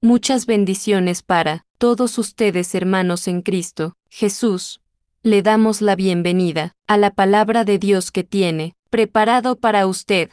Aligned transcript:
Muchas 0.00 0.46
bendiciones 0.46 1.24
para 1.24 1.66
todos 1.76 2.18
ustedes 2.18 2.72
hermanos 2.76 3.26
en 3.26 3.42
Cristo, 3.42 3.96
Jesús. 4.08 4.80
Le 5.22 5.42
damos 5.42 5.82
la 5.82 5.96
bienvenida 5.96 6.76
a 6.86 6.96
la 6.96 7.10
palabra 7.10 7.64
de 7.64 7.80
Dios 7.80 8.12
que 8.12 8.22
tiene 8.22 8.76
preparado 8.90 9.56
para 9.58 9.88
usted. 9.88 10.30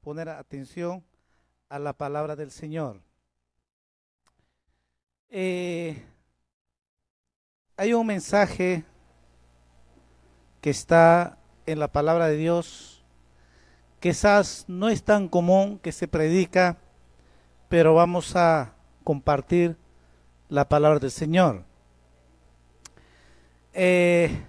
Poner 0.00 0.28
atención 0.28 1.04
a 1.68 1.78
la 1.78 1.92
palabra 1.92 2.34
del 2.34 2.50
Señor. 2.50 3.00
Eh, 5.28 6.04
hay 7.76 7.94
un 7.94 8.08
mensaje 8.08 8.84
está 10.68 11.38
en 11.66 11.78
la 11.78 11.88
palabra 11.88 12.28
de 12.28 12.36
Dios, 12.36 13.04
quizás 14.00 14.64
no 14.68 14.88
es 14.88 15.02
tan 15.02 15.28
común 15.28 15.78
que 15.78 15.92
se 15.92 16.08
predica, 16.08 16.78
pero 17.68 17.94
vamos 17.94 18.36
a 18.36 18.74
compartir 19.04 19.76
la 20.48 20.68
palabra 20.68 20.98
del 20.98 21.10
Señor. 21.10 21.64
Eh, 23.72 24.44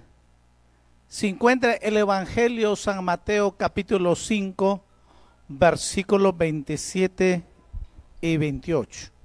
se 1.08 1.28
encuentra 1.28 1.74
el 1.74 1.98
Evangelio 1.98 2.76
San 2.76 3.04
Mateo 3.04 3.56
capítulo 3.58 4.16
5, 4.16 4.84
versículos 5.48 6.38
27 6.38 7.44
y 8.22 8.38
28. 8.38 9.19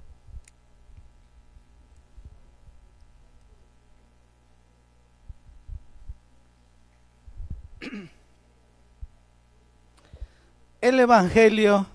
El 10.81 10.99
Evangelio, 10.99 11.87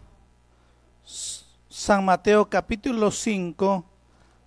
San 1.04 2.04
Mateo 2.04 2.48
capítulo 2.48 3.10
5, 3.10 3.84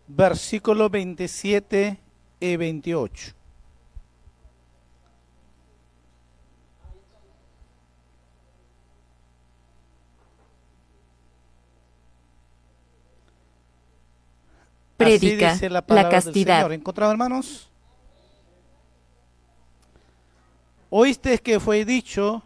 versículos 0.07 0.91
27 0.91 1.97
y 2.39 2.55
28. 2.55 3.33
Predica 14.97 15.57
la, 15.69 16.09
castidad. 16.09 16.71
¿Encontrado, 16.71 17.11
hermanos? 17.11 17.72
Oíste 20.95 21.39
que 21.39 21.59
fue 21.59 21.85
dicho, 21.85 22.43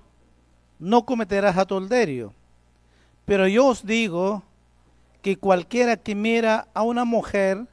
no 0.79 1.05
cometerás 1.05 1.57
adulterio. 1.57 2.33
Pero 3.25 3.45
yo 3.45 3.65
os 3.65 3.85
digo 3.85 4.41
que 5.21 5.35
cualquiera 5.35 5.97
que 5.97 6.15
mira 6.15 6.69
a 6.73 6.83
una 6.83 7.03
mujer 7.03 7.67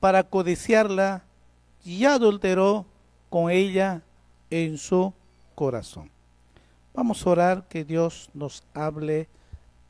para 0.00 0.22
codiciarla, 0.22 1.22
ya 1.84 2.14
adulteró 2.14 2.86
con 3.28 3.50
ella 3.50 4.00
en 4.48 4.78
su 4.78 5.12
corazón. 5.54 6.10
Vamos 6.94 7.26
a 7.26 7.28
orar 7.28 7.68
que 7.68 7.84
Dios 7.84 8.30
nos 8.32 8.64
hable 8.72 9.28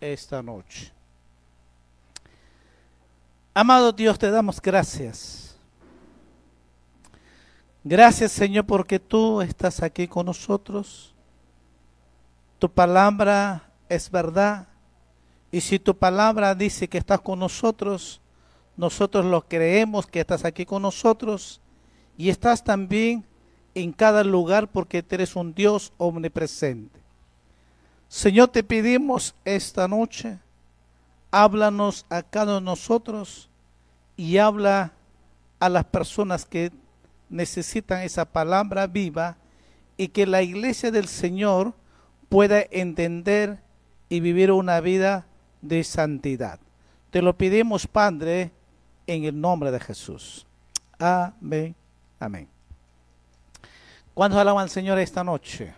esta 0.01 0.43
noche. 0.43 0.93
Amado 3.55 3.93
Dios, 3.93 4.19
te 4.19 4.29
damos 4.29 4.61
gracias 4.61 5.46
Gracias 7.89 8.33
Señor 8.33 8.67
porque 8.67 8.99
tú 8.99 9.41
estás 9.41 9.81
aquí 9.81 10.09
con 10.09 10.27
nosotros. 10.27 11.15
Tu 12.59 12.69
palabra 12.69 13.71
es 13.89 14.11
verdad. 14.11 14.67
Y 15.53 15.61
si 15.61 15.79
tu 15.79 15.97
palabra 15.97 16.57
dice 16.57 16.89
que 16.89 16.99
estás 16.99 17.21
con 17.21 17.39
nosotros, 17.39 18.21
nosotros 18.77 19.25
lo 19.25 19.47
creemos 19.47 20.05
que 20.05 20.19
estás 20.19 20.45
aquí 20.45 20.67
con 20.67 20.83
nosotros. 20.83 21.61
Y 22.19 22.29
estás 22.29 22.65
también 22.65 23.25
en 23.73 23.93
cada 23.93 24.25
lugar 24.25 24.67
porque 24.67 25.05
eres 25.09 25.37
un 25.37 25.55
Dios 25.55 25.93
omnipresente. 25.97 26.99
Señor, 28.09 28.49
te 28.49 28.65
pedimos 28.65 29.33
esta 29.45 29.87
noche, 29.87 30.41
háblanos 31.31 32.05
a 32.11 32.25
cada 32.25 32.47
uno 32.47 32.55
de 32.55 32.63
nosotros 32.63 33.49
y 34.17 34.39
habla 34.39 34.91
a 35.61 35.69
las 35.69 35.85
personas 35.85 36.45
que 36.45 36.73
necesitan 37.29 38.03
esa 38.03 38.25
palabra 38.25 38.87
viva 38.87 39.37
y 39.97 40.09
que 40.09 40.27
la 40.27 40.43
iglesia 40.43 40.91
del 40.91 41.09
Señor 41.09 41.75
pueda 42.29 42.63
entender 42.71 43.61
y 44.09 44.21
vivir 44.21 44.53
una 44.53 44.81
vida 44.81 45.27
de 45.63 45.83
santidad. 45.85 46.61
Te 47.11 47.23
lo 47.23 47.37
pedimos, 47.37 47.87
Padre, 47.87 48.53
en 49.07 49.25
el 49.25 49.41
nombre 49.41 49.71
de 49.71 49.81
Jesús. 49.81 50.47
Amén. 50.99 51.75
Amén. 52.19 52.49
¿Cuántos 54.15 54.41
alaban 54.41 54.63
al 54.63 54.71
Señor 54.71 54.99
esta 54.99 55.23
noche? 55.23 55.75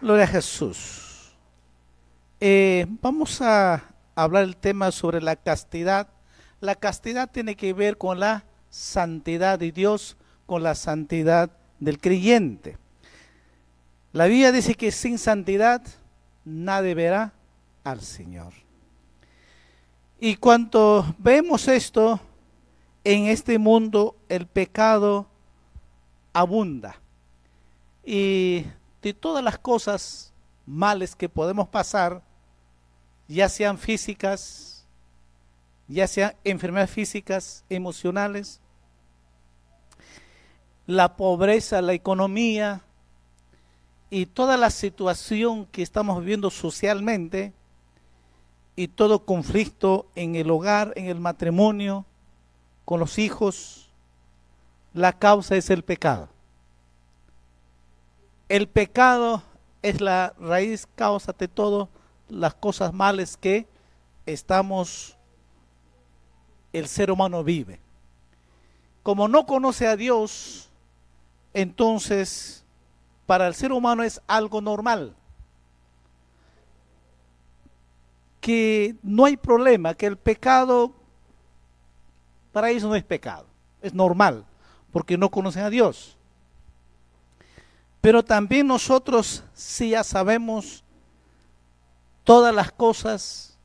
Gloria 0.00 0.24
a 0.24 0.28
Jesús. 0.28 1.32
Eh, 2.40 2.86
vamos 3.00 3.40
a 3.40 3.84
hablar 4.16 4.42
el 4.42 4.56
tema 4.56 4.90
sobre 4.90 5.22
la 5.22 5.36
castidad 5.36 6.08
la 6.62 6.76
castidad 6.76 7.28
tiene 7.28 7.56
que 7.56 7.72
ver 7.72 7.98
con 7.98 8.20
la 8.20 8.44
santidad 8.70 9.58
de 9.58 9.72
Dios, 9.72 10.16
con 10.46 10.62
la 10.62 10.76
santidad 10.76 11.50
del 11.80 11.98
creyente. 11.98 12.78
La 14.12 14.26
Biblia 14.26 14.52
dice 14.52 14.76
que 14.76 14.92
sin 14.92 15.18
santidad 15.18 15.82
nadie 16.44 16.94
verá 16.94 17.32
al 17.82 18.00
Señor. 18.00 18.52
Y 20.20 20.36
cuando 20.36 21.16
vemos 21.18 21.66
esto, 21.66 22.20
en 23.02 23.26
este 23.26 23.58
mundo 23.58 24.14
el 24.28 24.46
pecado 24.46 25.26
abunda. 26.32 26.94
Y 28.04 28.66
de 29.02 29.12
todas 29.12 29.42
las 29.42 29.58
cosas 29.58 30.32
males 30.64 31.16
que 31.16 31.28
podemos 31.28 31.66
pasar, 31.66 32.22
ya 33.26 33.48
sean 33.48 33.78
físicas, 33.78 34.71
ya 35.88 36.06
sean 36.06 36.34
enfermedades 36.44 36.90
físicas, 36.90 37.64
emocionales, 37.68 38.60
la 40.86 41.16
pobreza, 41.16 41.82
la 41.82 41.92
economía 41.92 42.82
y 44.10 44.26
toda 44.26 44.56
la 44.56 44.70
situación 44.70 45.66
que 45.66 45.82
estamos 45.82 46.20
viviendo 46.20 46.50
socialmente 46.50 47.52
y 48.76 48.88
todo 48.88 49.24
conflicto 49.24 50.06
en 50.14 50.34
el 50.34 50.50
hogar, 50.50 50.92
en 50.96 51.06
el 51.06 51.20
matrimonio, 51.20 52.04
con 52.84 53.00
los 53.00 53.18
hijos, 53.18 53.90
la 54.92 55.12
causa 55.12 55.56
es 55.56 55.70
el 55.70 55.82
pecado. 55.82 56.28
El 58.48 58.68
pecado 58.68 59.42
es 59.82 60.00
la 60.00 60.34
raíz 60.38 60.86
causa 60.94 61.32
de 61.32 61.48
todas 61.48 61.88
las 62.28 62.54
cosas 62.54 62.92
malas 62.92 63.36
que 63.36 63.66
estamos 64.26 65.16
el 66.72 66.88
ser 66.88 67.10
humano 67.10 67.44
vive. 67.44 67.80
Como 69.02 69.28
no 69.28 69.46
conoce 69.46 69.86
a 69.86 69.96
Dios, 69.96 70.70
entonces 71.54 72.64
para 73.26 73.46
el 73.46 73.54
ser 73.54 73.72
humano 73.72 74.02
es 74.02 74.20
algo 74.26 74.60
normal. 74.60 75.14
Que 78.40 78.96
no 79.02 79.24
hay 79.24 79.36
problema, 79.36 79.94
que 79.94 80.06
el 80.06 80.16
pecado 80.16 80.92
para 82.52 82.70
ellos 82.70 82.84
no 82.84 82.94
es 82.94 83.02
pecado, 83.02 83.46
es 83.80 83.94
normal, 83.94 84.44
porque 84.92 85.16
no 85.16 85.30
conocen 85.30 85.64
a 85.64 85.70
Dios. 85.70 86.16
Pero 88.00 88.22
también 88.22 88.66
nosotros 88.66 89.42
si 89.54 89.90
ya 89.90 90.04
sabemos 90.04 90.84
todas 92.24 92.54
las 92.54 92.70
cosas 92.70 93.56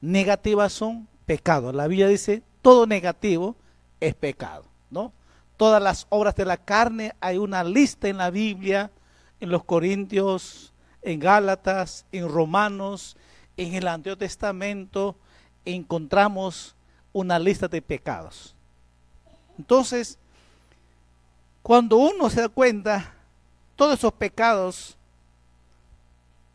negativas 0.00 0.72
son 0.72 1.06
pecado. 1.28 1.72
La 1.72 1.86
Biblia 1.86 2.08
dice, 2.08 2.42
todo 2.62 2.86
negativo 2.86 3.54
es 4.00 4.14
pecado, 4.14 4.64
¿no? 4.90 5.12
Todas 5.58 5.82
las 5.82 6.06
obras 6.08 6.34
de 6.34 6.46
la 6.46 6.56
carne, 6.56 7.14
hay 7.20 7.36
una 7.36 7.62
lista 7.62 8.08
en 8.08 8.16
la 8.16 8.30
Biblia, 8.30 8.90
en 9.38 9.50
los 9.50 9.62
Corintios, 9.62 10.72
en 11.02 11.20
Gálatas, 11.20 12.06
en 12.12 12.30
Romanos, 12.30 13.18
en 13.58 13.74
el 13.74 13.86
Antiguo 13.88 14.16
Testamento, 14.16 15.16
encontramos 15.66 16.74
una 17.12 17.38
lista 17.38 17.68
de 17.68 17.82
pecados. 17.82 18.54
Entonces, 19.58 20.18
cuando 21.62 21.98
uno 21.98 22.30
se 22.30 22.40
da 22.40 22.48
cuenta, 22.48 23.12
todos 23.76 23.98
esos 23.98 24.14
pecados 24.14 24.96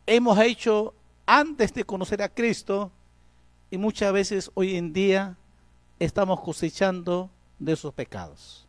hemos 0.08 0.40
hecho 0.40 0.96
antes 1.28 1.72
de 1.76 1.84
conocer 1.84 2.24
a 2.24 2.30
Cristo, 2.30 2.92
y 3.74 3.78
muchas 3.80 4.14
veces 4.14 4.52
hoy 4.54 4.76
en 4.76 4.94
día 4.94 5.36
estamos 5.98 6.42
cosechando 6.42 7.32
de 7.58 7.76
sus 7.76 7.92
pecados. 7.92 8.68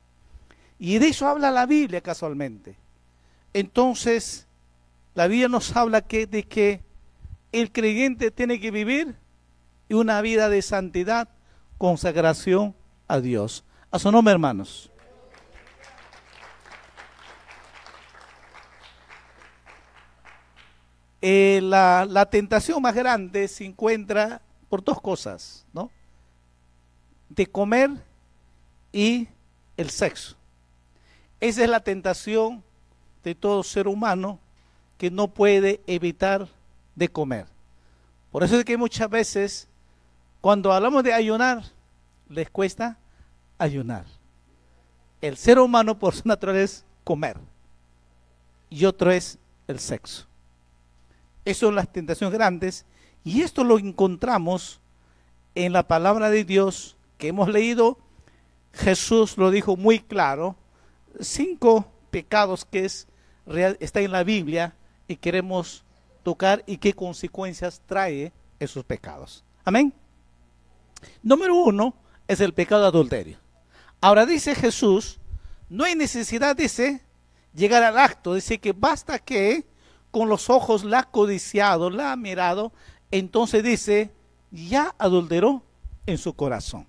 Y 0.78 0.96
de 0.96 1.08
eso 1.08 1.28
habla 1.28 1.50
la 1.50 1.66
Biblia 1.66 2.00
casualmente. 2.00 2.74
Entonces, 3.52 4.46
la 5.12 5.26
Biblia 5.26 5.48
nos 5.48 5.76
habla 5.76 6.00
de 6.00 6.44
que 6.48 6.80
el 7.52 7.70
creyente 7.70 8.30
tiene 8.30 8.58
que 8.58 8.70
vivir 8.70 9.14
una 9.90 10.22
vida 10.22 10.48
de 10.48 10.62
santidad, 10.62 11.28
consagración 11.76 12.74
a 13.06 13.20
Dios. 13.20 13.62
A 13.90 13.98
su 13.98 14.10
nombre, 14.10 14.32
hermanos. 14.32 14.90
Eh, 21.20 21.60
la, 21.62 22.06
la, 22.08 22.24
tentación 22.24 22.80
más 22.80 22.94
grande 22.94 23.48
se 23.48 23.66
encuentra 23.66 24.40
por 24.74 24.82
dos 24.82 25.00
cosas, 25.00 25.64
¿no? 25.72 25.88
De 27.28 27.46
comer 27.46 27.90
y 28.92 29.28
el 29.76 29.88
sexo. 29.88 30.34
Esa 31.38 31.62
es 31.62 31.70
la 31.70 31.78
tentación 31.78 32.60
de 33.22 33.36
todo 33.36 33.62
ser 33.62 33.86
humano 33.86 34.40
que 34.98 35.12
no 35.12 35.28
puede 35.28 35.80
evitar 35.86 36.48
de 36.96 37.08
comer. 37.08 37.46
Por 38.32 38.42
eso 38.42 38.58
es 38.58 38.64
que 38.64 38.76
muchas 38.76 39.08
veces 39.08 39.68
cuando 40.40 40.72
hablamos 40.72 41.04
de 41.04 41.14
ayunar, 41.14 41.62
les 42.28 42.50
cuesta 42.50 42.98
ayunar. 43.58 44.06
El 45.20 45.36
ser 45.36 45.60
humano 45.60 45.96
por 45.96 46.16
su 46.16 46.26
naturaleza 46.26 46.78
es 46.78 46.84
comer 47.04 47.36
y 48.70 48.86
otro 48.86 49.12
es 49.12 49.38
el 49.68 49.78
sexo. 49.78 50.26
Esas 51.44 51.58
son 51.58 51.76
las 51.76 51.92
tentaciones 51.92 52.34
grandes 52.36 52.84
y 53.24 53.42
esto 53.42 53.64
lo 53.64 53.78
encontramos 53.78 54.80
en 55.54 55.72
la 55.72 55.88
palabra 55.88 56.30
de 56.30 56.44
Dios 56.44 56.96
que 57.18 57.28
hemos 57.28 57.48
leído. 57.48 57.98
Jesús 58.72 59.38
lo 59.38 59.50
dijo 59.50 59.76
muy 59.76 60.00
claro. 60.00 60.56
Cinco 61.20 61.86
pecados 62.10 62.64
que 62.64 62.84
es 62.84 63.08
está 63.80 64.00
en 64.00 64.12
la 64.12 64.24
Biblia 64.24 64.74
y 65.06 65.16
queremos 65.16 65.84
tocar 66.22 66.62
y 66.66 66.78
qué 66.78 66.94
consecuencias 66.94 67.82
trae 67.86 68.32
esos 68.58 68.84
pecados. 68.84 69.44
Amén. 69.64 69.92
Número 71.22 71.54
uno 71.54 71.94
es 72.26 72.40
el 72.40 72.54
pecado 72.54 72.82
de 72.82 72.88
adulterio. 72.88 73.38
Ahora 74.00 74.26
dice 74.26 74.54
Jesús, 74.54 75.18
no 75.68 75.84
hay 75.84 75.94
necesidad, 75.94 76.56
dice, 76.56 77.02
llegar 77.54 77.82
al 77.82 77.98
acto, 77.98 78.34
dice 78.34 78.58
que 78.58 78.72
basta 78.72 79.18
que 79.18 79.66
con 80.10 80.28
los 80.28 80.48
ojos 80.48 80.84
la 80.84 81.00
ha 81.00 81.10
codiciado, 81.10 81.90
la 81.90 82.12
ha 82.12 82.16
mirado, 82.16 82.72
entonces 83.18 83.62
dice, 83.62 84.10
ya 84.50 84.94
adulteró 84.98 85.62
en 86.04 86.18
su 86.18 86.34
corazón. 86.34 86.86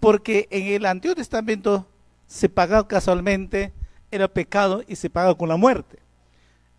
Porque 0.00 0.48
en 0.50 0.66
el 0.68 0.86
Antiguo 0.86 1.14
Testamento 1.14 1.86
se 2.26 2.48
pagaba 2.48 2.88
casualmente, 2.88 3.72
era 4.10 4.28
pecado 4.28 4.82
y 4.88 4.96
se 4.96 5.10
paga 5.10 5.34
con 5.34 5.50
la 5.50 5.56
muerte. 5.56 5.98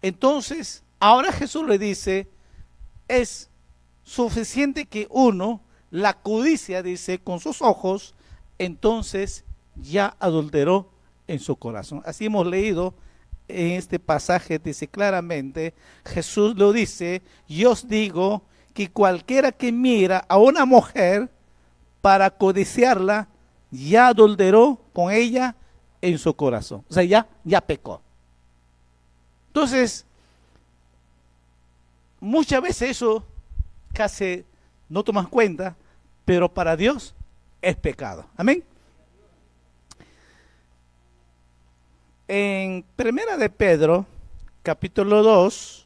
Entonces, 0.02 0.84
ahora 1.00 1.32
Jesús 1.32 1.68
le 1.68 1.78
dice, 1.78 2.28
es 3.08 3.52
suficiente 4.02 4.86
que 4.86 5.08
uno 5.12 5.62
la 5.92 6.22
codicia, 6.22 6.82
dice, 6.82 7.20
con 7.20 7.40
sus 7.40 7.62
ojos, 7.62 8.16
entonces 8.58 9.46
ya 9.76 10.18
adulteró 10.20 10.90
en 11.28 11.40
su 11.40 11.56
corazón. 11.58 12.02
Así 12.06 12.26
hemos 12.26 12.48
leído 12.48 12.96
en 13.48 13.74
este 13.74 14.00
pasaje, 14.00 14.58
dice 14.58 14.88
claramente, 14.88 15.76
Jesús 16.06 16.56
lo 16.58 16.74
dice, 16.74 17.22
yo 17.48 17.72
os 17.72 17.88
digo 17.88 18.44
que 18.74 18.90
cualquiera 18.90 19.52
que 19.52 19.72
mira 19.72 20.26
a 20.28 20.38
una 20.38 20.66
mujer 20.66 21.30
para 22.02 22.30
codiciarla, 22.30 23.28
ya 23.72 24.08
adulteró 24.08 24.80
con 24.94 25.12
ella 25.12 25.56
en 26.02 26.18
su 26.18 26.36
corazón. 26.36 26.84
O 26.90 26.94
sea, 26.94 27.04
ya, 27.04 27.28
ya 27.44 27.62
pecó. 27.62 28.02
Entonces, 29.48 30.06
muchas 32.20 32.62
veces 32.62 32.92
eso 32.92 33.24
casi 33.94 34.44
no 34.90 35.04
tomas 35.04 35.28
cuenta, 35.28 35.76
pero 36.26 36.54
para 36.54 36.76
Dios 36.76 37.14
es 37.62 37.76
pecado. 37.76 38.26
Amén. 38.36 38.64
En 42.28 42.84
Primera 42.96 43.38
de 43.38 43.50
Pedro, 43.50 44.06
capítulo 44.62 45.24
2, 45.24 45.83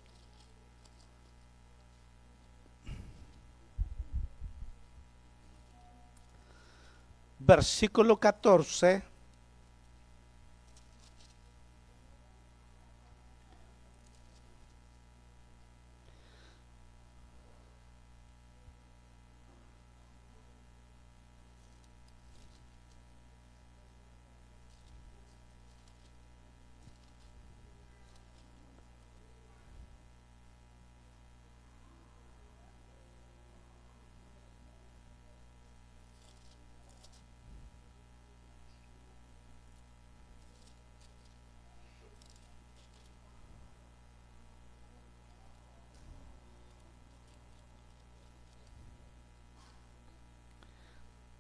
versículo 7.48 8.20
14, 8.20 9.04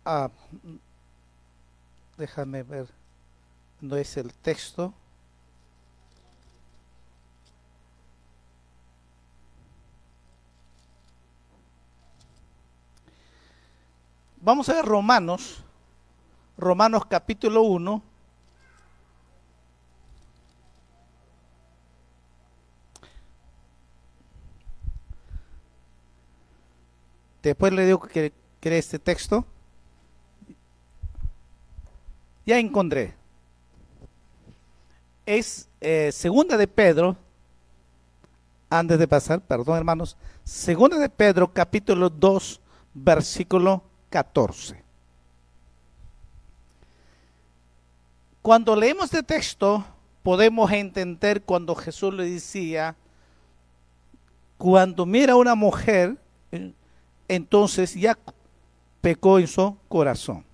Ah, 0.09 0.31
déjame 2.17 2.63
ver, 2.63 2.87
no 3.81 3.97
es 3.97 4.15
el 4.15 4.33
texto. 4.33 4.93
Vamos 14.39 14.69
a 14.69 14.75
ver 14.75 14.85
Romanos, 14.85 15.61
Romanos 16.57 17.03
capítulo 17.09 17.63
1. 17.63 18.01
Después 27.43 27.73
le 27.73 27.85
digo 27.85 27.99
que, 27.99 28.31
que 28.61 28.77
este 28.77 28.99
texto. 28.99 29.45
Ya 32.47 32.57
encontré. 32.59 33.13
Es 35.25 35.67
eh, 35.81 36.11
segunda 36.13 36.55
de 36.55 36.65
Pedro, 36.65 37.17
antes 38.69 38.97
de 38.97 39.05
pasar, 39.05 39.41
perdón 39.41 39.75
hermanos, 39.75 40.15
segunda 40.45 40.97
de 40.97 41.09
Pedro 41.09 41.51
capítulo 41.51 42.09
2, 42.09 42.61
versículo 42.93 43.83
14. 44.09 44.81
Cuando 48.41 48.77
leemos 48.77 49.05
este 49.07 49.23
texto, 49.23 49.83
podemos 50.23 50.71
entender 50.71 51.41
cuando 51.41 51.75
Jesús 51.75 52.13
le 52.13 52.29
decía, 52.29 52.95
cuando 54.57 55.05
mira 55.05 55.33
a 55.33 55.35
una 55.35 55.53
mujer, 55.53 56.17
entonces 57.27 57.93
ya 57.93 58.17
pecó 59.01 59.37
en 59.37 59.47
su 59.47 59.75
corazón. 59.89 60.47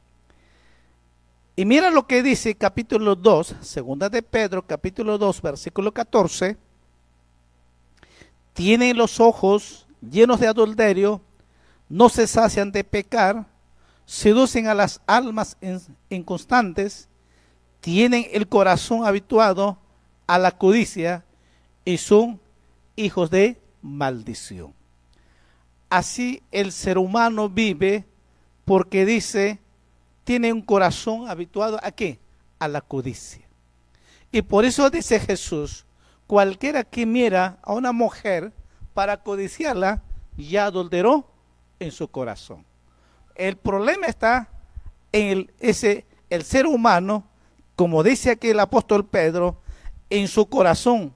Y 1.55 1.65
mira 1.65 1.91
lo 1.91 2.07
que 2.07 2.23
dice 2.23 2.55
capítulo 2.55 3.15
2, 3.15 3.57
segunda 3.61 4.09
de 4.09 4.23
Pedro, 4.23 4.65
capítulo 4.65 5.19
2, 5.19 5.39
versículo 5.39 5.91
14. 5.91 6.57
Tienen 8.53 8.97
los 8.97 9.19
ojos 9.19 9.85
llenos 10.01 10.39
de 10.39 10.47
adulterio, 10.47 11.21
no 11.89 12.09
se 12.09 12.25
sacian 12.25 12.71
de 12.71 12.83
pecar, 12.83 13.45
seducen 14.07 14.65
a 14.67 14.73
las 14.73 14.99
almas 15.05 15.55
inconstantes, 16.09 17.07
tienen 17.81 18.25
el 18.31 18.47
corazón 18.47 19.05
habituado 19.05 19.77
a 20.25 20.39
la 20.39 20.53
codicia 20.57 21.23
y 21.85 21.97
son 21.97 22.39
hijos 22.95 23.29
de 23.29 23.61
maldición. 23.83 24.73
Así 25.87 26.41
el 26.51 26.71
ser 26.71 26.97
humano 26.97 27.47
vive 27.47 28.05
porque 28.65 29.05
dice, 29.05 29.59
tiene 30.23 30.53
un 30.53 30.61
corazón 30.61 31.29
habituado 31.29 31.79
a 31.83 31.91
qué? 31.91 32.19
A 32.59 32.67
la 32.67 32.81
codicia. 32.81 33.47
Y 34.31 34.41
por 34.41 34.65
eso 34.65 34.89
dice 34.89 35.19
Jesús, 35.19 35.85
cualquiera 36.27 36.83
que 36.83 37.05
mira 37.05 37.59
a 37.61 37.73
una 37.73 37.91
mujer 37.91 38.51
para 38.93 39.17
codiciarla, 39.17 40.01
ya 40.37 40.65
adulteró 40.65 41.27
en 41.79 41.91
su 41.91 42.07
corazón. 42.07 42.65
El 43.35 43.57
problema 43.57 44.07
está 44.07 44.49
en 45.11 45.27
el, 45.27 45.51
ese, 45.59 46.05
el 46.29 46.43
ser 46.43 46.65
humano, 46.65 47.25
como 47.75 48.03
dice 48.03 48.31
aquí 48.31 48.49
el 48.49 48.59
apóstol 48.59 49.05
Pedro, 49.05 49.57
en 50.09 50.27
su 50.27 50.47
corazón 50.47 51.13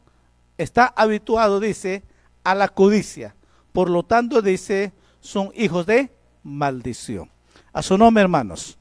está 0.58 0.94
habituado, 0.96 1.60
dice, 1.60 2.04
a 2.44 2.56
la 2.56 2.68
codicia. 2.68 3.36
Por 3.74 3.90
lo 3.90 4.04
tanto, 4.04 4.42
dice, 4.42 4.94
son 5.20 5.52
hijos 5.56 5.86
de 5.86 6.12
maldición. 6.44 7.30
A 7.74 7.82
su 7.82 7.98
nombre, 7.98 8.24
hermanos. 8.24 8.78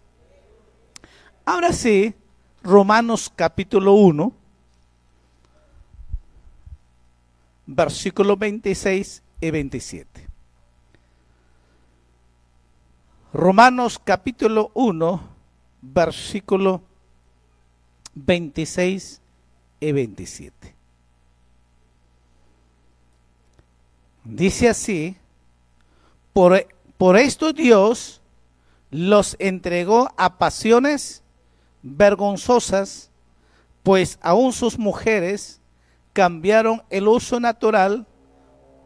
Ahora 1.48 1.72
sí, 1.72 2.12
Romanos 2.64 3.32
capítulo 3.34 3.92
1, 3.92 4.32
versículos 7.66 8.36
26 8.36 9.22
y 9.40 9.50
27. 9.52 10.26
Romanos 13.32 14.00
capítulo 14.02 14.72
1, 14.74 15.22
versículo 15.82 16.82
26 18.16 19.20
y 19.78 19.92
27. 19.92 20.74
Dice 24.24 24.68
así, 24.68 25.16
por, 26.32 26.66
por 26.98 27.16
esto 27.16 27.52
Dios 27.52 28.20
los 28.90 29.36
entregó 29.38 30.12
a 30.16 30.38
pasiones 30.38 31.22
vergonzosas, 31.86 33.10
pues 33.82 34.18
aún 34.20 34.52
sus 34.52 34.78
mujeres 34.78 35.60
cambiaron 36.12 36.82
el 36.90 37.06
uso 37.06 37.38
natural 37.38 38.06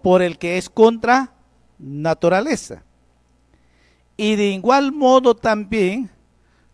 por 0.02 0.20
el 0.20 0.38
que 0.38 0.58
es 0.58 0.68
contra 0.68 1.32
naturaleza. 1.78 2.82
Y 4.16 4.36
de 4.36 4.50
igual 4.50 4.92
modo 4.92 5.34
también 5.34 6.10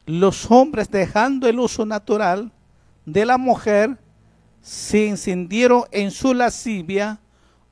los 0.05 0.51
hombres 0.51 0.91
dejando 0.91 1.49
el 1.49 1.61
uso 1.61 1.87
natural 1.87 2.51
de 3.05 3.25
la 3.25 3.39
mujer 3.39 3.99
se 4.61 5.09
encendieron 5.09 5.85
en 5.93 6.11
su 6.11 6.35
lascivia 6.35 7.21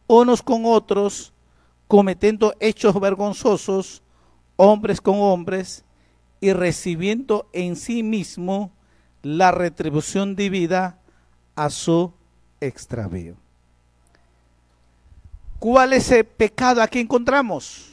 unos 0.06 0.42
con 0.42 0.62
otros, 0.64 1.32
cometiendo 1.88 2.54
hechos 2.60 3.00
vergonzosos, 3.00 4.02
hombres 4.56 5.00
con 5.00 5.16
hombres, 5.18 5.84
y 6.44 6.52
recibiendo 6.52 7.48
en 7.54 7.74
sí 7.74 8.02
mismo 8.02 8.70
la 9.22 9.50
retribución 9.50 10.36
debida 10.36 10.98
a 11.56 11.70
su 11.70 12.12
extravío. 12.60 13.34
¿Cuál 15.58 15.94
es 15.94 16.10
el 16.10 16.26
pecado 16.26 16.82
aquí 16.82 16.98
encontramos? 16.98 17.90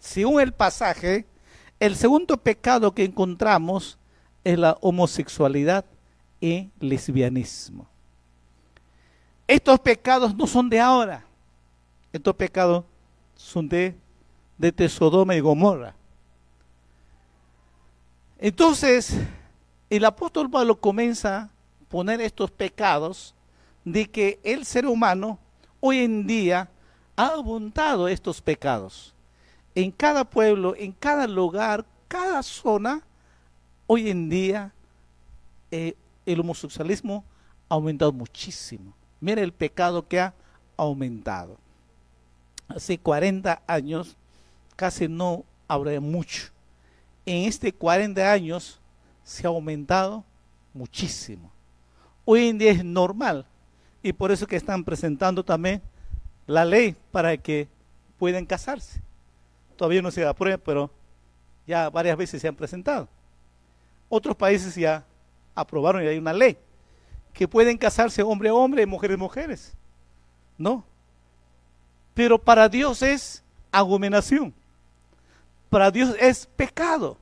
Según 0.00 0.40
el 0.40 0.52
pasaje, 0.52 1.24
el 1.78 1.94
segundo 1.94 2.36
pecado 2.36 2.92
que 2.92 3.04
encontramos 3.04 3.98
es 4.42 4.58
la 4.58 4.76
homosexualidad 4.80 5.84
y 6.40 6.70
lesbianismo. 6.80 7.86
Estos 9.46 9.78
pecados 9.78 10.34
no 10.34 10.48
son 10.48 10.68
de 10.68 10.80
ahora. 10.80 11.24
Estos 12.12 12.34
pecados 12.34 12.84
son 13.36 13.68
de, 13.68 13.94
de 14.58 14.88
Sodoma 14.88 15.34
y 15.36 15.40
Gomorra. 15.40 15.94
Entonces, 18.38 19.16
el 19.88 20.04
apóstol 20.04 20.50
Pablo 20.50 20.78
comienza 20.78 21.38
a 21.38 21.50
poner 21.88 22.20
estos 22.20 22.50
pecados 22.50 23.34
de 23.84 24.06
que 24.10 24.40
el 24.42 24.64
ser 24.64 24.86
humano 24.86 25.38
hoy 25.80 26.00
en 26.00 26.26
día 26.26 26.68
ha 27.16 27.26
abundado 27.28 28.08
estos 28.08 28.40
pecados. 28.40 29.14
En 29.74 29.90
cada 29.90 30.24
pueblo, 30.24 30.74
en 30.76 30.92
cada 30.92 31.26
lugar, 31.26 31.84
cada 32.08 32.42
zona, 32.42 33.02
hoy 33.86 34.10
en 34.10 34.28
día 34.28 34.72
eh, 35.70 35.94
el 36.24 36.40
homosexualismo 36.40 37.24
ha 37.68 37.74
aumentado 37.74 38.12
muchísimo. 38.12 38.92
Mira 39.20 39.42
el 39.42 39.52
pecado 39.52 40.06
que 40.06 40.20
ha 40.20 40.34
aumentado. 40.76 41.56
Hace 42.68 42.98
40 42.98 43.62
años 43.66 44.16
casi 44.76 45.08
no 45.08 45.44
habrá 45.66 45.98
mucho. 46.00 46.48
En 47.24 47.48
este 47.48 47.72
40 47.72 48.30
años 48.30 48.80
se 49.24 49.46
ha 49.46 49.50
aumentado 49.50 50.24
muchísimo. 50.72 51.50
Hoy 52.24 52.48
en 52.48 52.58
día 52.58 52.70
es 52.70 52.84
normal 52.84 53.46
y 54.02 54.12
por 54.12 54.30
eso 54.30 54.46
que 54.46 54.56
están 54.56 54.84
presentando 54.84 55.44
también 55.44 55.82
la 56.46 56.64
ley 56.64 56.94
para 57.10 57.36
que 57.36 57.68
puedan 58.18 58.46
casarse. 58.46 59.00
Todavía 59.76 60.02
no 60.02 60.10
se 60.10 60.24
aprueba, 60.24 60.58
pero 60.58 60.90
ya 61.66 61.90
varias 61.90 62.16
veces 62.16 62.40
se 62.40 62.48
han 62.48 62.54
presentado. 62.54 63.08
Otros 64.08 64.36
países 64.36 64.74
ya 64.76 65.04
aprobaron 65.54 66.04
y 66.04 66.06
hay 66.06 66.18
una 66.18 66.32
ley 66.32 66.56
que 67.32 67.48
pueden 67.48 67.76
casarse 67.76 68.22
hombre 68.22 68.48
a 68.48 68.54
hombre 68.54 68.86
mujeres 68.86 69.16
a 69.16 69.18
mujeres. 69.18 69.74
No. 70.56 70.84
Pero 72.14 72.38
para 72.38 72.68
Dios 72.68 73.02
es 73.02 73.42
abominación. 73.72 74.54
Para 75.68 75.90
Dios 75.90 76.14
es 76.20 76.46
pecado. 76.46 77.16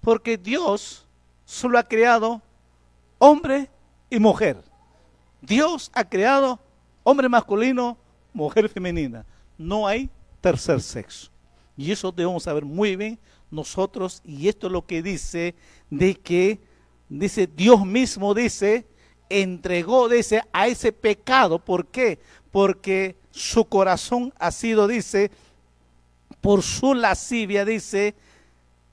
Porque 0.00 0.36
Dios 0.36 1.06
solo 1.44 1.78
ha 1.78 1.82
creado 1.82 2.40
hombre 3.18 3.68
y 4.08 4.18
mujer. 4.18 4.62
Dios 5.42 5.90
ha 5.94 6.04
creado 6.04 6.58
hombre 7.02 7.28
masculino, 7.28 7.96
mujer 8.32 8.68
femenina. 8.68 9.24
No 9.58 9.86
hay 9.86 10.08
tercer 10.40 10.80
sexo. 10.80 11.30
Y 11.76 11.92
eso 11.92 12.12
debemos 12.12 12.42
saber 12.44 12.64
muy 12.64 12.96
bien 12.96 13.18
nosotros. 13.50 14.20
Y 14.24 14.48
esto 14.48 14.66
es 14.66 14.72
lo 14.72 14.86
que 14.86 15.02
dice 15.02 15.54
de 15.88 16.14
que, 16.14 16.60
dice, 17.08 17.46
Dios 17.46 17.84
mismo 17.84 18.34
dice 18.34 18.86
entregó, 19.30 20.08
dice, 20.08 20.42
a 20.52 20.66
ese 20.66 20.92
pecado. 20.92 21.58
¿Por 21.58 21.86
qué? 21.86 22.18
Porque 22.50 23.16
su 23.30 23.64
corazón 23.64 24.34
ha 24.38 24.50
sido, 24.50 24.86
dice, 24.86 25.30
por 26.40 26.62
su 26.62 26.94
lascivia, 26.94 27.64
dice, 27.64 28.14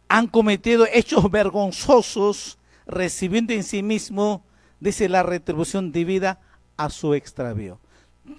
han 0.07 0.27
cometido 0.27 0.85
hechos 0.91 1.29
vergonzosos, 1.31 2.57
recibiendo 2.85 3.53
en 3.53 3.63
sí 3.63 3.83
mismo, 3.83 4.43
dice, 4.79 5.09
la 5.09 5.23
retribución 5.23 5.91
divina 5.91 6.39
a 6.77 6.89
su 6.89 7.13
extravío. 7.13 7.79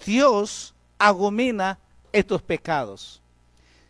Dios 0.05 0.75
agomina 0.99 1.79
estos 2.13 2.43
pecados. 2.43 3.23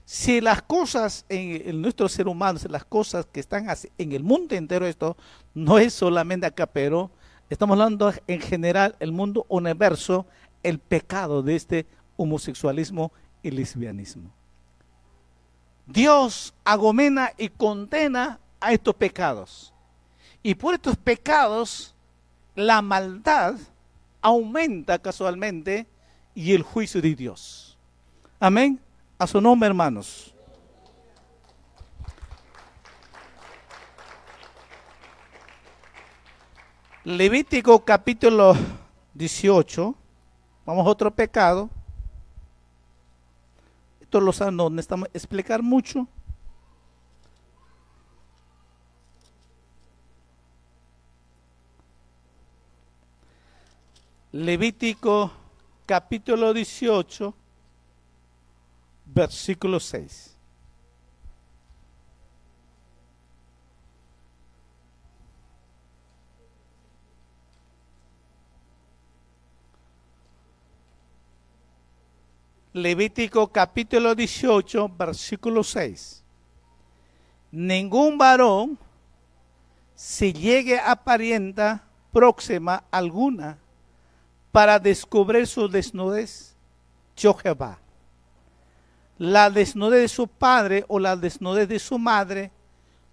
Si 0.04 0.40
las 0.40 0.62
cosas 0.62 1.26
en, 1.28 1.80
nuestro 1.82 2.08
ser 2.08 2.28
humano, 2.28 2.58
las 2.70 2.84
cosas 2.84 3.26
que 3.26 3.40
están 3.40 3.66
en 3.98 4.12
el 4.12 4.22
mundo 4.22 4.54
entero, 4.54 4.86
esto 4.86 5.16
no 5.54 5.78
es 5.78 5.92
solamente 5.92 6.46
acá, 6.46 6.66
pero 6.66 7.10
Estamos 7.50 7.74
hablando 7.74 8.12
en 8.26 8.40
general 8.40 8.94
el 9.00 9.10
mundo 9.10 9.46
universo, 9.48 10.26
el 10.62 10.78
pecado 10.78 11.42
de 11.42 11.56
este 11.56 11.86
homosexualismo 12.18 13.10
y 13.42 13.50
lesbianismo. 13.50 14.30
Dios 15.88 16.52
agomena 16.64 17.32
y 17.38 17.48
condena 17.48 18.38
a 18.60 18.72
estos 18.72 18.94
pecados. 18.94 19.72
Y 20.42 20.54
por 20.54 20.74
estos 20.74 20.98
pecados, 20.98 21.94
la 22.54 22.82
maldad 22.82 23.54
aumenta 24.20 24.98
casualmente 24.98 25.86
y 26.34 26.52
el 26.52 26.62
juicio 26.62 27.00
de 27.00 27.14
Dios. 27.14 27.78
Amén. 28.38 28.78
A 29.18 29.26
su 29.26 29.40
nombre, 29.40 29.66
hermanos. 29.66 30.34
Levítico 37.02 37.82
capítulo 37.82 38.54
18. 39.14 39.94
Vamos 40.66 40.86
a 40.86 40.90
otro 40.90 41.10
pecado. 41.10 41.70
Esto 44.08 44.22
lo 44.22 44.32
saben, 44.32 44.56
no 44.56 44.70
necesitamos 44.70 45.10
explicar 45.12 45.62
mucho. 45.62 46.08
Levítico 54.32 55.30
capítulo 55.84 56.54
18, 56.54 57.34
versículo 59.04 59.78
6. 59.78 60.37
Levítico 72.82 73.48
capítulo 73.48 74.14
18, 74.14 74.88
versículo 74.96 75.64
6. 75.64 76.22
Ningún 77.50 78.16
varón 78.16 78.78
se 79.94 80.32
llegue 80.32 80.78
a 80.78 80.94
parienta 80.94 81.82
próxima 82.12 82.84
alguna 82.90 83.58
para 84.52 84.78
descubrir 84.78 85.46
su 85.46 85.68
desnudez, 85.68 86.56
yo 87.16 87.34
Jehová. 87.34 87.78
la 89.18 89.50
desnudez 89.50 90.02
de 90.02 90.08
su 90.08 90.28
padre 90.28 90.84
o 90.86 91.00
la 91.00 91.16
desnudez 91.16 91.68
de 91.68 91.80
su 91.80 91.98
madre, 91.98 92.52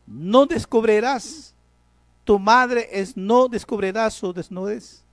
no 0.06 0.46
descubrirás. 0.46 1.56
Tu 2.24 2.38
madre 2.38 2.88
es 2.92 3.18
no 3.18 3.48
descubrirás 3.48 4.14
su 4.14 4.32
desnudez. 4.32 5.05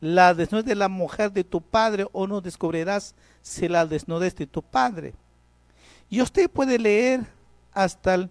La 0.00 0.34
desnudez 0.34 0.64
de 0.64 0.74
la 0.74 0.88
mujer 0.88 1.32
de 1.32 1.44
tu 1.44 1.60
padre 1.60 2.06
o 2.12 2.26
no 2.26 2.40
descubrirás 2.40 3.14
si 3.42 3.68
la 3.68 3.86
desnudez 3.86 4.34
de 4.36 4.46
tu 4.46 4.62
padre. 4.62 5.14
Y 6.08 6.22
usted 6.22 6.48
puede 6.48 6.78
leer 6.78 7.26
hasta 7.72 8.14
el 8.14 8.30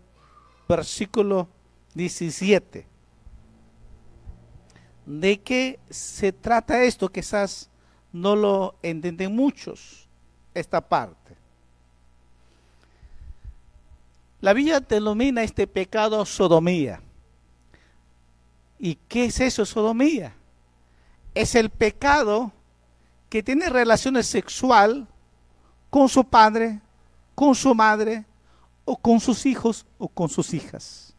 versículo 0.67 1.47
17. 1.93 2.85
¿De 5.05 5.39
qué 5.39 5.79
se 5.89 6.31
trata 6.31 6.83
esto? 6.83 7.09
Quizás 7.09 7.69
no 8.11 8.35
lo 8.35 8.75
entienden 8.81 9.35
muchos, 9.35 10.07
esta 10.53 10.81
parte. 10.81 11.35
La 14.41 14.53
Biblia 14.53 14.79
denomina 14.79 15.43
este 15.43 15.65
pecado 15.65 16.25
sodomía. 16.25 17.01
¿Y 18.79 18.95
qué 18.95 19.25
es 19.25 19.39
eso, 19.39 19.65
sodomía? 19.65 20.36
Es 21.37 21.53
el 21.53 21.69
pecado 21.69 22.51
que 23.29 23.43
tiene 23.43 23.69
relaciones 23.69 24.25
sexual 24.25 25.07
con 25.91 26.09
su 26.09 26.23
padre, 26.25 26.81
con 27.35 27.53
su 27.53 27.75
madre, 27.75 28.25
o 28.85 28.97
con 28.97 29.19
sus 29.19 29.45
hijos 29.45 29.85
o 29.99 30.07
con 30.07 30.29
sus 30.29 30.55
hijas, 30.55 31.13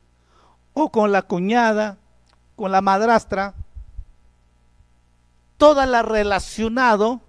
o 0.74 0.90
con 0.90 1.12
la 1.12 1.22
cuñada, 1.22 1.98
con 2.56 2.72
la 2.72 2.80
madrastra, 2.80 3.54
toda 5.56 5.86
la 5.86 6.02
relacionado 6.02 7.20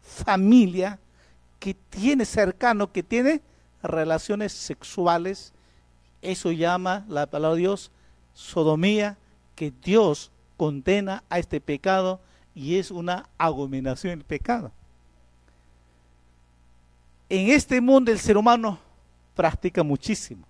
familia 0.00 0.98
que 1.58 1.74
tiene 1.74 2.24
cercano, 2.24 2.90
que 2.90 3.02
tiene 3.02 3.42
relaciones 3.82 4.54
sexuales, 4.54 5.52
eso 6.22 6.52
llama 6.52 7.04
la 7.06 7.26
palabra 7.26 7.56
de 7.56 7.60
Dios 7.60 7.90
sodomía, 8.32 9.18
que 9.56 9.74
Dios 9.82 10.30
condena 10.56 11.22
a 11.28 11.38
este 11.38 11.60
pecado 11.60 12.20
y 12.60 12.76
es 12.76 12.90
una 12.90 13.26
abominación 13.38 14.12
el 14.12 14.24
pecado. 14.24 14.70
En 17.30 17.48
este 17.48 17.80
mundo 17.80 18.12
el 18.12 18.18
ser 18.18 18.36
humano 18.36 18.78
practica 19.34 19.82
muchísimo, 19.82 20.46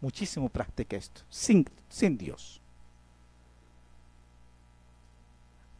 muchísimo 0.00 0.48
practica 0.48 0.96
esto, 0.96 1.20
sin, 1.28 1.68
sin 1.90 2.16
Dios. 2.16 2.58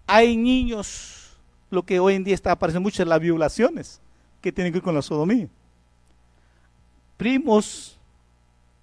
Hay 0.06 0.36
niños, 0.36 1.38
lo 1.70 1.82
que 1.82 1.98
hoy 1.98 2.16
en 2.16 2.24
día 2.24 2.34
está 2.34 2.52
apareciendo 2.52 2.82
mucho, 2.82 3.02
las 3.06 3.20
violaciones 3.20 4.02
que 4.42 4.52
tienen 4.52 4.74
que 4.74 4.80
ver 4.80 4.84
con 4.84 4.94
la 4.94 5.00
sodomía 5.00 5.48
primos, 7.16 7.96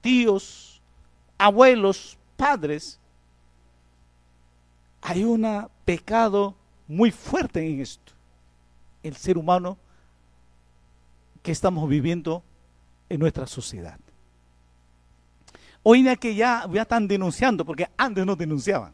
tíos, 0.01 0.81
abuelos, 1.37 2.17
padres, 2.35 2.99
hay 5.01 5.23
un 5.23 5.45
pecado 5.91 6.55
muy 6.87 7.11
fuerte 7.11 7.59
en 7.67 7.81
esto. 7.81 8.13
El 9.03 9.13
ser 9.13 9.37
humano 9.37 9.77
que 11.43 11.51
estamos 11.51 11.89
viviendo 11.89 12.43
en 13.09 13.19
nuestra 13.19 13.45
sociedad. 13.45 13.99
Hoy 15.83 15.99
en 15.99 16.05
día 16.05 16.15
que 16.15 16.33
ya, 16.33 16.65
ya 16.71 16.83
están 16.83 17.09
denunciando, 17.09 17.65
porque 17.65 17.89
antes 17.97 18.25
no 18.25 18.37
denunciaban. 18.37 18.93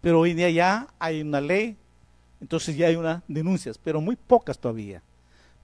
Pero 0.00 0.18
hoy 0.20 0.32
en 0.32 0.36
día 0.38 0.50
ya 0.50 0.88
hay 0.98 1.20
una 1.20 1.40
ley, 1.40 1.76
entonces 2.40 2.76
ya 2.76 2.88
hay 2.88 2.96
unas 2.96 3.22
denuncias, 3.28 3.78
pero 3.78 4.00
muy 4.00 4.16
pocas 4.16 4.58
todavía. 4.58 5.02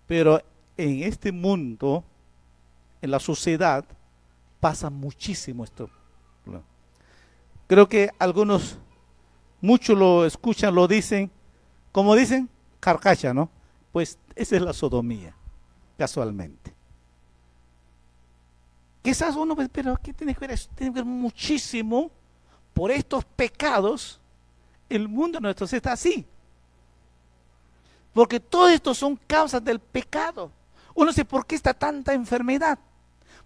Pero 0.06 0.40
en 0.76 1.02
este 1.02 1.32
mundo 1.32 2.04
en 3.00 3.10
la 3.10 3.18
sociedad 3.18 3.84
pasa 4.60 4.90
muchísimo 4.90 5.64
esto. 5.64 5.90
Creo 7.66 7.88
que 7.88 8.10
algunos, 8.20 8.78
muchos 9.62 9.96
lo 9.96 10.26
escuchan, 10.26 10.74
lo 10.74 10.86
dicen, 10.86 11.30
como 11.90 12.14
dicen, 12.14 12.50
carcacha, 12.80 13.32
¿no? 13.32 13.48
Pues 13.92 14.18
esa 14.34 14.56
es 14.56 14.62
la 14.62 14.74
sodomía, 14.74 15.34
casualmente. 15.96 16.74
Quizás 19.00 19.34
uno, 19.36 19.56
pero 19.72 19.96
¿qué 19.96 20.12
tiene 20.12 20.34
que 20.34 20.40
ver 20.40 20.50
eso? 20.52 20.68
Tiene 20.74 20.92
que 20.92 21.00
ver 21.00 21.04
muchísimo 21.04 22.10
por 22.74 22.90
estos 22.90 23.24
pecados. 23.24 24.20
El 24.88 25.08
mundo 25.08 25.40
nuestro 25.40 25.66
está 25.66 25.92
así. 25.92 26.26
Porque 28.12 28.40
todo 28.40 28.68
esto 28.68 28.94
son 28.94 29.16
causas 29.26 29.64
del 29.64 29.80
pecado. 29.80 30.52
Uno 30.94 31.08
dice, 31.08 31.24
¿por 31.24 31.46
qué 31.46 31.54
está 31.54 31.72
tanta 31.72 32.12
enfermedad? 32.12 32.78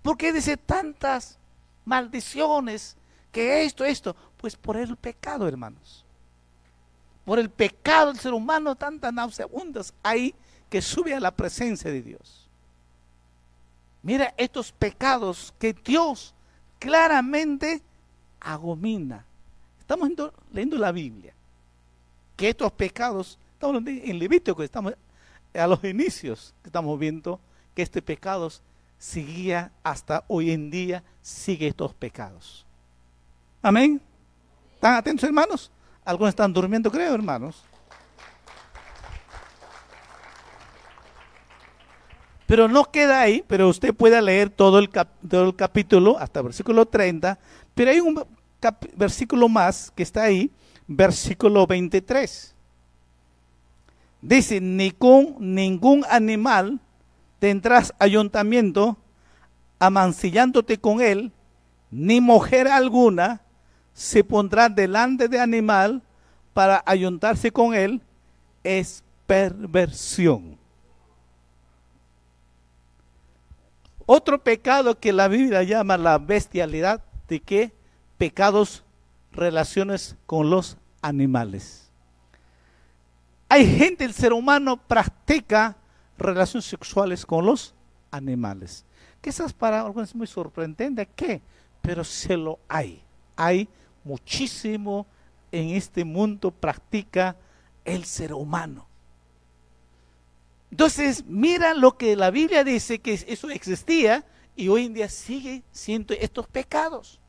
¿Por 0.02 0.16
qué 0.16 0.32
dice 0.32 0.56
tantas 0.56 1.38
maldiciones? 1.84 2.96
Que 3.30 3.64
esto, 3.64 3.84
esto. 3.84 4.16
Pues 4.36 4.56
por 4.56 4.76
el 4.76 4.96
pecado, 4.96 5.46
hermanos. 5.46 6.05
Por 7.26 7.40
el 7.40 7.50
pecado 7.50 8.12
del 8.12 8.20
ser 8.20 8.32
humano, 8.32 8.76
tantas 8.76 9.12
nauseabundas 9.12 9.92
hay 10.04 10.32
que 10.70 10.80
sube 10.80 11.12
a 11.12 11.20
la 11.20 11.32
presencia 11.32 11.90
de 11.90 12.00
Dios. 12.00 12.48
Mira 14.02 14.32
estos 14.36 14.70
pecados 14.70 15.52
que 15.58 15.72
Dios 15.72 16.32
claramente 16.78 17.82
agomina. 18.38 19.26
Estamos 19.80 20.08
leyendo 20.52 20.78
la 20.78 20.92
Biblia. 20.92 21.34
Que 22.36 22.50
estos 22.50 22.70
pecados, 22.70 23.40
estamos 23.54 23.82
en 23.84 24.18
Levítico, 24.20 24.62
estamos 24.62 24.94
a 25.52 25.66
los 25.66 25.82
inicios, 25.82 26.54
que 26.62 26.68
estamos 26.68 26.96
viendo 26.96 27.40
que 27.74 27.82
estos 27.82 28.02
pecados 28.02 28.62
seguía 28.98 29.72
hasta 29.82 30.22
hoy 30.28 30.52
en 30.52 30.70
día, 30.70 31.02
sigue 31.22 31.66
estos 31.66 31.92
pecados. 31.92 32.64
Amén. 33.62 34.00
¿Están 34.76 34.94
atentos, 34.94 35.24
hermanos? 35.24 35.72
Algunos 36.06 36.28
están 36.28 36.52
durmiendo, 36.52 36.88
creo, 36.88 37.12
hermanos. 37.12 37.64
Pero 42.46 42.68
no 42.68 42.84
queda 42.84 43.20
ahí, 43.20 43.44
pero 43.48 43.68
usted 43.68 43.92
puede 43.92 44.22
leer 44.22 44.48
todo 44.48 44.78
el, 44.78 44.88
todo 44.88 45.48
el 45.48 45.56
capítulo 45.56 46.16
hasta 46.16 46.42
versículo 46.42 46.86
30, 46.86 47.36
pero 47.74 47.90
hay 47.90 47.98
un 47.98 48.24
versículo 48.94 49.48
más 49.48 49.90
que 49.96 50.04
está 50.04 50.22
ahí, 50.22 50.48
versículo 50.86 51.66
23. 51.66 52.54
Dice, 54.22 54.60
ni 54.60 54.92
con 54.92 55.34
ningún 55.40 56.04
animal 56.08 56.78
tendrás 57.40 57.92
ayuntamiento 57.98 58.96
amancillándote 59.80 60.78
con 60.78 61.00
él, 61.00 61.32
ni 61.90 62.20
mujer 62.20 62.68
alguna 62.68 63.40
se 63.96 64.22
pondrá 64.22 64.68
delante 64.68 65.26
de 65.26 65.40
animal 65.40 66.02
para 66.52 66.82
ayuntarse 66.84 67.50
con 67.50 67.74
él, 67.74 68.02
es 68.62 69.02
perversión. 69.26 70.58
Otro 74.04 74.38
pecado 74.44 75.00
que 75.00 75.14
la 75.14 75.28
Biblia 75.28 75.62
llama 75.62 75.96
la 75.96 76.18
bestialidad, 76.18 77.02
de 77.26 77.40
que 77.40 77.72
pecados, 78.18 78.84
relaciones 79.32 80.14
con 80.26 80.50
los 80.50 80.76
animales. 81.00 81.90
Hay 83.48 83.66
gente, 83.66 84.04
el 84.04 84.12
ser 84.12 84.34
humano 84.34 84.76
practica 84.76 85.74
relaciones 86.18 86.66
sexuales 86.66 87.24
con 87.24 87.46
los 87.46 87.74
animales. 88.10 88.84
Quizás 89.22 89.54
para 89.54 89.80
algunos 89.80 90.10
es 90.10 90.14
muy 90.14 90.26
sorprendente, 90.26 91.08
¿qué? 91.16 91.40
Pero 91.80 92.04
se 92.04 92.36
lo 92.36 92.58
hay. 92.68 93.02
Hay 93.34 93.68
muchísimo 94.06 95.06
en 95.52 95.70
este 95.70 96.04
mundo 96.04 96.50
practica 96.50 97.36
el 97.84 98.04
ser 98.04 98.32
humano. 98.32 98.86
Entonces, 100.70 101.24
mira 101.26 101.74
lo 101.74 101.96
que 101.96 102.16
la 102.16 102.30
Biblia 102.30 102.64
dice 102.64 103.00
que 103.00 103.12
eso 103.14 103.50
existía 103.50 104.24
y 104.54 104.68
hoy 104.68 104.86
en 104.86 104.94
día 104.94 105.08
sigue 105.08 105.62
siendo 105.70 106.14
estos 106.14 106.46
pecados. 106.48 107.20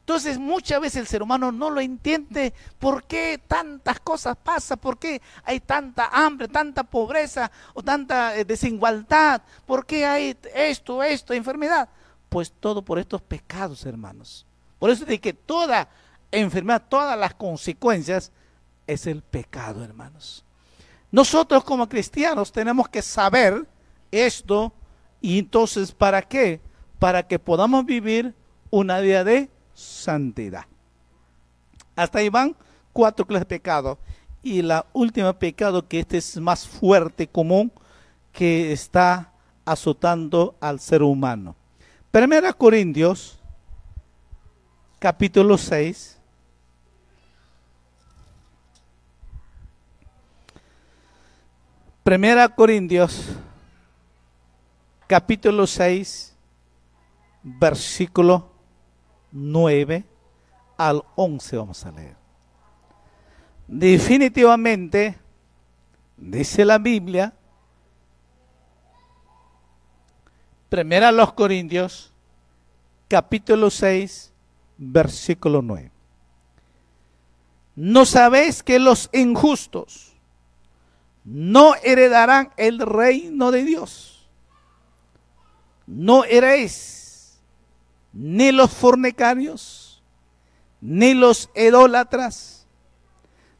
Entonces 0.00 0.38
muchas 0.38 0.80
veces 0.80 1.00
el 1.00 1.06
ser 1.08 1.20
humano 1.20 1.50
no 1.50 1.68
lo 1.68 1.80
entiende 1.80 2.54
por 2.78 3.08
qué 3.08 3.40
tantas 3.44 3.98
cosas 3.98 4.36
pasan, 4.36 4.78
por 4.78 5.00
qué 5.00 5.20
hay 5.42 5.58
tanta 5.58 6.08
hambre, 6.12 6.46
tanta 6.46 6.84
pobreza 6.84 7.50
o 7.74 7.82
tanta 7.82 8.36
eh, 8.36 8.44
desigualdad, 8.44 9.42
por 9.66 9.84
qué 9.84 10.06
hay 10.06 10.36
esto, 10.54 11.02
esto, 11.02 11.34
enfermedad. 11.34 11.88
Pues 12.28 12.52
todo 12.52 12.82
por 12.82 13.00
estos 13.00 13.20
pecados, 13.20 13.84
hermanos. 13.84 14.45
Por 14.78 14.90
eso 14.90 15.04
de 15.04 15.20
que 15.20 15.32
toda 15.32 15.88
enfermedad, 16.30 16.84
todas 16.88 17.18
las 17.18 17.34
consecuencias 17.34 18.32
es 18.86 19.06
el 19.06 19.22
pecado, 19.22 19.84
hermanos. 19.84 20.44
Nosotros 21.10 21.64
como 21.64 21.88
cristianos 21.88 22.52
tenemos 22.52 22.88
que 22.88 23.02
saber 23.02 23.66
esto 24.10 24.72
y 25.20 25.38
entonces 25.38 25.92
¿para 25.92 26.22
qué? 26.22 26.60
Para 26.98 27.26
que 27.26 27.38
podamos 27.38 27.84
vivir 27.84 28.34
una 28.70 29.00
vida 29.00 29.24
de 29.24 29.50
santidad. 29.74 30.64
Hasta 31.94 32.18
ahí 32.18 32.28
van 32.28 32.54
cuatro 32.92 33.26
clases 33.26 33.48
de 33.48 33.56
pecado. 33.56 33.98
Y 34.42 34.62
la 34.62 34.86
última 34.92 35.38
pecado, 35.38 35.88
que 35.88 36.00
este 36.00 36.18
es 36.18 36.36
más 36.36 36.66
fuerte, 36.68 37.26
común, 37.26 37.72
que 38.32 38.72
está 38.72 39.32
azotando 39.64 40.54
al 40.60 40.78
ser 40.78 41.02
humano. 41.02 41.56
Primera 42.10 42.52
Corintios, 42.52 43.40
capítulo 44.98 45.58
6. 45.58 46.18
Primera 52.02 52.48
Corintios, 52.48 53.30
capítulo 55.08 55.66
6, 55.66 56.36
versículo 57.42 58.52
9 59.32 60.04
al 60.76 61.02
11 61.16 61.56
vamos 61.56 61.84
a 61.84 61.90
leer. 61.90 62.16
Definitivamente, 63.66 65.18
dice 66.16 66.64
la 66.64 66.78
Biblia, 66.78 67.32
Primera 70.68 71.10
los 71.10 71.32
Corintios, 71.32 72.12
capítulo 73.08 73.70
6, 73.70 74.32
versículo 74.78 75.62
9. 75.62 75.90
¿No 77.76 78.06
sabéis 78.06 78.62
que 78.62 78.78
los 78.78 79.10
injustos 79.12 80.14
no 81.24 81.74
heredarán 81.82 82.52
el 82.56 82.78
reino 82.78 83.50
de 83.50 83.64
Dios? 83.64 84.26
No 85.86 86.24
eréis 86.24 87.38
ni 88.12 88.50
los 88.50 88.70
fornicarios, 88.70 90.02
ni 90.80 91.12
los 91.12 91.50
idólatras, 91.54 92.66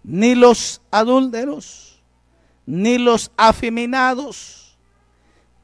ni 0.02 0.34
los 0.34 0.80
adúlteros, 0.90 2.02
ni 2.64 2.96
los 2.96 3.30
afeminados, 3.36 4.78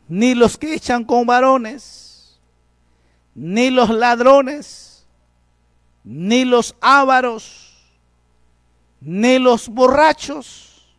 ni 0.08 0.34
los 0.34 0.58
que 0.58 0.74
echan 0.74 1.04
con 1.04 1.26
varones, 1.26 2.38
ni 3.34 3.70
los 3.70 3.88
ladrones, 3.88 4.91
ni 6.04 6.44
los 6.44 6.74
ávaros, 6.80 7.72
ni 9.00 9.38
los 9.38 9.68
borrachos, 9.68 10.92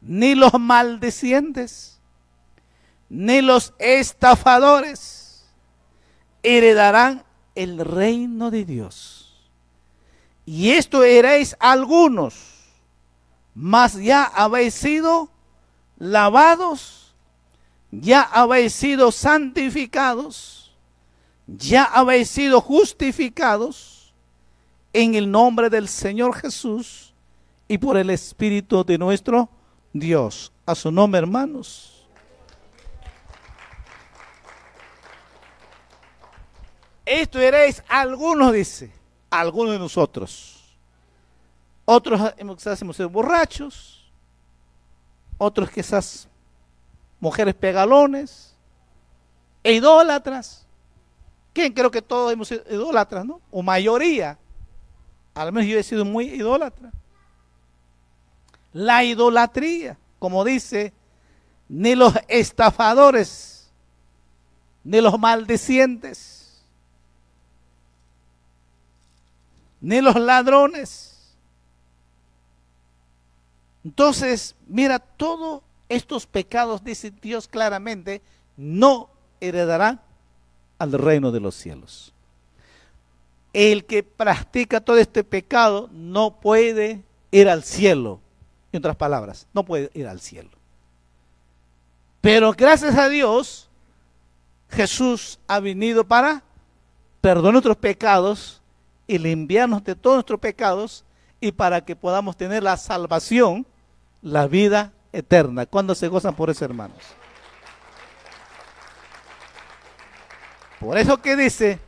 ni 0.00 0.34
los 0.34 0.54
maldecientes, 0.58 2.00
ni 3.08 3.42
los 3.42 3.74
estafadores 3.78 5.44
heredarán 6.42 7.24
el 7.54 7.78
reino 7.78 8.50
de 8.50 8.64
Dios. 8.64 9.50
Y 10.46 10.70
esto 10.70 11.04
eréis 11.04 11.56
algunos, 11.60 12.34
mas 13.54 13.94
ya 13.94 14.24
habéis 14.24 14.74
sido 14.74 15.30
lavados, 15.98 17.14
ya 17.90 18.22
habéis 18.22 18.72
sido 18.72 19.12
santificados, 19.12 20.72
ya 21.46 21.84
habéis 21.84 22.30
sido 22.30 22.60
justificados 22.60 23.89
en 24.92 25.14
el 25.14 25.30
nombre 25.30 25.70
del 25.70 25.88
Señor 25.88 26.34
Jesús 26.34 27.14
y 27.68 27.78
por 27.78 27.96
el 27.96 28.10
Espíritu 28.10 28.84
de 28.84 28.98
nuestro 28.98 29.48
Dios. 29.92 30.52
A 30.66 30.74
su 30.74 30.90
nombre, 30.90 31.18
hermanos. 31.18 32.06
Esto 37.04 37.40
eréis 37.40 37.82
algunos, 37.88 38.52
dice, 38.52 38.92
algunos 39.30 39.72
de 39.72 39.78
nosotros. 39.78 40.76
Otros 41.84 42.20
quizás 42.56 42.80
hemos 42.82 42.96
sido 42.96 43.10
borrachos, 43.10 44.12
otros 45.38 45.70
quizás 45.70 46.28
mujeres 47.18 47.54
pegalones, 47.54 48.54
e 49.62 49.72
idólatras. 49.72 50.66
¿Quién? 51.52 51.72
Creo 51.72 51.90
que 51.90 52.00
todos 52.00 52.32
hemos 52.32 52.48
sido 52.48 52.62
idólatras, 52.70 53.24
¿no? 53.24 53.40
O 53.50 53.62
mayoría. 53.62 54.38
Al 55.34 55.52
menos 55.52 55.68
yo 55.68 55.78
he 55.78 55.82
sido 55.82 56.04
muy 56.04 56.26
idólatra. 56.26 56.90
La 58.72 59.04
idolatría, 59.04 59.98
como 60.18 60.44
dice, 60.44 60.92
ni 61.68 61.94
los 61.94 62.14
estafadores, 62.28 63.70
ni 64.84 65.00
los 65.00 65.18
maldecientes, 65.18 66.62
ni 69.80 70.00
los 70.00 70.16
ladrones. 70.16 71.34
Entonces, 73.84 74.54
mira, 74.66 74.98
todos 74.98 75.62
estos 75.88 76.26
pecados, 76.26 76.84
dice 76.84 77.10
Dios 77.10 77.48
claramente, 77.48 78.22
no 78.56 79.10
heredarán 79.40 80.00
al 80.78 80.92
reino 80.92 81.32
de 81.32 81.40
los 81.40 81.54
cielos. 81.54 82.12
El 83.52 83.84
que 83.84 84.02
practica 84.02 84.80
todo 84.80 84.98
este 84.98 85.24
pecado 85.24 85.88
no 85.92 86.40
puede 86.40 87.02
ir 87.30 87.48
al 87.48 87.64
cielo. 87.64 88.20
En 88.72 88.78
otras 88.78 88.96
palabras, 88.96 89.48
no 89.52 89.64
puede 89.64 89.90
ir 89.94 90.06
al 90.06 90.20
cielo. 90.20 90.50
Pero 92.20 92.52
gracias 92.52 92.96
a 92.96 93.08
Dios, 93.08 93.68
Jesús 94.68 95.40
ha 95.48 95.58
venido 95.58 96.04
para 96.04 96.44
perdonar 97.20 97.54
nuestros 97.54 97.76
pecados 97.76 98.62
y 99.06 99.18
limpiarnos 99.18 99.82
de 99.82 99.96
todos 99.96 100.16
nuestros 100.16 100.38
pecados 100.38 101.04
y 101.40 101.52
para 101.52 101.84
que 101.84 101.96
podamos 101.96 102.36
tener 102.36 102.62
la 102.62 102.76
salvación, 102.76 103.66
la 104.22 104.46
vida 104.46 104.92
eterna. 105.12 105.66
¿Cuándo 105.66 105.94
se 105.94 106.08
gozan 106.08 106.36
por 106.36 106.50
eso, 106.50 106.64
hermanos? 106.64 106.98
Por 110.78 110.96
eso 110.96 111.20
que 111.20 111.36
dice, 111.36 111.78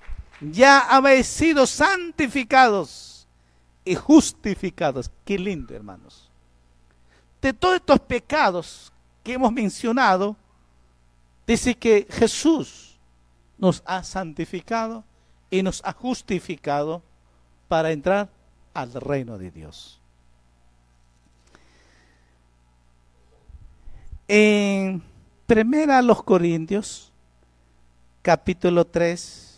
ya 0.50 0.80
habéis 0.80 1.26
sido 1.26 1.66
santificados 1.66 3.26
y 3.84 3.94
justificados. 3.94 5.10
Qué 5.24 5.38
lindo, 5.38 5.74
hermanos. 5.74 6.30
De 7.40 7.52
todos 7.52 7.76
estos 7.76 8.00
pecados 8.00 8.92
que 9.22 9.34
hemos 9.34 9.52
mencionado, 9.52 10.36
dice 11.46 11.74
que 11.74 12.06
Jesús 12.10 12.98
nos 13.58 13.82
ha 13.86 14.02
santificado 14.02 15.04
y 15.50 15.62
nos 15.62 15.82
ha 15.84 15.92
justificado 15.92 17.02
para 17.68 17.92
entrar 17.92 18.28
al 18.74 18.92
reino 18.94 19.38
de 19.38 19.50
Dios. 19.50 20.00
En 24.28 25.02
Primera 25.46 26.00
los 26.00 26.22
Corintios, 26.22 27.12
capítulo 28.22 28.86
3, 28.86 29.51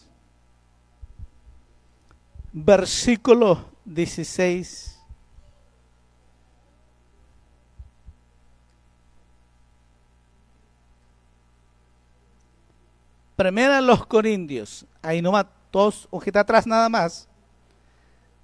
versículo 2.54 3.68
16. 3.84 4.92
Primera 13.34 13.80
los 13.80 14.06
Corintios, 14.06 14.86
ahí 15.02 15.20
nomás, 15.20 15.46
todos, 15.72 16.06
ojita 16.12 16.40
atrás 16.40 16.64
nada 16.68 16.88
más. 16.88 17.28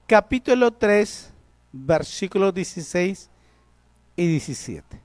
Capítulo 0.08 0.72
3, 0.72 1.32
versículos 1.70 2.52
16 2.52 3.30
y 4.16 4.26
17. 4.26 5.00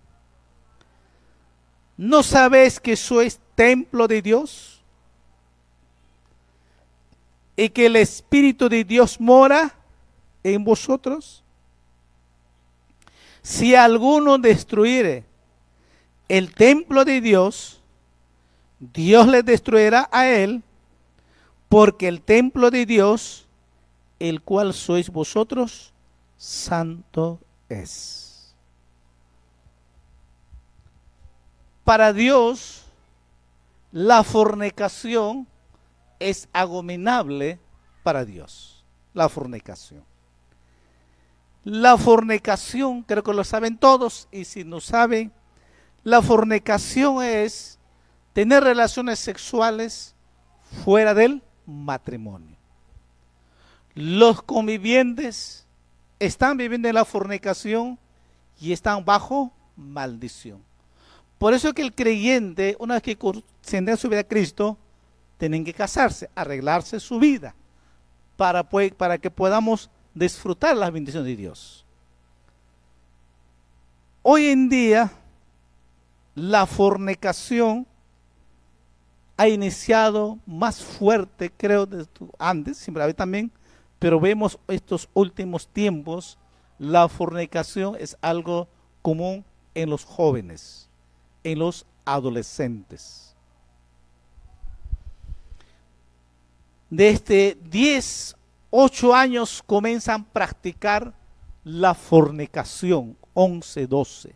¿No 1.96 2.24
sabéis 2.24 2.80
que 2.80 2.96
sois 2.96 3.40
templo 3.54 4.08
de 4.08 4.24
Dios? 4.24 4.75
Y 7.56 7.70
que 7.70 7.86
el 7.86 7.96
Espíritu 7.96 8.68
de 8.70 8.84
Dios 8.84 9.20
mora 9.20 9.76
en 10.44 10.64
vosotros. 10.64 11.44
Si 13.42 13.76
alguno 13.76 14.38
destruyere 14.38 15.24
el 16.28 16.54
templo 16.54 17.06
de 17.06 17.22
Dios, 17.22 17.82
Dios 18.80 19.28
le 19.28 19.44
destruirá 19.44 20.10
a 20.12 20.28
él, 20.28 20.64
porque 21.70 22.08
el 22.08 22.22
templo 22.22 22.72
de 22.72 22.86
Dios, 22.86 23.48
el 24.20 24.42
cual 24.42 24.74
sois 24.74 25.10
vosotros, 25.10 25.94
santo 26.38 27.40
es. 27.70 28.56
Para 31.84 32.14
Dios, 32.14 32.86
la 33.92 34.24
fornicación 34.24 35.48
es 36.20 36.50
abominable 36.54 37.60
para 38.04 38.26
Dios. 38.26 38.84
La 39.14 39.30
fornicación. 39.30 40.04
La 41.64 41.98
fornicación, 41.98 43.02
creo 43.02 43.24
que 43.24 43.34
lo 43.34 43.44
saben 43.44 43.78
todos, 43.78 44.28
y 44.32 44.46
si 44.46 44.64
no 44.64 44.80
saben, 44.80 45.32
la 46.04 46.22
fornicación 46.22 47.24
es 47.24 47.80
tener 48.34 48.64
relaciones 48.64 49.18
sexuales 49.18 50.14
fuera 50.84 51.14
del 51.14 51.42
matrimonio. 51.66 52.56
Los 53.96 54.44
convivientes 54.44 55.66
están 56.20 56.58
viviendo 56.58 56.88
en 56.88 56.96
la 56.96 57.06
fornicación 57.06 57.98
y 58.60 58.72
están 58.74 59.04
bajo 59.04 59.52
maldición. 59.76 60.64
Por 61.38 61.54
eso 61.54 61.74
que 61.74 61.82
el 61.82 61.94
creyente, 61.94 62.76
una 62.80 62.96
vez 62.96 63.04
que 63.04 63.18
se 63.62 63.98
su 63.98 64.10
vida 64.10 64.22
a 64.22 64.28
Cristo, 64.28 64.78
tienen 65.38 65.64
que 65.64 65.74
casarse, 65.74 66.30
arreglarse 66.36 67.00
su 67.00 67.20
vida, 67.20 67.56
para, 68.38 68.64
para 68.98 69.18
que 69.18 69.32
podamos 69.32 69.90
disfrutar 70.14 70.76
las 70.76 70.92
bendiciones 70.92 71.28
de 71.28 71.36
Dios. 71.36 71.86
Hoy 74.22 74.48
en 74.48 74.70
día, 74.70 75.12
la 76.34 76.66
fornicación 76.66 77.86
ha 79.38 79.48
iniciado 79.48 80.40
más 80.46 80.84
fuerte, 80.84 81.52
creo, 81.56 81.86
desde 81.86 82.10
antes, 82.40 82.78
siempre 82.78 83.04
había 83.04 83.16
también, 83.16 83.52
pero 84.00 84.20
vemos 84.20 84.58
estos 84.68 85.10
últimos 85.14 85.68
tiempos, 85.68 86.38
la 86.80 87.08
fornicación 87.08 87.96
es 88.00 88.18
algo 88.22 88.68
común 89.02 89.46
en 89.74 89.90
los 89.90 90.06
jóvenes, 90.06 90.90
en 91.44 91.60
los 91.60 91.86
adolescentes. 92.06 93.25
Desde 96.90 97.58
10, 97.64 98.36
8 98.70 99.16
años 99.16 99.64
comienzan 99.66 100.22
a 100.22 100.34
practicar 100.34 101.14
la 101.64 101.94
fornicación, 101.94 103.18
11, 103.34 103.88
12. 103.88 104.36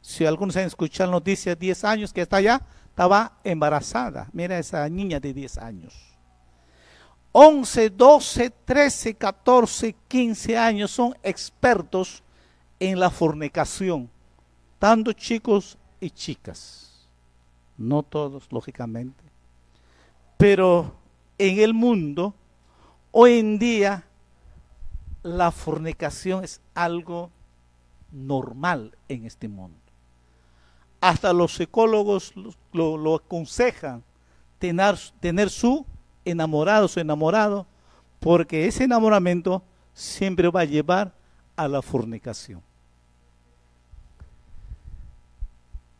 Si 0.00 0.24
algunos 0.24 0.56
han 0.56 0.64
escuchado 0.64 1.10
noticias, 1.10 1.58
10 1.58 1.84
años 1.84 2.12
que 2.12 2.22
está 2.22 2.38
allá, 2.38 2.62
estaba 2.88 3.38
embarazada. 3.44 4.28
Mira 4.32 4.58
esa 4.58 4.88
niña 4.88 5.20
de 5.20 5.32
10 5.32 5.58
años. 5.58 5.94
11, 7.32 7.90
12, 7.90 8.50
13, 8.64 9.14
14, 9.14 9.94
15 10.08 10.56
años 10.56 10.90
son 10.90 11.14
expertos 11.22 12.22
en 12.80 12.98
la 12.98 13.10
fornicación, 13.10 14.10
tanto 14.78 15.12
chicos 15.12 15.76
y 16.00 16.08
chicas. 16.08 17.06
No 17.76 18.02
todos, 18.02 18.50
lógicamente. 18.50 19.22
Pero 20.38 20.94
en 21.38 21.60
el 21.60 21.74
mundo, 21.74 22.34
hoy 23.12 23.38
en 23.38 23.58
día, 23.58 24.04
la 25.22 25.50
fornicación 25.50 26.44
es 26.44 26.60
algo 26.74 27.30
normal 28.12 28.96
en 29.08 29.26
este 29.26 29.48
mundo. 29.48 29.78
Hasta 31.00 31.32
los 31.32 31.54
psicólogos 31.54 32.32
lo, 32.72 33.14
aconsejan 33.14 34.02
tener, 34.58 34.96
tener 35.20 35.50
su 35.50 35.84
enamorado, 36.24 36.88
su 36.88 37.00
enamorado, 37.00 37.66
porque 38.20 38.66
ese 38.66 38.84
enamoramiento 38.84 39.62
siempre 39.92 40.48
va 40.48 40.60
a 40.60 40.64
llevar 40.64 41.12
a 41.54 41.68
la 41.68 41.82
fornicación. 41.82 42.62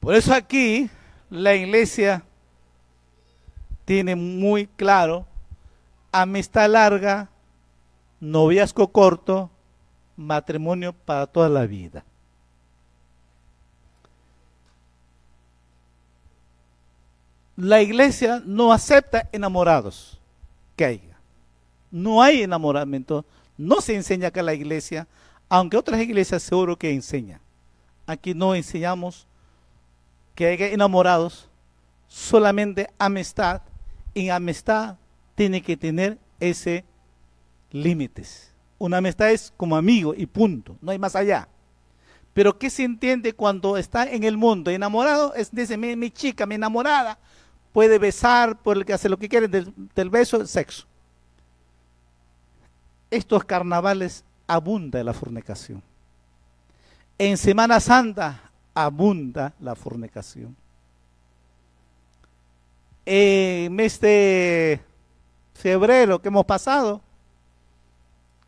Por 0.01 0.14
eso 0.14 0.33
aquí 0.33 0.88
la 1.31 1.55
iglesia 1.55 2.22
tiene 3.87 4.14
muy 4.14 4.66
claro 4.66 5.27
amistad 6.12 6.68
larga, 6.68 7.31
noviazgo 8.20 8.88
corto, 8.88 9.49
matrimonio 10.16 10.92
para 10.92 11.27
toda 11.27 11.49
la 11.49 11.66
vida. 11.66 12.05
la 17.57 17.81
iglesia 17.81 18.42
no 18.44 18.72
acepta 18.72 19.29
enamorados 19.33 20.18
que 20.77 20.85
haya. 20.85 21.18
No 21.90 22.22
hay 22.22 22.42
enamoramiento. 22.42 23.25
No 23.57 23.81
se 23.81 23.94
enseña 23.94 24.29
acá 24.29 24.42
la 24.42 24.53
iglesia, 24.53 25.09
aunque 25.49 25.79
otras 25.79 26.01
iglesias 26.01 26.42
seguro 26.42 26.77
que 26.77 26.92
enseñan. 26.92 27.40
Aquí 28.07 28.35
no 28.35 28.55
enseñamos 28.55 29.27
que 30.35 30.46
haya 30.46 30.68
enamorados, 30.68 31.49
solamente 32.07 32.90
amistad. 32.99 33.62
En 34.16 34.31
amistad 34.31 34.96
tiene 35.35 35.61
que 35.61 35.76
tener 35.76 36.18
ese 36.40 36.87
límites. 37.70 38.50
Una 38.79 38.96
amistad 38.96 39.31
es 39.31 39.52
como 39.59 39.76
amigo 39.76 40.14
y 40.16 40.24
punto, 40.24 40.79
no 40.81 40.90
hay 40.90 40.98
más 40.98 41.14
allá. 41.14 41.46
Pero 42.33 42.59
¿qué 42.59 42.70
se 42.70 42.85
entiende 42.85 43.35
cuando 43.35 43.76
está 43.76 44.11
en 44.11 44.24
el 44.24 44.38
mundo 44.38 44.70
enamorado? 44.70 45.35
Es 45.35 45.50
dice 45.50 45.76
mi, 45.76 46.11
chica, 46.11 46.46
mi 46.46 46.55
enamorada, 46.55 47.18
puede 47.74 47.98
besar, 47.98 48.62
por 48.62 48.79
el 48.79 48.87
que 48.87 48.94
hace 48.94 49.11
lo 49.11 49.18
que 49.18 49.29
quiere, 49.29 49.48
del, 49.48 50.11
beso, 50.11 50.40
el 50.40 50.48
sexo. 50.48 50.87
Estos 53.11 53.44
carnavales 53.44 54.24
abunda 54.46 55.05
la 55.05 55.12
fornicación. 55.12 55.83
En 57.18 57.37
Semana 57.37 57.81
Santa 57.81 58.50
abunda 58.72 59.52
la 59.61 59.74
fornicación. 59.74 60.57
En 63.06 63.72
mes 63.74 64.00
de 64.00 64.80
febrero 65.54 66.20
que 66.20 66.28
hemos 66.28 66.44
pasado, 66.44 67.00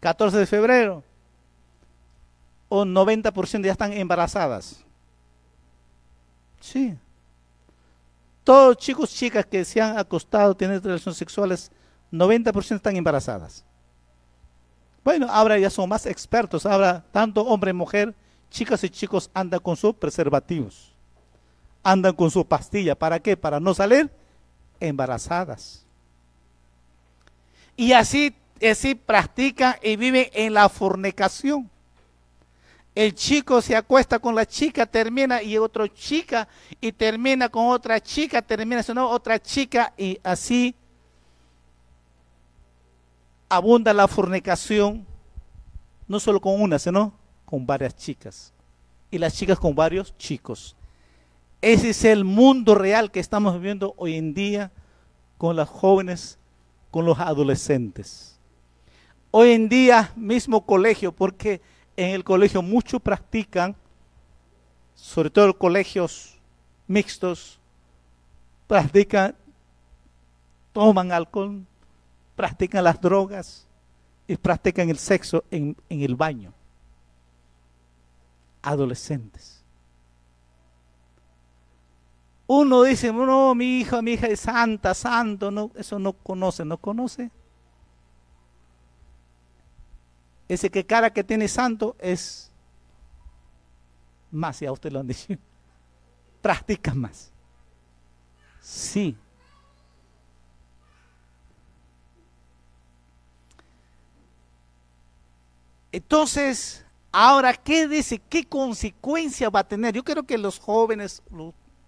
14 0.01 0.37
de 0.37 0.47
febrero, 0.47 1.03
un 2.69 2.95
90% 2.95 3.65
ya 3.65 3.73
están 3.73 3.93
embarazadas. 3.93 4.85
Sí, 6.61 6.97
todos 8.49 8.79
chicos, 8.79 9.13
chicas 9.13 9.45
que 9.45 9.63
se 9.63 9.79
han 9.79 9.99
acostado, 9.99 10.57
tienen 10.57 10.83
relaciones 10.83 11.19
sexuales, 11.19 11.71
90% 12.11 12.77
están 12.77 12.97
embarazadas. 12.97 13.63
Bueno, 15.05 15.27
ahora 15.29 15.59
ya 15.59 15.69
son 15.69 15.87
más 15.87 16.07
expertos. 16.07 16.65
Ahora, 16.65 17.05
tanto 17.13 17.43
hombre 17.43 17.73
y 17.73 17.75
mujer, 17.75 18.15
chicas 18.51 18.83
y 18.85 18.89
chicos 18.89 19.31
andan 19.35 19.61
con 19.61 19.77
sus 19.77 19.95
preservativos. 19.95 20.95
Andan 21.83 22.15
con 22.15 22.31
su 22.31 22.43
pastilla. 22.47 22.95
¿Para 22.95 23.21
qué? 23.21 23.37
Para 23.37 23.61
no 23.61 23.75
salir 23.75 24.11
embarazadas. 24.81 25.85
Y 27.77 27.93
así, 27.93 28.35
así 28.63 28.95
practican 28.95 29.77
y 29.83 29.97
viven 29.97 30.29
en 30.33 30.55
la 30.55 30.69
fornicación 30.69 31.71
el 32.99 33.15
chico 33.15 33.63
se 33.63 33.77
acuesta 33.77 34.19
con 34.19 34.35
la 34.35 34.45
chica, 34.45 34.85
termina 34.85 35.41
y 35.41 35.57
otra 35.57 35.87
chica, 35.87 36.49
y 36.81 36.91
termina 36.91 37.49
con 37.49 37.69
otra 37.69 38.01
chica, 38.01 38.43
termina 38.43 38.83
con 38.83 38.99
otra 38.99 39.41
chica, 39.41 39.95
y 39.97 40.19
así 40.25 40.75
abunda 43.49 43.95
la 43.95 44.09
fornicación, 44.09 45.07
no 46.09 46.19
solo 46.19 46.41
con 46.41 46.61
una, 46.61 46.77
sino 46.77 47.13
con 47.45 47.65
varias 47.65 47.95
chicas, 47.95 48.53
y 49.13 49.19
las 49.19 49.33
chicas 49.33 49.61
con 49.61 49.77
varios 49.77 50.13
chicos. 50.19 50.75
Ese 51.61 51.91
es 51.91 52.05
el 52.05 52.25
mundo 52.25 52.77
real 52.77 53.11
que 53.11 53.19
estamos 53.19 53.55
viviendo 53.55 53.95
hoy 53.97 54.15
en 54.15 54.33
día 54.33 54.71
con 55.39 55.57
las 55.57 55.69
jóvenes, 55.69 56.39
con 56.91 57.05
los 57.05 57.19
adolescentes. 57.19 58.39
Hoy 59.33 59.51
en 59.51 59.69
día, 59.69 60.13
mismo 60.15 60.65
colegio, 60.65 61.11
porque 61.11 61.61
en 61.97 62.11
el 62.11 62.23
colegio 62.23 62.63
muchos 62.63 63.03
practican, 63.03 63.75
sobre 64.95 65.31
todo 65.31 65.59
colegios 65.59 66.39
mixtos, 66.87 67.59
practican, 68.69 69.35
toman 70.73 71.11
alcohol, 71.11 71.67
practican 72.37 72.85
las 72.85 73.01
drogas 73.01 73.67
y 74.29 74.37
practican 74.37 74.91
el 74.91 74.99
sexo 74.99 75.45
en 75.51 75.77
el 75.89 76.15
baño. 76.15 76.53
Adolescentes. 78.63 79.58
Uno 82.49 82.83
dice, 82.83 83.13
no, 83.13 83.55
mi 83.55 83.79
hija, 83.79 84.03
mi 84.03 84.15
hija 84.15 84.27
es 84.27 84.41
santa, 84.41 84.95
santo, 84.95 85.51
no, 85.53 85.71
eso 85.77 85.99
no 86.01 86.15
conoce, 86.15 86.65
no 86.65 86.79
conoce 86.79 87.31
ese 90.49 90.71
que 90.71 90.85
cara 90.85 91.13
que 91.13 91.23
tiene 91.23 91.47
santo 91.47 91.95
es 92.01 92.51
más, 94.31 94.61
ya 94.61 94.73
usted 94.73 94.91
lo 94.91 95.01
han 95.01 95.07
dicho, 95.07 95.35
practica 96.43 96.95
más. 96.95 97.31
Sí. 98.61 99.17
Entonces, 105.91 106.85
ahora, 107.11 107.55
¿qué 107.55 107.89
dice? 107.89 108.19
¿Qué 108.19 108.45
consecuencia 108.45 109.49
va 109.49 109.61
a 109.61 109.69
tener? 109.69 109.95
Yo 109.95 110.05
creo 110.05 110.25
que 110.25 110.37
los 110.37 110.59
jóvenes, 110.59 111.23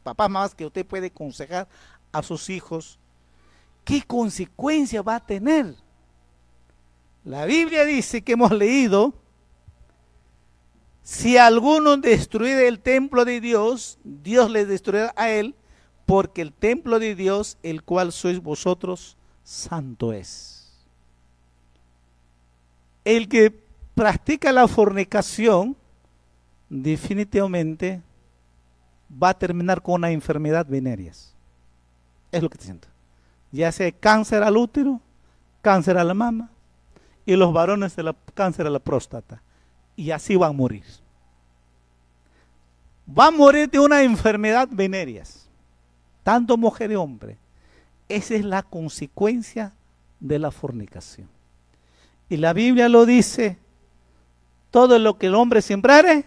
papás 0.01 0.31
más 0.31 0.55
que 0.55 0.67
usted 0.67 0.87
puede 0.87 1.09
aconsejar 1.09 1.69
a 2.13 2.23
sus 2.23 2.51
hijos, 2.51 2.99
¿qué 3.85 4.03
consecuencia 4.03 5.03
va 5.03 5.17
a 5.17 5.27
tener? 5.27 5.75
La 7.25 7.45
Biblia 7.45 7.85
dice 7.85 8.23
que 8.23 8.33
hemos 8.33 8.51
leído, 8.51 9.15
si 11.03 11.37
alguno 11.37 11.97
destruye 11.97 12.67
el 12.67 12.81
templo 12.81 13.25
de 13.25 13.41
Dios, 13.41 13.99
Dios 14.05 14.51
le 14.51 14.65
destruirá 14.65 15.13
a 15.17 15.31
él, 15.31 15.55
porque 16.07 16.43
el 16.43 16.53
templo 16.53 16.99
de 16.99 17.15
Dios, 17.15 17.59
el 17.63 17.83
cual 17.83 18.13
sois 18.13 18.41
vosotros, 18.41 19.17
santo 19.45 20.13
es. 20.13 20.73
El 23.05 23.29
que 23.29 23.51
practica 23.95 24.53
la 24.53 24.67
fornicación, 24.67 25.77
definitivamente 26.69 28.03
va 29.11 29.31
a 29.31 29.39
terminar 29.39 29.83
con 29.83 29.97
una 29.97 30.11
enfermedad 30.11 30.67
venéreas. 30.67 31.35
Es 32.31 32.43
lo 32.43 32.49
que 32.49 32.59
te 32.59 32.65
siento. 32.65 32.89
Ya 33.51 33.73
sea 33.73 33.91
cáncer 33.91 34.43
al 34.43 34.57
útero, 34.57 35.01
cáncer 35.63 35.99
a 35.99 36.05
la 36.05 36.15
mama, 36.15 36.51
y 37.27 37.37
los 37.37 37.53
varones 37.53 37.97
de 37.97 38.03
la 38.03 38.15
cáncer 38.35 38.67
a 38.67 38.71
la 38.71 38.79
próstata. 38.79 39.43
Y 39.97 40.11
así 40.11 40.37
van 40.37 40.51
a 40.51 40.55
morir. 40.55 40.85
Va 43.07 43.27
a 43.27 43.31
morir 43.31 43.69
de 43.69 43.79
una 43.79 44.03
enfermedad 44.03 44.69
venéreas. 44.71 45.49
Tanto 46.23 46.57
mujer 46.57 46.93
y 46.93 46.95
hombre. 46.95 47.39
Esa 48.09 48.35
es 48.35 48.45
la 48.45 48.63
consecuencia 48.63 49.73
de 50.21 50.39
la 50.39 50.51
fornicación. 50.51 51.29
Y 52.29 52.37
la 52.37 52.53
Biblia 52.53 52.89
lo 52.89 53.07
dice, 53.07 53.59
todo 54.71 54.99
lo 54.99 55.19
que 55.19 55.27
el 55.27 55.35
hombre 55.35 55.63
sembrare, 55.63 56.27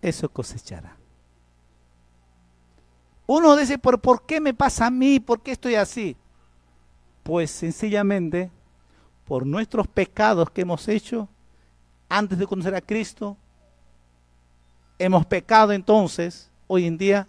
eso 0.00 0.28
cosechará. 0.28 0.96
Uno 3.26 3.56
dice, 3.56 3.78
¿por, 3.78 4.00
¿por 4.00 4.24
qué 4.24 4.40
me 4.40 4.54
pasa 4.54 4.86
a 4.86 4.90
mí? 4.90 5.20
¿Por 5.20 5.40
qué 5.40 5.52
estoy 5.52 5.74
así? 5.74 6.16
Pues 7.22 7.50
sencillamente 7.50 8.50
por 9.26 9.44
nuestros 9.44 9.88
pecados 9.88 10.50
que 10.50 10.62
hemos 10.62 10.86
hecho 10.88 11.28
antes 12.08 12.38
de 12.38 12.46
conocer 12.46 12.74
a 12.74 12.80
Cristo, 12.80 13.36
hemos 14.98 15.26
pecado 15.26 15.72
entonces, 15.72 16.50
hoy 16.68 16.86
en 16.86 16.96
día 16.96 17.26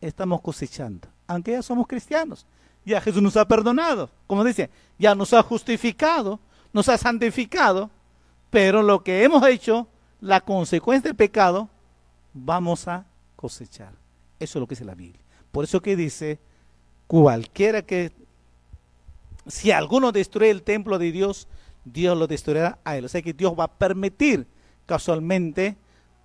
estamos 0.00 0.40
cosechando. 0.40 1.08
Aunque 1.26 1.52
ya 1.52 1.62
somos 1.62 1.86
cristianos, 1.86 2.46
ya 2.84 3.00
Jesús 3.00 3.22
nos 3.22 3.36
ha 3.36 3.46
perdonado, 3.46 4.10
como 4.26 4.44
dice, 4.44 4.70
ya 4.98 5.14
nos 5.14 5.32
ha 5.34 5.42
justificado, 5.42 6.40
nos 6.72 6.88
ha 6.88 6.96
santificado, 6.96 7.90
pero 8.50 8.82
lo 8.82 9.02
que 9.02 9.24
hemos 9.24 9.46
hecho, 9.46 9.86
la 10.20 10.40
consecuencia 10.40 11.10
del 11.10 11.16
pecado, 11.16 11.68
vamos 12.32 12.88
a 12.88 13.04
cosechar. 13.34 13.92
Eso 14.38 14.58
es 14.58 14.60
lo 14.60 14.66
que 14.66 14.74
dice 14.74 14.84
la 14.84 14.94
Biblia. 14.94 15.25
Por 15.56 15.64
eso 15.64 15.80
que 15.80 15.96
dice, 15.96 16.38
cualquiera 17.06 17.80
que, 17.80 18.12
si 19.46 19.70
alguno 19.70 20.12
destruye 20.12 20.50
el 20.50 20.62
templo 20.62 20.98
de 20.98 21.10
Dios, 21.10 21.48
Dios 21.82 22.14
lo 22.14 22.26
destruirá 22.26 22.78
a 22.84 22.98
él. 22.98 23.06
O 23.06 23.08
sea 23.08 23.22
que 23.22 23.32
Dios 23.32 23.54
va 23.58 23.64
a 23.64 23.72
permitir 23.72 24.46
casualmente 24.84 25.74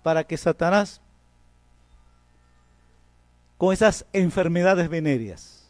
para 0.02 0.22
que 0.24 0.36
Satanás, 0.36 1.00
con 3.56 3.72
esas 3.72 4.04
enfermedades 4.12 4.90
venéreas 4.90 5.66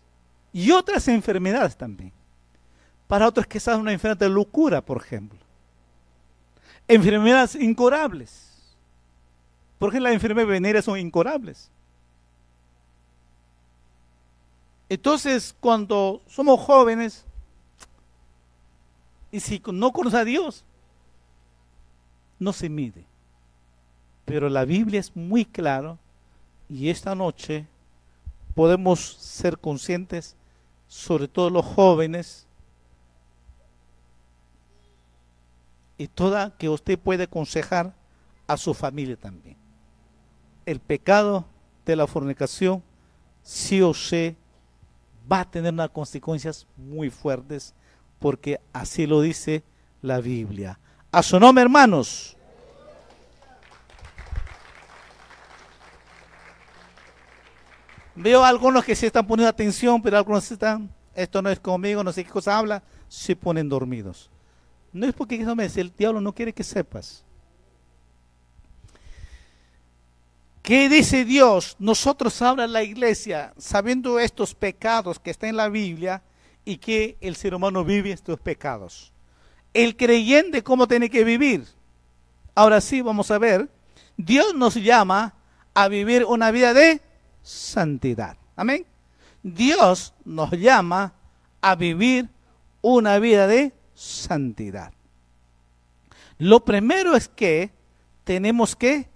y 0.52 0.72
otras 0.72 1.06
enfermedades 1.06 1.76
también, 1.76 2.10
para 3.06 3.28
otros 3.28 3.46
quizás 3.46 3.78
una 3.78 3.92
enfermedad 3.92 4.18
de 4.18 4.28
locura, 4.28 4.84
por 4.84 4.96
ejemplo, 4.96 5.38
enfermedades 6.88 7.54
incurables. 7.54 8.74
Porque 9.78 10.00
las 10.00 10.14
enfermedades 10.14 10.50
venéreas 10.50 10.84
son 10.84 10.98
incurables. 10.98 11.70
Entonces, 14.92 15.56
cuando 15.58 16.20
somos 16.26 16.60
jóvenes, 16.60 17.24
y 19.30 19.40
si 19.40 19.62
no 19.72 19.90
conoce 19.90 20.18
a 20.18 20.24
Dios, 20.26 20.66
no 22.38 22.52
se 22.52 22.68
mide. 22.68 23.06
Pero 24.26 24.50
la 24.50 24.66
Biblia 24.66 25.00
es 25.00 25.16
muy 25.16 25.46
clara 25.46 25.96
y 26.68 26.90
esta 26.90 27.14
noche 27.14 27.66
podemos 28.54 29.00
ser 29.00 29.56
conscientes, 29.56 30.36
sobre 30.88 31.26
todo 31.26 31.48
los 31.48 31.64
jóvenes, 31.64 32.46
y 35.96 36.06
toda 36.06 36.54
que 36.58 36.68
usted 36.68 36.98
puede 36.98 37.22
aconsejar 37.22 37.94
a 38.46 38.58
su 38.58 38.74
familia 38.74 39.16
también. 39.16 39.56
El 40.66 40.80
pecado 40.80 41.46
de 41.86 41.96
la 41.96 42.06
fornicación, 42.06 42.82
sí 43.42 43.80
o 43.80 43.94
sí, 43.94 44.36
va 45.30 45.40
a 45.40 45.50
tener 45.50 45.72
unas 45.72 45.90
consecuencias 45.90 46.66
muy 46.76 47.10
fuertes 47.10 47.74
porque 48.18 48.60
así 48.72 49.06
lo 49.06 49.20
dice 49.20 49.62
la 50.00 50.20
Biblia. 50.20 50.78
A 51.10 51.22
su 51.22 51.38
nombre, 51.38 51.62
hermanos. 51.62 52.36
Veo 58.14 58.44
algunos 58.44 58.84
que 58.84 58.94
se 58.94 59.06
están 59.06 59.26
poniendo 59.26 59.48
atención, 59.48 60.02
pero 60.02 60.18
algunos 60.18 60.50
están, 60.50 60.90
esto 61.14 61.40
no 61.40 61.48
es 61.48 61.58
conmigo, 61.58 62.04
no 62.04 62.12
sé 62.12 62.24
qué 62.24 62.30
cosa 62.30 62.58
habla, 62.58 62.82
se 63.08 63.34
ponen 63.34 63.68
dormidos. 63.68 64.30
No 64.92 65.06
es 65.06 65.14
porque 65.14 65.40
eso 65.40 65.56
me 65.56 65.64
dice, 65.64 65.80
el 65.80 65.92
diablo 65.96 66.20
no 66.20 66.34
quiere 66.34 66.52
que 66.52 66.62
sepas. 66.62 67.24
¿Qué 70.62 70.88
dice 70.88 71.24
Dios? 71.24 71.76
Nosotros 71.78 72.40
ahora 72.40 72.66
la 72.66 72.82
iglesia, 72.82 73.52
sabiendo 73.58 74.18
estos 74.18 74.54
pecados 74.54 75.18
que 75.18 75.30
están 75.30 75.50
en 75.50 75.56
la 75.56 75.68
Biblia, 75.68 76.22
y 76.64 76.76
que 76.76 77.16
el 77.20 77.36
ser 77.36 77.54
humano 77.54 77.84
vive 77.84 78.12
estos 78.12 78.38
pecados. 78.38 79.12
El 79.74 79.96
creyente, 79.96 80.62
¿cómo 80.62 80.86
tiene 80.86 81.10
que 81.10 81.24
vivir? 81.24 81.66
Ahora 82.54 82.80
sí, 82.80 83.00
vamos 83.00 83.30
a 83.30 83.38
ver. 83.38 83.68
Dios 84.16 84.54
nos 84.54 84.74
llama 84.74 85.34
a 85.74 85.88
vivir 85.88 86.24
una 86.24 86.50
vida 86.50 86.74
de 86.74 87.00
santidad. 87.42 88.36
Amén. 88.54 88.86
Dios 89.42 90.14
nos 90.24 90.52
llama 90.52 91.14
a 91.60 91.74
vivir 91.74 92.28
una 92.80 93.18
vida 93.18 93.46
de 93.46 93.72
santidad. 93.94 94.92
Lo 96.38 96.64
primero 96.64 97.16
es 97.16 97.28
que 97.28 97.70
tenemos 98.24 98.76
que 98.76 99.08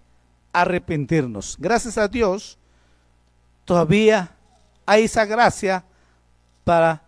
arrepentirnos. 0.61 1.57
Gracias 1.59 1.99
a 1.99 2.09
Dios, 2.09 2.59
todavía 3.65 4.35
hay 4.87 5.05
esa 5.05 5.25
gracia 5.25 5.85
para 6.65 7.03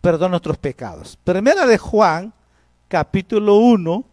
perdón 0.00 0.32
nuestros 0.32 0.58
pecados. 0.58 1.16
Primera 1.22 1.66
de 1.66 1.78
Juan, 1.78 2.32
capítulo 2.88 3.56
1, 3.58 4.04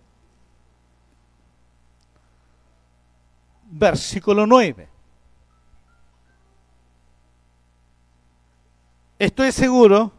versículo 3.71 4.45
9. 4.45 4.87
Estoy 9.19 9.51
seguro, 9.51 10.11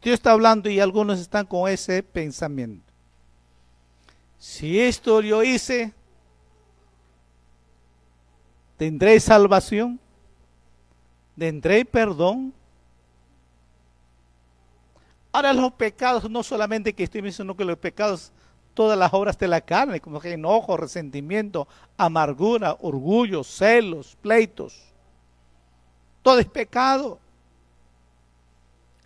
Dios 0.00 0.14
está 0.14 0.30
hablando 0.32 0.70
y 0.70 0.80
algunos 0.80 1.20
están 1.20 1.44
con 1.44 1.68
ese 1.68 2.02
pensamiento. 2.02 2.90
Si 4.38 4.80
esto 4.80 5.20
yo 5.20 5.42
hice, 5.42 5.92
tendré 8.76 9.18
salvación, 9.20 9.98
tendré 11.36 11.84
perdón, 11.84 12.52
Ahora 15.36 15.52
los 15.52 15.70
pecados, 15.72 16.30
no 16.30 16.42
solamente 16.42 16.94
que 16.94 17.04
estoy 17.04 17.20
mencionando 17.20 17.58
que 17.58 17.64
los 17.66 17.76
pecados, 17.76 18.32
todas 18.72 18.98
las 18.98 19.12
obras 19.12 19.38
de 19.38 19.46
la 19.46 19.60
carne, 19.60 20.00
como 20.00 20.18
que 20.18 20.32
enojo, 20.32 20.78
resentimiento, 20.78 21.68
amargura, 21.98 22.74
orgullo, 22.80 23.44
celos, 23.44 24.16
pleitos. 24.22 24.94
Todo 26.22 26.38
es 26.38 26.46
pecado. 26.46 27.18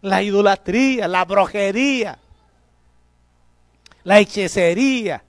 La 0.02 0.22
idolatría, 0.22 1.08
la 1.08 1.24
brujería, 1.24 2.16
la 4.04 4.20
hechicería, 4.20 5.24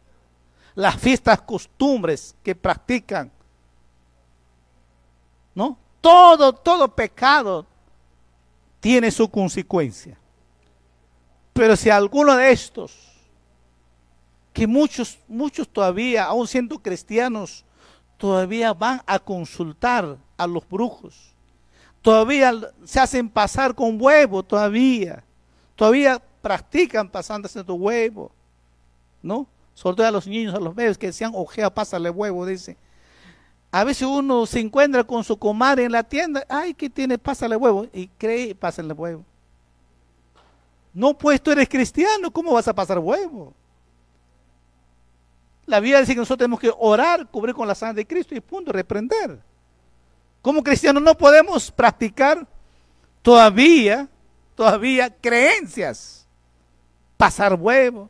las 0.75 0.97
fiestas 0.97 1.41
costumbres 1.41 2.35
que 2.43 2.53
practican. 2.53 3.31
¿No? 5.53 5.77
Todo, 5.99 6.53
todo 6.53 6.87
pecado 6.87 7.65
tiene 8.79 9.11
su 9.11 9.29
consecuencia. 9.29 10.17
Pero 11.53 11.75
si 11.75 11.89
alguno 11.89 12.35
de 12.35 12.51
estos, 12.51 13.11
que 14.53 14.67
muchos, 14.67 15.19
muchos 15.27 15.67
todavía, 15.67 16.25
aún 16.25 16.47
siendo 16.47 16.79
cristianos, 16.79 17.63
todavía 18.17 18.73
van 18.73 19.01
a 19.05 19.19
consultar 19.19 20.17
a 20.37 20.47
los 20.47 20.67
brujos, 20.67 21.33
todavía 22.01 22.53
se 22.83 22.99
hacen 22.99 23.29
pasar 23.29 23.75
con 23.75 24.01
huevo, 24.01 24.43
todavía, 24.43 25.23
todavía 25.75 26.21
practican 26.41 27.09
pasándose 27.09 27.63
tu 27.63 27.75
huevo, 27.75 28.31
¿no? 29.21 29.47
Sobre 29.73 29.97
todo 29.97 30.07
a 30.07 30.11
los 30.11 30.27
niños, 30.27 30.53
a 30.53 30.59
los 30.59 30.75
bebés 30.75 30.97
que 30.97 31.07
decían, 31.07 31.31
ojea, 31.33 31.73
pásale 31.73 32.09
huevo, 32.09 32.45
dice. 32.45 32.77
A 33.71 33.85
veces 33.85 34.05
uno 34.05 34.45
se 34.45 34.59
encuentra 34.59 35.03
con 35.03 35.23
su 35.23 35.37
comadre 35.37 35.85
en 35.85 35.93
la 35.93 36.03
tienda, 36.03 36.45
ay, 36.49 36.73
¿qué 36.73 36.89
tiene? 36.89 37.17
Pásale 37.17 37.55
huevo. 37.55 37.87
Y 37.93 38.07
cree, 38.17 38.53
pásale 38.53 38.93
huevo. 38.93 39.23
No, 40.93 41.17
pues 41.17 41.41
tú 41.41 41.51
eres 41.51 41.69
cristiano, 41.69 42.31
¿cómo 42.31 42.53
vas 42.53 42.67
a 42.67 42.75
pasar 42.75 42.99
huevo? 42.99 43.53
La 45.65 45.79
Biblia 45.79 46.01
dice 46.01 46.13
que 46.13 46.19
nosotros 46.19 46.39
tenemos 46.39 46.59
que 46.59 46.73
orar, 46.77 47.27
cubrir 47.27 47.55
con 47.55 47.65
la 47.65 47.75
sangre 47.75 48.01
de 48.01 48.07
Cristo 48.07 48.35
y 48.35 48.41
punto, 48.41 48.73
reprender. 48.73 49.39
Como 50.41 50.61
cristianos 50.63 51.01
no 51.01 51.15
podemos 51.17 51.71
practicar 51.71 52.45
todavía, 53.21 54.09
todavía 54.55 55.09
creencias. 55.09 56.27
Pasar 57.15 57.53
huevo. 57.53 58.09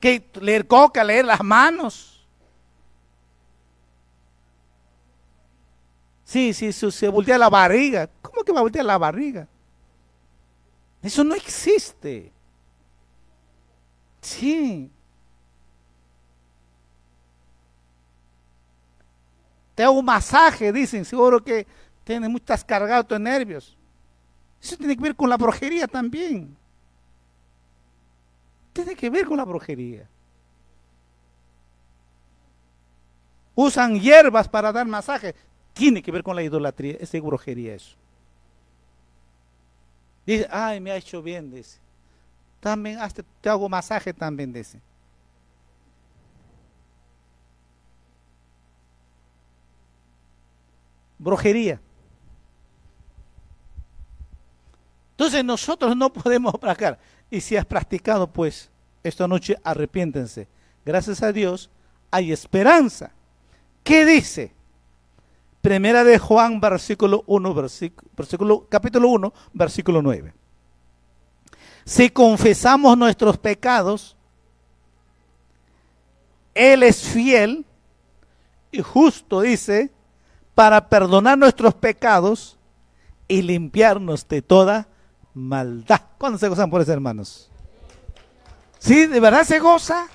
Que 0.00 0.26
leer 0.40 0.66
coca, 0.66 1.04
leer 1.04 1.24
las 1.24 1.44
manos. 1.44 2.11
Sí, 6.32 6.54
sí, 6.54 6.72
se 6.72 7.08
voltea 7.10 7.36
la 7.36 7.50
barriga. 7.50 8.08
¿Cómo 8.22 8.42
que 8.42 8.52
va 8.52 8.60
a 8.60 8.62
voltear 8.62 8.86
la 8.86 8.96
barriga? 8.96 9.46
Eso 11.02 11.22
no 11.22 11.34
existe. 11.34 12.32
Sí. 14.22 14.90
Te 19.74 19.82
hago 19.82 19.98
un 19.98 20.06
masaje, 20.06 20.72
dicen, 20.72 21.04
seguro 21.04 21.44
que 21.44 21.66
tienes 22.02 22.30
muchas 22.30 22.64
cargadas 22.64 23.06
tus 23.06 23.20
nervios. 23.20 23.76
Eso 24.58 24.78
tiene 24.78 24.96
que 24.96 25.02
ver 25.02 25.14
con 25.14 25.28
la 25.28 25.36
brujería 25.36 25.86
también. 25.86 26.56
Tiene 28.72 28.96
que 28.96 29.10
ver 29.10 29.26
con 29.26 29.36
la 29.36 29.44
brujería. 29.44 30.08
Usan 33.54 34.00
hierbas 34.00 34.48
para 34.48 34.72
dar 34.72 34.86
masaje. 34.86 35.34
Tiene 35.72 36.02
que 36.02 36.12
ver 36.12 36.22
con 36.22 36.36
la 36.36 36.42
idolatría, 36.42 36.96
es 37.00 37.12
brujería 37.20 37.74
eso. 37.74 37.96
Dice, 40.26 40.46
ay, 40.50 40.80
me 40.80 40.90
ha 40.90 40.96
hecho 40.96 41.22
bien, 41.22 41.50
dice. 41.50 41.78
También 42.60 42.98
hasta 42.98 43.24
te 43.40 43.48
hago 43.48 43.68
masaje 43.68 44.12
también, 44.12 44.52
dice. 44.52 44.80
Brujería. 51.18 51.80
Entonces 55.12 55.44
nosotros 55.44 55.96
no 55.96 56.12
podemos 56.12 56.54
practicar. 56.58 56.98
Y 57.30 57.40
si 57.40 57.56
has 57.56 57.64
practicado, 57.64 58.26
pues 58.26 58.70
esta 59.02 59.26
noche 59.26 59.56
arrepiéntense. 59.62 60.48
Gracias 60.84 61.22
a 61.22 61.32
Dios 61.32 61.70
hay 62.10 62.32
esperanza. 62.32 63.12
¿Qué 63.82 64.04
dice? 64.04 64.52
Primera 65.62 66.02
de 66.02 66.18
Juan, 66.18 66.60
versículo 66.60 67.22
1, 67.26 67.54
versículo, 67.54 68.66
capítulo 68.68 69.08
1, 69.08 69.32
versículo 69.52 70.02
9. 70.02 70.34
Si 71.84 72.10
confesamos 72.10 72.98
nuestros 72.98 73.38
pecados, 73.38 74.16
Él 76.52 76.82
es 76.82 77.02
fiel 77.02 77.64
y 78.72 78.82
justo, 78.82 79.42
dice, 79.42 79.92
para 80.56 80.88
perdonar 80.88 81.38
nuestros 81.38 81.74
pecados 81.74 82.58
y 83.28 83.42
limpiarnos 83.42 84.26
de 84.26 84.42
toda 84.42 84.88
maldad. 85.32 86.00
¿Cuándo 86.18 86.38
se 86.38 86.48
gozan 86.48 86.70
por 86.70 86.80
eso, 86.80 86.92
hermanos? 86.92 87.50
¿Sí? 88.80 89.06
¿De 89.06 89.20
verdad 89.20 89.44
se 89.44 89.60
goza? 89.60 90.08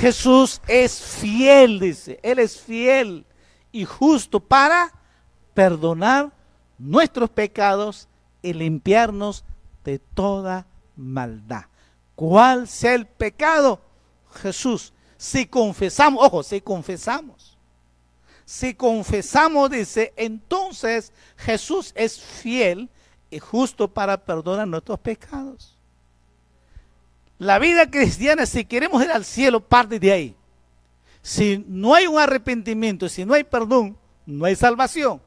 Jesús 0.00 0.60
es 0.68 1.00
fiel, 1.00 1.80
dice. 1.80 2.20
Él 2.22 2.38
es 2.38 2.60
fiel 2.60 3.24
y 3.72 3.84
justo 3.84 4.40
para 4.40 4.92
perdonar 5.54 6.32
nuestros 6.78 7.30
pecados 7.30 8.08
y 8.42 8.52
limpiarnos 8.52 9.44
de 9.84 9.98
toda 9.98 10.66
maldad. 10.96 11.64
¿Cuál 12.14 12.68
sea 12.68 12.94
el 12.94 13.06
pecado? 13.06 13.80
Jesús. 14.42 14.92
Si 15.16 15.46
confesamos, 15.46 16.22
ojo, 16.24 16.42
si 16.42 16.60
confesamos. 16.60 17.56
Si 18.44 18.74
confesamos, 18.74 19.70
dice, 19.70 20.12
entonces 20.16 21.12
Jesús 21.36 21.92
es 21.96 22.20
fiel 22.20 22.90
y 23.30 23.38
justo 23.38 23.88
para 23.88 24.24
perdonar 24.24 24.68
nuestros 24.68 25.00
pecados. 25.00 25.75
La 27.38 27.58
vida 27.58 27.90
cristiana, 27.90 28.46
si 28.46 28.64
queremos 28.64 29.02
ir 29.04 29.10
al 29.10 29.24
cielo, 29.24 29.60
parte 29.60 29.98
de 29.98 30.12
ahí. 30.12 30.36
Si 31.22 31.64
no 31.66 31.94
hay 31.94 32.06
un 32.06 32.18
arrepentimiento, 32.18 33.08
si 33.08 33.24
no 33.24 33.34
hay 33.34 33.44
perdón, 33.44 33.98
no 34.24 34.44
hay 34.44 34.56
salvación. 34.56 35.20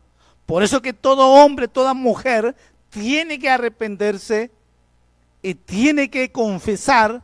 Por 0.45 0.64
eso 0.64 0.82
que 0.82 0.93
todo 0.93 1.28
hombre, 1.43 1.68
toda 1.68 1.93
mujer 1.93 2.55
tiene 2.89 3.38
que 3.38 3.49
arrepentirse 3.49 4.51
y 5.41 5.53
tiene 5.53 6.10
que 6.10 6.32
confesar 6.32 7.22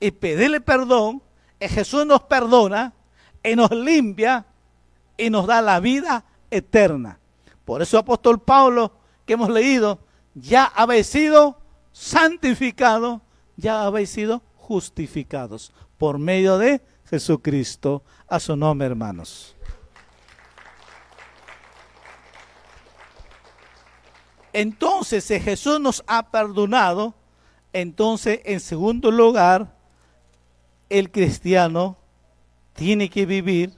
y 0.00 0.10
pedirle 0.10 0.60
perdón. 0.60 1.22
Y 1.60 1.68
Jesús 1.68 2.04
nos 2.04 2.22
perdona 2.22 2.92
y 3.42 3.54
nos 3.54 3.70
limpia 3.70 4.46
y 5.16 5.30
nos 5.30 5.46
da 5.46 5.62
la 5.62 5.78
vida 5.78 6.24
eterna. 6.50 7.20
Por 7.64 7.82
eso 7.82 7.98
apóstol 7.98 8.40
Pablo, 8.40 8.92
que 9.24 9.34
hemos 9.34 9.50
leído, 9.50 10.00
ya 10.34 10.64
habéis 10.64 11.06
sido 11.06 11.60
santificado 11.92 13.22
ya 13.56 13.84
habéis 13.84 14.10
sido 14.10 14.42
justificados 14.56 15.72
por 15.98 16.18
medio 16.18 16.58
de 16.58 16.82
Jesucristo. 17.06 18.02
A 18.26 18.40
su 18.40 18.56
nombre, 18.56 18.86
hermanos. 18.86 19.54
Entonces, 24.52 25.24
si 25.24 25.40
Jesús 25.40 25.80
nos 25.80 26.04
ha 26.06 26.30
perdonado, 26.30 27.14
entonces, 27.72 28.40
en 28.44 28.60
segundo 28.60 29.10
lugar, 29.10 29.76
el 30.88 31.10
cristiano 31.10 31.96
tiene 32.72 33.10
que 33.10 33.26
vivir. 33.26 33.74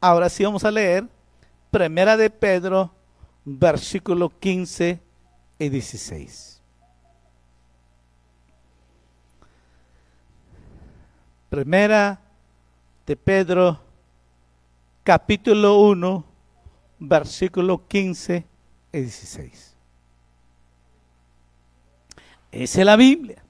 Ahora 0.00 0.30
sí 0.30 0.44
vamos 0.44 0.64
a 0.64 0.70
leer 0.70 1.06
Primera 1.70 2.16
de 2.16 2.30
Pedro, 2.30 2.92
versículo 3.44 4.30
15 4.40 4.98
y 5.58 5.68
16. 5.68 6.49
Primera 11.50 12.20
de 13.04 13.16
Pedro, 13.16 13.80
capítulo 15.02 15.80
1, 15.80 16.24
versículo 17.00 17.88
15 17.88 18.46
y 18.92 19.00
16. 19.00 19.74
Esa 22.52 22.80
es 22.80 22.86
la 22.86 22.94
Biblia. 22.94 23.42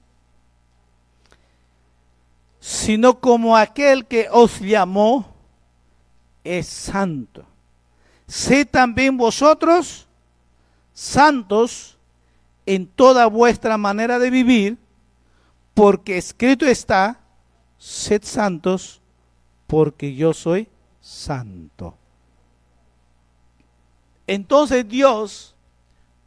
Sino 2.59 3.19
como 3.19 3.55
aquel 3.55 4.07
que 4.07 4.27
os 4.31 4.59
llamó 4.59 5.35
es 6.43 6.65
santo. 6.65 7.45
Sé 8.25 8.65
también 8.65 9.15
vosotros 9.15 10.07
santos 10.91 11.99
en 12.65 12.87
toda 12.87 13.27
vuestra 13.27 13.77
manera 13.77 14.17
de 14.17 14.31
vivir, 14.31 14.79
porque 15.75 16.17
escrito 16.17 16.65
está, 16.65 17.20
sed 17.81 18.21
santos 18.23 19.01
porque 19.65 20.13
yo 20.13 20.35
soy 20.35 20.69
santo. 20.99 21.97
Entonces 24.27 24.87
Dios 24.87 25.55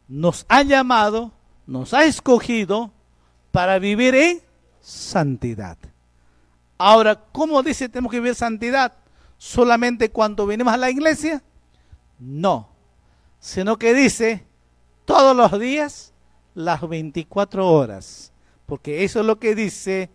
nos 0.09 0.45
ha 0.49 0.63
llamado, 0.63 1.31
nos 1.65 1.93
ha 1.93 2.03
escogido 2.03 2.91
para 3.51 3.79
vivir 3.79 4.15
en 4.15 4.41
santidad. 4.81 5.77
Ahora, 6.77 7.23
¿cómo 7.31 7.63
dice 7.63 7.87
tenemos 7.87 8.11
que 8.11 8.19
vivir 8.19 8.35
santidad? 8.35 8.91
¿Solamente 9.37 10.11
cuando 10.11 10.45
venimos 10.45 10.73
a 10.73 10.77
la 10.77 10.89
iglesia? 10.89 11.41
No, 12.19 12.67
sino 13.39 13.77
que 13.77 13.93
dice 13.93 14.45
todos 15.05 15.33
los 15.33 15.57
días, 15.57 16.11
las 16.53 16.81
24 16.87 17.65
horas, 17.65 18.33
porque 18.65 19.05
eso 19.05 19.21
es 19.21 19.25
lo 19.25 19.39
que 19.39 19.55
dice 19.55 20.09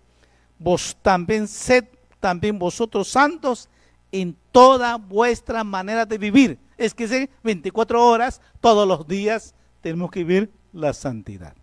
vos 0.60 0.96
también 1.02 1.48
sed 1.48 1.86
también 2.20 2.58
vosotros 2.58 3.08
santos 3.08 3.68
en 4.12 4.36
toda 4.52 4.96
vuestra 4.96 5.64
manera 5.64 6.04
de 6.04 6.18
vivir. 6.18 6.58
Es 6.76 6.94
que 6.94 7.08
sé, 7.08 7.30
24 7.42 8.06
horas, 8.06 8.40
todos 8.60 8.86
los 8.86 9.08
días, 9.08 9.54
tenemos 9.80 10.10
que 10.10 10.22
vivir 10.22 10.52
la 10.72 10.92
santidad. 10.92 11.54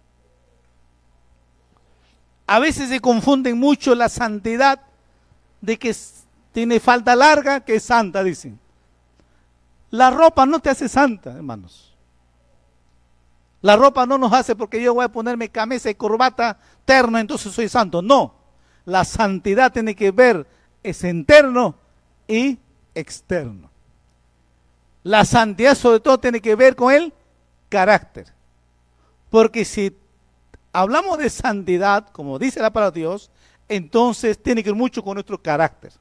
A 2.48 2.60
veces 2.60 2.90
se 2.90 3.00
confunden 3.00 3.58
mucho 3.58 3.94
la 3.94 4.10
santidad 4.10 4.82
de 5.62 5.78
que 5.78 5.96
tiene 6.52 6.80
falta 6.80 7.16
larga, 7.16 7.60
que 7.60 7.76
es 7.76 7.84
santa, 7.84 8.24
dicen. 8.24 8.60
La 9.92 10.10
ropa 10.10 10.46
no 10.46 10.60
te 10.60 10.70
hace 10.70 10.90
santa, 10.90 11.32
hermanos. 11.32 11.96
La 13.62 13.76
ropa 13.76 14.06
no 14.06 14.18
nos 14.18 14.34
hace 14.34 14.56
porque 14.56 14.82
yo 14.82 14.94
voy 14.94 15.06
a 15.06 15.12
ponerme 15.12 15.50
camisa 15.50 15.90
y 15.90 15.96
corbata 15.96 16.58
terno, 16.86 17.18
entonces 17.20 17.54
soy 17.54 17.70
santo. 17.70 18.02
No. 18.02 18.37
La 18.88 19.04
santidad 19.04 19.74
tiene 19.74 19.94
que 19.98 20.12
ver, 20.12 20.48
es 20.82 21.04
interno 21.04 21.76
y 22.26 22.58
externo. 22.96 23.70
La 25.04 25.26
santidad 25.26 25.76
sobre 25.76 26.00
todo 26.00 26.18
tiene 26.18 26.40
que 26.40 26.56
ver 26.56 26.74
con 26.74 26.94
el 26.94 27.14
carácter. 27.68 28.28
Porque 29.30 29.66
si 29.66 29.94
hablamos 30.72 31.18
de 31.18 31.30
santidad, 31.30 32.08
como 32.14 32.40
dice 32.40 32.62
la 32.62 32.72
palabra 32.72 32.92
de 32.92 33.02
Dios, 33.02 33.30
entonces 33.68 34.42
tiene 34.42 34.64
que 34.64 34.70
ver 34.70 34.80
mucho 34.80 35.04
con 35.04 35.16
nuestro 35.16 35.38
carácter. 35.38 35.92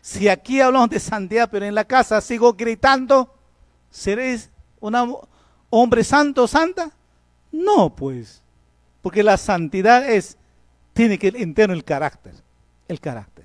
Si 0.00 0.26
aquí 0.26 0.62
hablamos 0.62 0.88
de 0.88 1.00
santidad, 1.00 1.50
pero 1.50 1.66
en 1.66 1.74
la 1.74 1.84
casa 1.84 2.22
sigo 2.22 2.54
gritando, 2.54 3.34
¿seréis 3.90 4.50
un 4.80 5.18
hombre 5.68 6.02
santo 6.02 6.44
o 6.44 6.48
santa? 6.48 6.90
No, 7.52 7.94
pues. 7.94 8.42
Porque 9.02 9.22
la 9.22 9.36
santidad 9.36 10.08
es 10.08 10.38
tiene 10.96 11.16
que 11.16 11.28
interno 11.28 11.74
el 11.74 11.84
carácter, 11.84 12.34
el 12.88 12.98
carácter. 12.98 13.44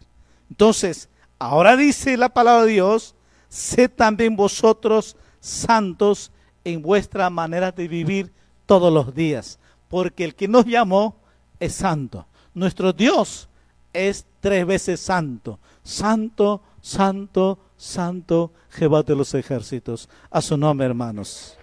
Entonces, 0.49 1.08
Ahora 1.41 1.76
dice 1.76 2.18
la 2.18 2.30
palabra 2.30 2.66
de 2.66 2.74
Dios, 2.74 3.16
sed 3.49 3.89
también 3.89 4.36
vosotros 4.36 5.18
santos 5.39 6.32
en 6.64 6.84
vuestra 6.84 7.32
manera 7.32 7.72
de 7.72 7.88
vivir 7.88 8.32
todos 8.68 8.93
los 8.93 9.16
días, 9.16 9.58
porque 9.88 10.24
el 10.24 10.36
que 10.36 10.47
nos 10.47 10.66
llamó 10.68 11.16
es 11.60 11.74
santo. 11.74 12.28
Nuestro 12.54 12.93
Dios 12.93 13.49
es 13.91 14.28
tres 14.39 14.68
veces 14.68 14.99
santo. 14.99 15.60
Santo, 15.82 16.62
santo, 16.80 17.58
santo, 17.76 18.54
Jehová 18.70 19.02
de 19.02 19.16
los 19.16 19.34
ejércitos. 19.34 20.10
A 20.30 20.43
su 20.43 20.56
nombre, 20.56 20.86
hermanos. 20.86 21.58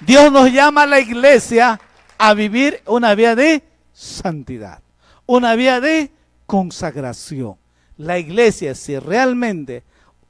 Dios 0.00 0.32
nos 0.32 0.50
llama 0.50 0.82
a 0.82 0.86
la 0.86 0.98
iglesia 0.98 1.80
a 2.18 2.34
vivir 2.34 2.82
una 2.84 3.14
vida 3.14 3.36
de 3.36 3.62
santidad, 3.96 4.82
una 5.24 5.54
vida 5.54 5.80
de 5.80 6.12
consagración. 6.44 7.56
La 7.96 8.18
iglesia, 8.18 8.74
si 8.74 8.98
realmente 8.98 9.82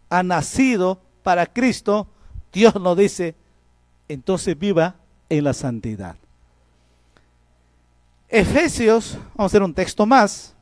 ha 0.09 0.23
nacido 0.23 1.01
para 1.25 1.47
Cristo, 1.47 2.07
Dios 2.53 2.77
nos 2.77 2.97
dice, 2.97 3.35
entonces 4.09 4.57
viva 4.57 4.95
en 5.29 5.43
la 5.43 5.53
santidad. 5.53 6.15
Efesios, 8.29 9.15
vamos 9.35 9.39
a 9.39 9.45
hacer 9.47 9.63
un 9.63 9.75
texto 9.75 10.07
más. 10.07 10.55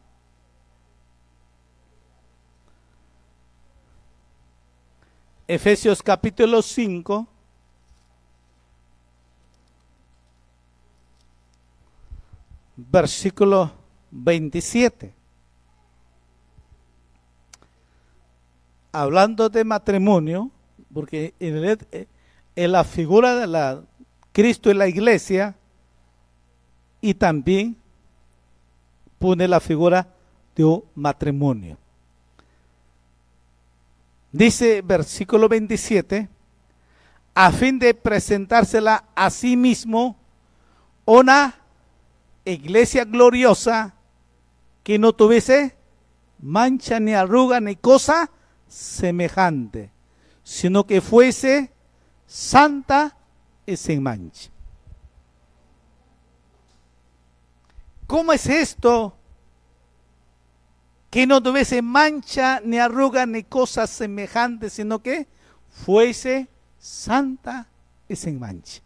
Efesios 5.46 6.02
capítulo 6.02 6.62
5. 6.62 7.28
Versículo 12.76 13.72
27. 14.10 15.14
Hablando 18.92 19.48
de 19.48 19.64
matrimonio, 19.64 20.50
porque 20.92 21.34
en, 21.40 21.78
en 22.56 22.72
la 22.72 22.84
figura 22.84 23.34
de 23.34 23.46
la 23.46 23.82
Cristo 24.32 24.70
y 24.70 24.74
la 24.74 24.88
iglesia, 24.88 25.56
y 27.00 27.14
también 27.14 27.76
pone 29.18 29.46
la 29.46 29.60
figura 29.60 30.08
de 30.56 30.64
un 30.64 30.84
matrimonio. 30.94 31.76
Dice 34.32 34.82
versículo 34.82 35.48
27, 35.48 36.28
a 37.34 37.52
fin 37.52 37.78
de 37.78 37.94
presentársela 37.94 39.04
a 39.14 39.30
sí 39.30 39.56
mismo 39.56 40.16
una 41.04 41.63
iglesia 42.52 43.04
gloriosa 43.04 43.94
que 44.82 44.98
no 44.98 45.12
tuviese 45.12 45.76
mancha 46.40 47.00
ni 47.00 47.14
arruga 47.14 47.60
ni 47.60 47.76
cosa 47.76 48.30
semejante, 48.68 49.90
sino 50.42 50.86
que 50.86 51.00
fuese 51.00 51.72
santa 52.26 53.16
y 53.66 53.76
sin 53.76 54.02
mancha. 54.02 54.50
¿Cómo 58.06 58.32
es 58.32 58.46
esto? 58.46 59.16
Que 61.10 61.26
no 61.26 61.42
tuviese 61.42 61.80
mancha, 61.80 62.60
ni 62.62 62.78
arruga, 62.78 63.24
ni 63.24 63.44
cosas 63.44 63.88
semejantes, 63.88 64.74
sino 64.74 65.00
que 65.00 65.26
fuese 65.70 66.48
santa 66.78 67.68
y 68.08 68.16
sin 68.16 68.38
mancha. 68.38 68.82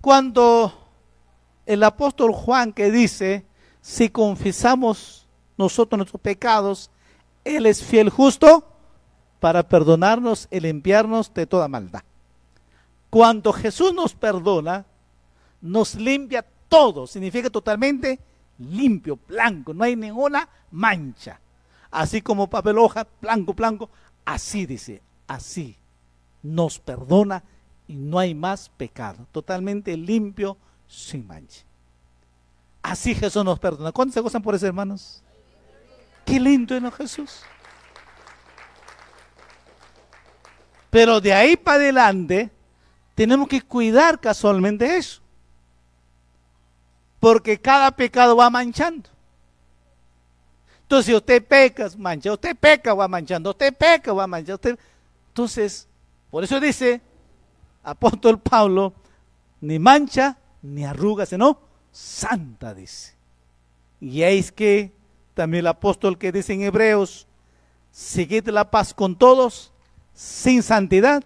Cuando 0.00 0.89
el 1.70 1.84
apóstol 1.84 2.32
Juan 2.32 2.72
que 2.72 2.90
dice, 2.90 3.46
si 3.80 4.08
confesamos 4.08 5.28
nosotros 5.56 5.98
nuestros 5.98 6.20
pecados, 6.20 6.90
Él 7.44 7.64
es 7.64 7.84
fiel 7.84 8.10
justo 8.10 8.66
para 9.38 9.62
perdonarnos 9.68 10.48
y 10.50 10.58
limpiarnos 10.58 11.32
de 11.32 11.46
toda 11.46 11.68
maldad. 11.68 12.02
Cuando 13.08 13.52
Jesús 13.52 13.94
nos 13.94 14.14
perdona, 14.14 14.84
nos 15.60 15.94
limpia 15.94 16.44
todo, 16.68 17.06
significa 17.06 17.48
totalmente 17.50 18.18
limpio, 18.58 19.20
blanco, 19.28 19.72
no 19.72 19.84
hay 19.84 19.94
ninguna 19.94 20.48
mancha. 20.72 21.40
Así 21.92 22.20
como 22.20 22.50
papel 22.50 22.78
hoja, 22.78 23.06
blanco, 23.20 23.54
blanco, 23.54 23.90
así 24.24 24.66
dice, 24.66 25.02
así 25.28 25.76
nos 26.42 26.80
perdona 26.80 27.44
y 27.86 27.94
no 27.94 28.18
hay 28.18 28.34
más 28.34 28.70
pecado, 28.70 29.28
totalmente 29.30 29.96
limpio, 29.96 30.56
sin 30.90 31.26
mancha. 31.26 31.62
Así 32.82 33.14
Jesús 33.14 33.44
nos 33.44 33.58
perdona. 33.58 33.92
¿Cuántos 33.92 34.14
se 34.14 34.20
gozan 34.20 34.42
por 34.42 34.54
eso, 34.54 34.66
hermanos? 34.66 35.22
Qué 36.24 36.40
lindo 36.40 36.76
es 36.76 36.94
Jesús. 36.94 37.42
Pero 40.90 41.20
de 41.20 41.32
ahí 41.32 41.56
para 41.56 41.76
adelante 41.76 42.50
tenemos 43.14 43.46
que 43.46 43.62
cuidar 43.62 44.18
casualmente 44.18 44.96
eso 44.96 45.20
porque 47.20 47.60
cada 47.60 47.90
pecado 47.92 48.34
va 48.34 48.50
manchando. 48.50 49.08
Entonces, 50.82 51.06
si 51.06 51.14
usted 51.14 51.46
peca, 51.46 51.88
mancha, 51.98 52.32
usted 52.32 52.56
peca, 52.56 52.94
va 52.94 53.06
manchando, 53.06 53.50
usted 53.50 53.72
peca, 53.76 54.12
va 54.12 54.26
manchando. 54.26 54.76
Entonces, 55.28 55.86
por 56.30 56.42
eso 56.42 56.58
dice 56.58 57.00
apóstol 57.84 58.40
Pablo, 58.40 58.92
ni 59.60 59.78
mancha 59.78 60.36
ni 60.62 60.84
arruga, 60.84 61.26
sino 61.26 61.60
santa, 61.90 62.74
dice. 62.74 63.14
Y 64.00 64.22
es 64.22 64.52
que 64.52 64.92
también 65.34 65.60
el 65.60 65.68
apóstol 65.68 66.18
que 66.18 66.32
dice 66.32 66.52
en 66.52 66.62
Hebreos, 66.62 67.26
seguid 67.90 68.48
la 68.48 68.70
paz 68.70 68.94
con 68.94 69.16
todos, 69.16 69.72
sin 70.14 70.62
santidad, 70.62 71.24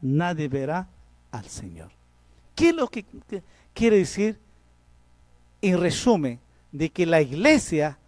nadie 0.00 0.48
verá 0.48 0.88
al 1.30 1.46
Señor. 1.46 1.90
¿Qué 2.54 2.70
es 2.70 2.74
lo 2.74 2.88
que 2.88 3.04
quiere 3.74 3.98
decir? 3.98 4.40
en 5.60 5.80
resumen, 5.80 6.40
de 6.72 6.90
que 6.90 7.06
la 7.06 7.20
iglesia 7.20 7.98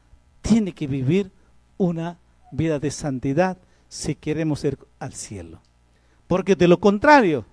tiene 0.43 0.73
que 0.73 0.87
vivir 0.87 1.31
una 1.77 2.19
vida 2.53 2.79
de 2.79 2.91
santidad 2.91 3.59
si 3.89 4.15
queremos 4.15 4.65
ir 4.65 4.79
al 4.99 5.13
cielo. 5.15 5.61
Porque 6.27 6.55
de 6.55 6.69
lo 6.69 6.79
contrario, 6.79 7.45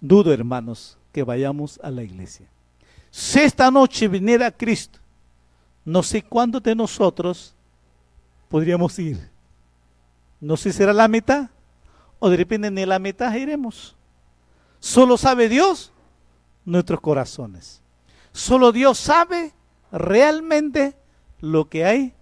dudo, 0.00 0.32
hermanos, 0.32 0.98
que 1.12 1.22
vayamos 1.22 1.78
a 1.82 1.90
la 1.90 2.02
iglesia. 2.02 2.46
Si 3.10 3.40
esta 3.40 3.70
noche 3.70 4.08
viniera 4.08 4.50
Cristo, 4.50 4.98
no 5.84 6.02
sé 6.02 6.22
cuándo 6.22 6.60
de 6.60 6.74
nosotros 6.74 7.54
podríamos 8.48 8.98
ir. 8.98 9.30
No 10.40 10.56
sé 10.56 10.72
si 10.72 10.78
será 10.78 10.92
la 10.92 11.08
mitad 11.08 11.50
o 12.18 12.30
de 12.30 12.36
repente 12.36 12.70
ni 12.70 12.86
la 12.86 12.98
mitad 12.98 13.34
iremos. 13.34 13.96
Solo 14.80 15.16
sabe 15.16 15.48
Dios 15.48 15.92
nuestros 16.64 17.00
corazones. 17.00 17.82
Solo 18.32 18.72
Dios 18.72 18.98
sabe 18.98 19.52
realmente 19.90 20.96
lo 21.40 21.68
que 21.68 21.84
hay 21.84 22.14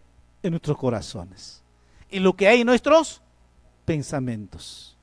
en 0.43 0.51
nuestros 0.51 0.77
corazones 0.77 1.63
y 2.11 2.19
lo 2.19 2.35
que 2.35 2.49
hay 2.49 2.63
en 2.63 2.67
nuestros 2.67 3.23
pensamientos. 3.85 4.97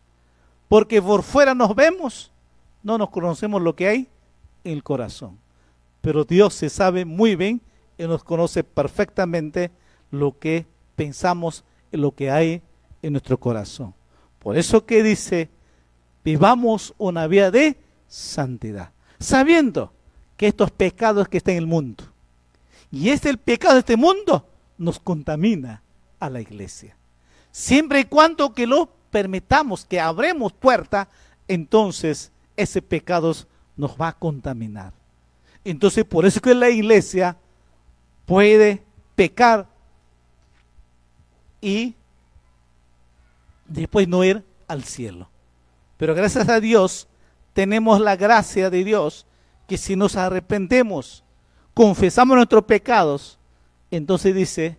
Porque 0.68 1.02
por 1.02 1.24
fuera 1.24 1.56
nos 1.56 1.74
vemos, 1.76 2.32
no 2.84 2.98
nos 2.98 3.10
conocemos 3.10 3.62
lo 3.62 3.76
que 3.76 3.88
hay 3.88 4.08
en 4.64 4.74
el 4.74 4.84
corazón. 4.84 5.38
Pero 6.02 6.24
Dios 6.24 6.54
se 6.54 6.70
sabe 6.70 7.06
muy 7.06 7.36
bien 7.36 7.62
y 7.98 8.04
nos 8.04 8.24
conoce 8.24 8.64
perfectamente 8.64 9.72
lo 10.12 10.38
que 10.38 10.66
pensamos 10.96 11.64
lo 11.98 12.12
que 12.14 12.32
hay 12.32 12.62
en 13.02 13.14
nuestro 13.14 13.40
corazón. 13.40 13.94
Por 14.40 14.58
eso 14.58 14.86
que 14.86 15.04
dice, 15.04 15.50
vivamos 16.24 16.94
una 16.98 17.28
vida 17.28 17.52
de 17.52 17.78
santidad, 18.08 18.92
sabiendo 19.20 19.92
que 20.38 20.48
estos 20.48 20.72
pecados 20.72 21.28
que 21.28 21.38
están 21.38 21.54
en 21.54 21.60
el 21.60 21.68
mundo. 21.68 22.04
Y 22.92 23.10
es 23.10 23.26
el 23.26 23.38
pecado 23.38 23.74
de 23.74 23.80
este 23.82 23.98
mundo 23.98 24.48
nos 24.78 25.00
contamina 25.00 25.82
a 26.20 26.30
la 26.30 26.40
iglesia. 26.40 26.96
Siempre 27.52 28.02
y 28.02 28.06
cuando 28.06 28.54
que 28.54 28.68
lo 28.68 28.90
permitamos, 29.10 29.84
que 29.84 30.00
abremos 30.00 30.54
puerta, 30.54 31.10
entonces 31.48 32.32
ese 32.58 32.82
pecado 32.82 33.34
nos 33.78 33.96
va 33.96 34.10
a 34.10 34.18
contaminar. 34.18 34.92
Entonces 35.64 36.04
por 36.04 36.26
eso 36.26 36.42
que 36.42 36.54
la 36.54 36.70
iglesia 36.70 37.38
puede 38.26 38.84
pecar 39.16 39.68
y 41.62 41.96
después 43.68 44.08
no 44.08 44.24
ir 44.24 44.44
al 44.68 44.84
cielo. 44.84 45.30
Pero 45.98 46.14
gracias 46.14 46.50
a 46.50 46.60
Dios 46.60 47.08
tenemos 47.54 48.00
la 48.00 48.16
gracia 48.16 48.70
de 48.70 48.84
Dios 48.84 49.26
que 49.68 49.78
si 49.78 49.96
nos 49.96 50.16
arrepentemos, 50.16 51.24
confesamos 51.74 52.36
nuestros 52.36 52.64
pecados, 52.64 53.40
entonces 53.92 54.34
dice, 54.34 54.78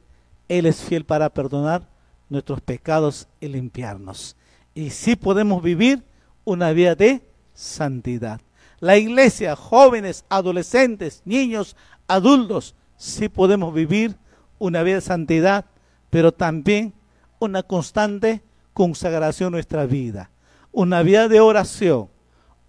Él 0.49 0.66
es 0.66 0.83
fiel 0.83 1.05
para 1.05 1.29
perdonar 1.29 1.89
nuestros 2.29 2.61
pecados 2.61 3.29
y 3.41 3.49
limpiarnos. 3.49 4.37
Y 4.74 4.91
sí 4.91 5.16
podemos 5.16 5.62
vivir 5.62 6.05
una 6.45 6.72
vida 6.72 6.95
de 6.95 7.28
santidad. 7.59 8.40
La 8.78 8.96
iglesia, 8.96 9.56
jóvenes, 9.56 10.24
adolescentes, 10.28 11.22
niños, 11.24 11.76
adultos, 12.06 12.76
sí 12.96 13.28
podemos 13.28 13.74
vivir 13.74 14.16
una 14.59 14.82
vida 14.82 14.96
de 14.96 15.00
santidad 15.00 15.64
pero 16.11 16.32
también 16.32 16.94
una 17.38 17.62
constante 17.62 18.42
consagración 18.72 19.48
a 19.48 19.50
nuestra 19.56 19.86
vida, 19.86 20.30
una 20.72 21.02
vida 21.02 21.28
de 21.28 21.40
oración, 21.40 22.09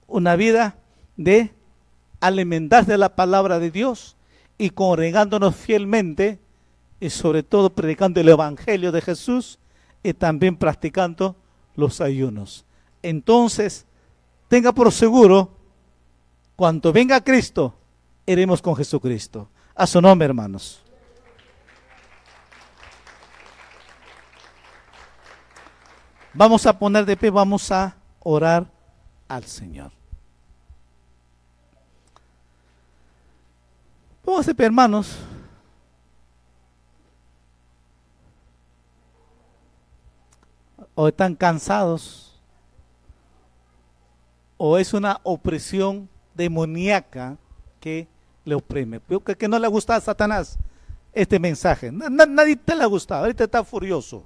una 0.08 0.36
vida 0.36 0.78
de 1.18 1.54
alimentarse 2.20 2.92
de 2.92 2.98
la 2.98 3.16
palabra 3.16 3.60
de 3.60 3.72
Dios 3.72 4.18
y 4.58 4.72
congregándonos 4.72 5.56
fielmente 5.56 6.40
y 7.00 7.10
sobre 7.12 7.44
todo 7.44 7.70
predicando 7.70 8.20
el 8.20 8.30
Evangelio 8.30 8.92
de 8.92 9.02
Jesús 9.02 9.60
y 10.04 10.14
también 10.14 10.58
practicando 10.58 11.36
los 11.76 12.02
ayunos. 12.02 12.66
Entonces, 13.02 13.86
tenga 14.50 14.74
por 14.74 14.92
seguro, 14.92 15.50
cuando 16.58 16.92
venga 16.92 17.24
Cristo, 17.24 17.74
iremos 18.26 18.62
con 18.62 18.76
Jesucristo. 18.76 19.48
A 19.74 19.88
su 19.88 20.02
nombre, 20.02 20.26
hermanos. 20.26 20.84
Vamos 26.34 26.66
a 26.66 26.78
poner 26.78 27.06
de 27.06 27.16
pie, 27.16 27.30
vamos 27.30 27.72
a 27.72 27.96
orar 28.20 28.70
al 29.28 29.46
Señor. 29.46 29.92
Pie, 34.26 34.66
hermanos. 34.66 35.18
O 40.94 41.08
están 41.08 41.34
cansados, 41.36 42.29
o 44.62 44.78
es 44.78 44.94
una 44.94 45.22
opresión 45.24 46.10
demoníaca 46.36 47.38
que 47.80 48.10
le 48.44 48.56
oprime. 48.56 49.00
Que, 49.38 49.48
no 49.48 49.58
le 49.58 49.68
gusta 49.70 49.96
a 49.96 50.02
Satanás 50.02 50.60
este 51.14 51.40
mensaje. 51.40 51.92
nadie 51.92 52.58
te 52.58 52.76
le 52.76 52.84
ha 52.84 52.88
gustado, 52.88 53.22
ahorita 53.22 53.46
está 53.46 53.64
furioso. 53.64 54.26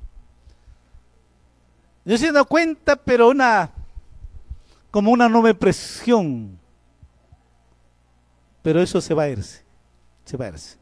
Yo 2.03 2.17
se 2.17 2.31
da 2.31 2.43
cuenta, 2.43 2.95
pero 2.95 3.29
una, 3.29 3.69
como 4.89 5.11
una 5.11 5.29
nueva 5.29 5.53
presión. 5.53 6.59
Pero 8.63 8.81
eso 8.81 8.99
se 9.01 9.13
va 9.13 9.23
a 9.23 9.29
irse, 9.29 9.63
se 10.25 10.35
va 10.35 10.45
a 10.45 10.49
irse. 10.49 10.77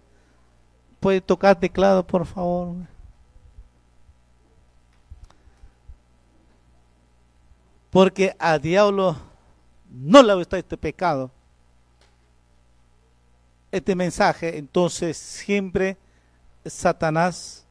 ¿Puede 1.02 1.20
tocar 1.20 1.60
teclado, 1.60 2.08
por 2.08 2.26
favor? 2.26 2.78
Porque 7.90 8.34
a 8.40 8.58
diablo 8.58 9.18
no 9.92 10.24
le 10.24 10.34
gusta 10.34 10.58
este 10.58 10.78
pecado, 10.78 11.30
este 13.72 13.96
mensaje, 13.96 14.58
entonces 14.58 15.18
siempre 15.18 15.98
Satanás 16.66 17.66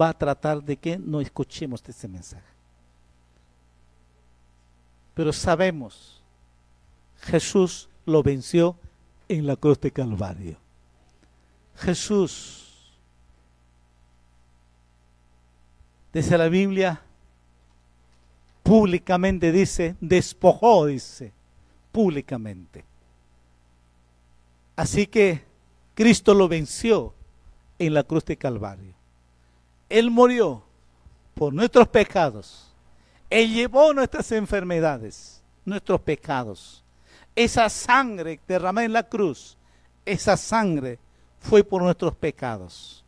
va 0.00 0.10
a 0.10 0.18
tratar 0.18 0.62
de 0.62 0.76
que 0.76 0.98
no 0.98 1.20
escuchemos 1.20 1.82
este 1.86 2.08
mensaje. 2.08 2.44
Pero 5.14 5.32
sabemos, 5.32 6.22
Jesús 7.20 7.88
lo 8.04 8.22
venció 8.22 8.76
en 9.28 9.46
la 9.46 9.56
cruz 9.56 9.80
de 9.80 9.90
Calvario. 9.90 10.58
Jesús, 11.76 12.92
desde 16.12 16.38
la 16.38 16.48
Biblia, 16.48 17.02
públicamente 18.68 19.50
dice, 19.50 19.96
despojó, 19.98 20.84
dice, 20.84 21.32
públicamente. 21.90 22.84
Así 24.76 25.06
que 25.06 25.42
Cristo 25.94 26.34
lo 26.34 26.48
venció 26.48 27.14
en 27.78 27.94
la 27.94 28.02
cruz 28.02 28.26
de 28.26 28.36
Calvario. 28.36 28.92
Él 29.88 30.10
murió 30.10 30.62
por 31.32 31.54
nuestros 31.54 31.88
pecados. 31.88 32.70
Él 33.30 33.54
llevó 33.54 33.94
nuestras 33.94 34.30
enfermedades, 34.32 35.42
nuestros 35.64 36.02
pecados. 36.02 36.84
Esa 37.34 37.70
sangre 37.70 38.38
derramada 38.46 38.84
en 38.84 38.92
la 38.92 39.08
cruz, 39.08 39.56
esa 40.04 40.36
sangre 40.36 40.98
fue 41.40 41.64
por 41.64 41.80
nuestros 41.80 42.14
pecados. 42.14 43.02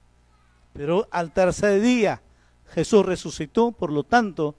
Pero 0.72 1.06
al 1.10 1.32
tercer 1.32 1.82
día 1.82 2.22
Jesús 2.72 3.04
resucitó, 3.04 3.72
por 3.72 3.92
lo 3.92 4.04
tanto, 4.04 4.54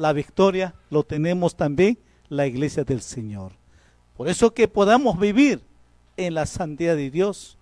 la 0.00 0.14
victoria 0.14 0.74
lo 0.88 1.02
tenemos 1.02 1.54
también 1.54 1.98
la 2.30 2.46
iglesia 2.46 2.84
del 2.84 3.02
Señor. 3.02 3.52
Por 4.16 4.28
eso 4.28 4.54
que 4.54 4.66
podamos 4.66 5.20
vivir 5.20 5.62
en 6.16 6.32
la 6.32 6.46
santidad 6.46 6.96
de 6.96 7.10
Dios, 7.10 7.58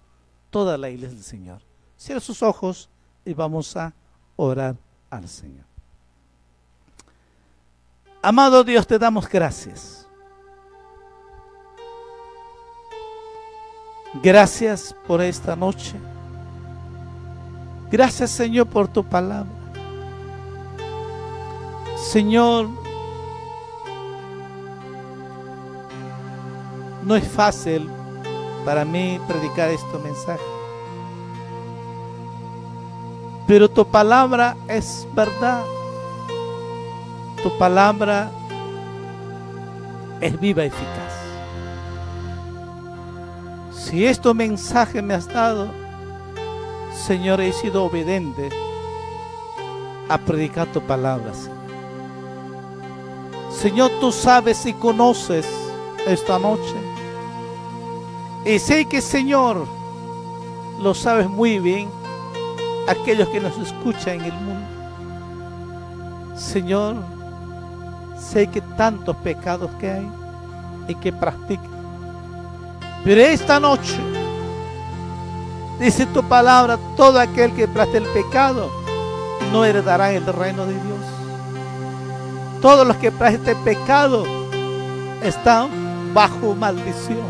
toda 0.50 0.78
la 0.78 0.88
iglesia 0.88 1.16
del 1.16 1.24
Señor. 1.24 1.62
Cierra 1.96 2.20
sus 2.20 2.44
ojos 2.44 2.90
y 3.24 3.34
vamos 3.34 3.76
a 3.76 3.92
orar 4.36 4.76
al 5.10 5.28
Señor. 5.28 5.64
Amado 8.22 8.62
Dios, 8.62 8.86
te 8.86 9.00
damos 9.00 9.28
gracias. 9.28 10.06
Gracias 14.22 14.94
por 15.08 15.20
esta 15.22 15.56
noche. 15.56 15.96
Gracias 17.90 18.30
Señor 18.30 18.68
por 18.68 18.86
tu 18.86 19.02
palabra. 19.02 19.57
Señor, 22.00 22.68
no 27.04 27.16
es 27.16 27.26
fácil 27.26 27.90
para 28.64 28.84
mí 28.84 29.20
predicar 29.26 29.70
este 29.70 29.98
mensaje. 29.98 30.42
Pero 33.46 33.68
tu 33.68 33.86
palabra 33.86 34.56
es 34.68 35.06
verdad. 35.14 35.64
Tu 37.42 37.56
palabra 37.56 38.30
es 40.20 40.38
viva 40.38 40.64
y 40.64 40.68
eficaz. 40.68 41.14
Si 43.72 44.04
este 44.04 44.34
mensaje 44.34 45.00
me 45.00 45.14
has 45.14 45.26
dado, 45.26 45.68
Señor, 46.94 47.40
he 47.40 47.52
sido 47.52 47.84
obediente 47.84 48.50
a 50.10 50.18
predicar 50.18 50.66
tu 50.66 50.80
palabra. 50.82 51.32
Señor, 51.32 51.57
tú 54.00 54.12
sabes 54.12 54.66
y 54.66 54.72
conoces 54.72 55.46
esta 56.06 56.38
noche. 56.38 56.74
Y 58.44 58.58
sé 58.58 58.84
que, 58.84 59.00
Señor, 59.00 59.66
lo 60.80 60.94
sabes 60.94 61.28
muy 61.28 61.58
bien 61.58 61.88
aquellos 62.88 63.28
que 63.28 63.40
nos 63.40 63.58
escuchan 63.58 64.20
en 64.20 64.24
el 64.26 64.32
mundo. 64.32 64.66
Señor, 66.36 66.96
sé 68.18 68.46
que 68.46 68.60
tantos 68.60 69.16
pecados 69.16 69.70
que 69.80 69.90
hay 69.90 70.08
y 70.86 70.94
que 70.94 71.12
practican. 71.12 71.78
Pero 73.04 73.20
esta 73.20 73.58
noche, 73.58 73.98
dice 75.80 76.06
tu 76.06 76.22
palabra, 76.22 76.78
todo 76.96 77.18
aquel 77.18 77.52
que 77.54 77.66
practica 77.66 77.98
el 77.98 78.06
pecado 78.06 78.70
no 79.52 79.64
heredará 79.64 80.12
el 80.12 80.24
reino 80.26 80.64
de 80.64 80.74
Dios. 80.74 81.17
Todos 82.60 82.86
los 82.86 82.96
que 82.96 83.12
practican 83.12 83.56
el 83.56 83.62
pecado 83.62 84.24
están 85.22 85.68
bajo 86.12 86.54
maldición, 86.54 87.26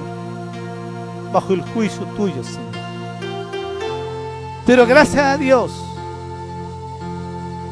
bajo 1.33 1.53
el 1.53 1.63
juicio 1.63 2.05
tuyo, 2.17 2.43
Señor. 2.43 2.69
Pero 4.65 4.87
gracias 4.87 5.25
a 5.25 5.37
Dios, 5.37 5.73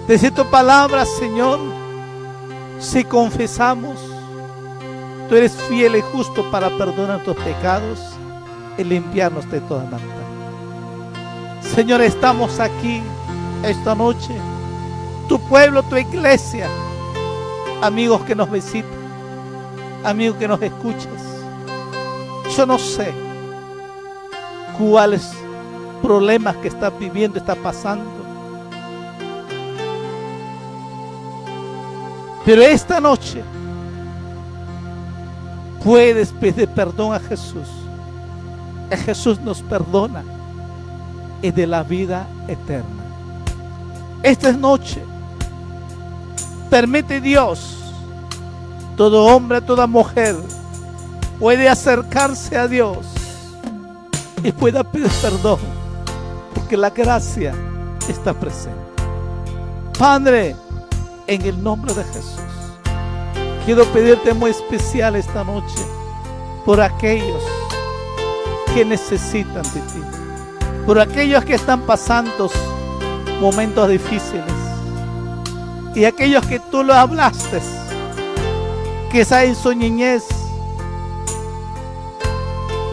desde 0.06 0.30
tu 0.30 0.44
palabra, 0.46 1.04
Señor, 1.04 1.58
si 2.78 3.04
confesamos, 3.04 3.98
tú 5.28 5.34
eres 5.34 5.52
fiel 5.68 5.96
y 5.96 6.00
justo 6.00 6.50
para 6.50 6.70
perdonar 6.70 7.22
tus 7.24 7.36
pecados 7.36 8.00
y 8.78 8.84
limpiarnos 8.84 9.50
de 9.50 9.60
toda 9.62 9.84
maldad. 9.84 10.26
Señor, 11.74 12.00
estamos 12.02 12.60
aquí 12.60 13.02
esta 13.62 13.94
noche, 13.94 14.34
tu 15.28 15.40
pueblo, 15.48 15.82
tu 15.82 15.96
iglesia, 15.96 16.68
amigos 17.82 18.22
que 18.22 18.34
nos 18.34 18.50
visitan, 18.50 18.90
amigos 20.04 20.38
que 20.38 20.48
nos 20.48 20.60
escuchas. 20.62 21.06
Yo 22.56 22.66
no 22.66 22.78
sé 22.78 23.12
cuáles 24.78 25.32
problemas 26.02 26.56
que 26.56 26.68
está 26.68 26.90
viviendo, 26.90 27.38
está 27.38 27.54
pasando. 27.54 28.10
Pero 32.44 32.62
esta 32.62 33.00
noche 33.00 33.42
puedes 35.82 36.32
pedir 36.32 36.68
perdón 36.68 37.14
a 37.14 37.18
Jesús. 37.18 37.68
Jesús 39.04 39.40
nos 39.40 39.62
perdona 39.62 40.22
y 41.42 41.50
de 41.50 41.66
la 41.66 41.82
vida 41.82 42.26
eterna. 42.46 43.04
Esta 44.22 44.52
noche 44.52 45.02
permite 46.66 47.20
Dios, 47.20 47.78
todo 48.96 49.24
hombre, 49.24 49.60
toda 49.60 49.86
mujer 49.86 50.36
puede 51.38 51.68
acercarse 51.68 52.56
a 52.56 52.66
Dios 52.66 52.98
y 54.42 54.52
pueda 54.52 54.82
pedir 54.84 55.10
perdón 55.22 55.58
que 56.68 56.76
la 56.76 56.90
gracia 56.90 57.54
está 58.08 58.34
presente. 58.34 58.76
Padre, 59.98 60.56
en 61.26 61.42
el 61.42 61.62
nombre 61.62 61.94
de 61.94 62.04
Jesús, 62.04 62.40
quiero 63.64 63.84
pedirte 63.86 64.34
muy 64.34 64.50
especial 64.50 65.16
esta 65.16 65.44
noche 65.44 65.78
por 66.64 66.80
aquellos 66.80 67.42
que 68.74 68.84
necesitan 68.84 69.62
de 69.62 69.80
ti, 69.80 70.02
por 70.84 70.98
aquellos 70.98 71.44
que 71.44 71.54
están 71.54 71.82
pasando 71.82 72.50
momentos 73.40 73.88
difíciles 73.88 74.55
y 75.96 76.04
aquellos 76.04 76.44
que 76.44 76.60
tú 76.60 76.84
lo 76.84 76.92
hablaste, 76.92 77.58
que 79.10 79.22
en 79.30 79.56
su 79.56 79.74
niñez, 79.74 80.24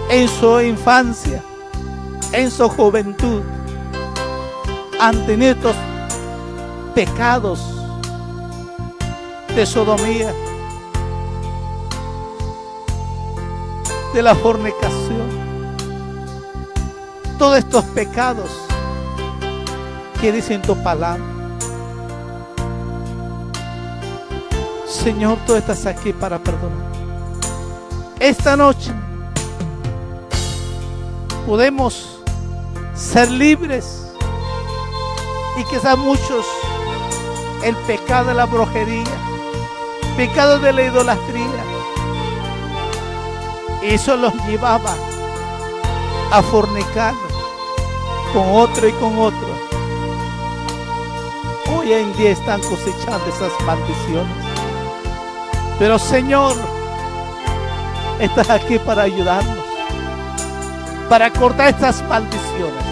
en 0.09 0.29
su 0.29 0.61
infancia, 0.61 1.43
en 2.31 2.49
su 2.49 2.69
juventud, 2.69 3.41
han 5.01 5.25
tenido 5.25 5.51
estos 5.51 5.75
pecados 6.95 7.59
de 9.53 9.65
sodomía, 9.65 10.33
de 14.13 14.21
la 14.21 14.33
fornicación, 14.33 15.27
todos 17.37 17.57
estos 17.57 17.83
pecados 17.83 18.49
que 20.21 20.31
dicen 20.31 20.61
tu 20.61 20.81
palabra. 20.81 21.32
Señor, 24.93 25.39
tú 25.47 25.55
estás 25.55 25.87
aquí 25.87 26.13
para 26.13 26.37
perdonar. 26.37 26.77
Esta 28.19 28.55
noche 28.55 28.91
podemos 31.47 32.19
ser 32.95 33.29
libres 33.31 34.13
y 35.59 35.63
quizás 35.65 35.97
muchos 35.97 36.45
el 37.63 37.75
pecado 37.87 38.29
de 38.29 38.33
la 38.35 38.45
brujería, 38.45 39.03
pecado 40.15 40.59
de 40.59 40.71
la 40.71 40.83
idolatría. 40.83 41.63
Eso 43.81 44.15
los 44.15 44.33
llevaba 44.45 44.93
a 46.31 46.41
fornicar 46.43 47.15
con 48.31 48.47
otro 48.55 48.87
y 48.87 48.91
con 48.93 49.17
otro. 49.17 49.47
Hoy 51.75 51.93
en 51.93 52.15
día 52.15 52.29
están 52.29 52.61
cosechando 52.61 53.25
esas 53.27 53.51
maldiciones. 53.65 54.52
Pero 55.79 55.97
Señor, 55.99 56.55
estás 58.19 58.49
aquí 58.49 58.79
para 58.79 59.03
ayudarnos, 59.03 59.65
para 61.09 61.29
cortar 61.31 61.69
estas 61.69 62.01
maldiciones. 62.03 62.83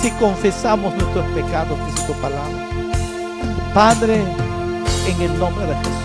Si 0.00 0.10
confesamos 0.12 0.94
nuestros 0.94 1.26
pecados, 1.32 1.78
dice 1.86 2.06
tu 2.06 2.14
palabra. 2.14 2.68
Padre, 3.74 4.24
en 5.06 5.20
el 5.20 5.38
nombre 5.38 5.66
de 5.66 5.74
Jesús. 5.74 6.00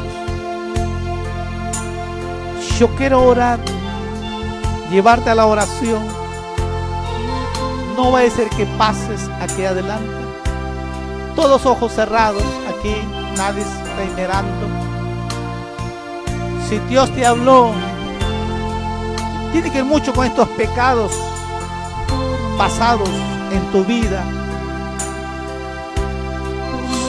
Yo 2.77 2.89
quiero 2.95 3.23
orar, 3.23 3.59
llevarte 4.91 5.29
a 5.29 5.35
la 5.35 5.45
oración. 5.45 6.05
No 7.95 8.11
va 8.11 8.19
a 8.19 8.29
ser 8.29 8.49
que 8.49 8.65
pases 8.77 9.29
aquí 9.39 9.63
adelante. 9.63 10.11
Todos 11.35 11.65
ojos 11.65 11.93
cerrados, 11.93 12.43
aquí 12.67 12.95
nadie 13.37 13.61
está 13.61 14.03
mirando. 14.17 14.84
Si 16.70 16.80
Dios 16.89 17.11
te 17.11 17.26
habló, 17.26 17.72
tiene 19.51 19.72
que 19.72 19.78
ver 19.78 19.86
mucho 19.86 20.13
con 20.13 20.26
estos 20.26 20.47
pecados 20.49 21.11
pasados 22.57 23.09
en 23.51 23.61
tu 23.72 23.84
vida 23.84 24.24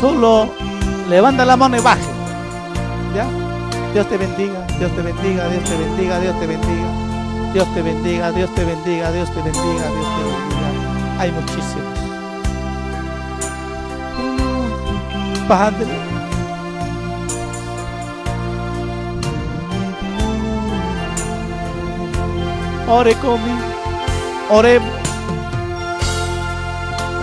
Solo 0.01 0.51
levanta 1.09 1.45
la 1.45 1.57
mano 1.57 1.77
y 1.77 1.81
baje. 1.81 2.05
¿Ya? 3.15 3.27
Dios 3.95 4.07
te 4.09 4.19
bendiga, 4.19 4.67
Dios 4.79 4.95
te 4.95 5.03
bendiga, 5.03 5.49
Dios 5.49 5.65
te 5.65 5.77
bendiga, 5.77 6.21
Dios 6.21 6.39
te 6.39 6.47
bendiga. 6.47 6.89
Dios 7.55 7.75
te 7.75 7.83
bendiga, 7.83 8.33
Dios 8.33 8.55
te 8.55 8.65
bendiga, 8.65 9.11
Dios 9.11 9.31
te 9.31 9.43
bendiga, 9.43 9.63
Dios 9.63 10.09
te 10.17 10.23
bendiga. 10.23 11.19
Hay 11.19 11.33
muchísimos. 11.33 11.99
Padre. 15.49 16.16
Ore 22.89 23.15
conmigo. 23.15 23.67
Oremos. 24.51 24.89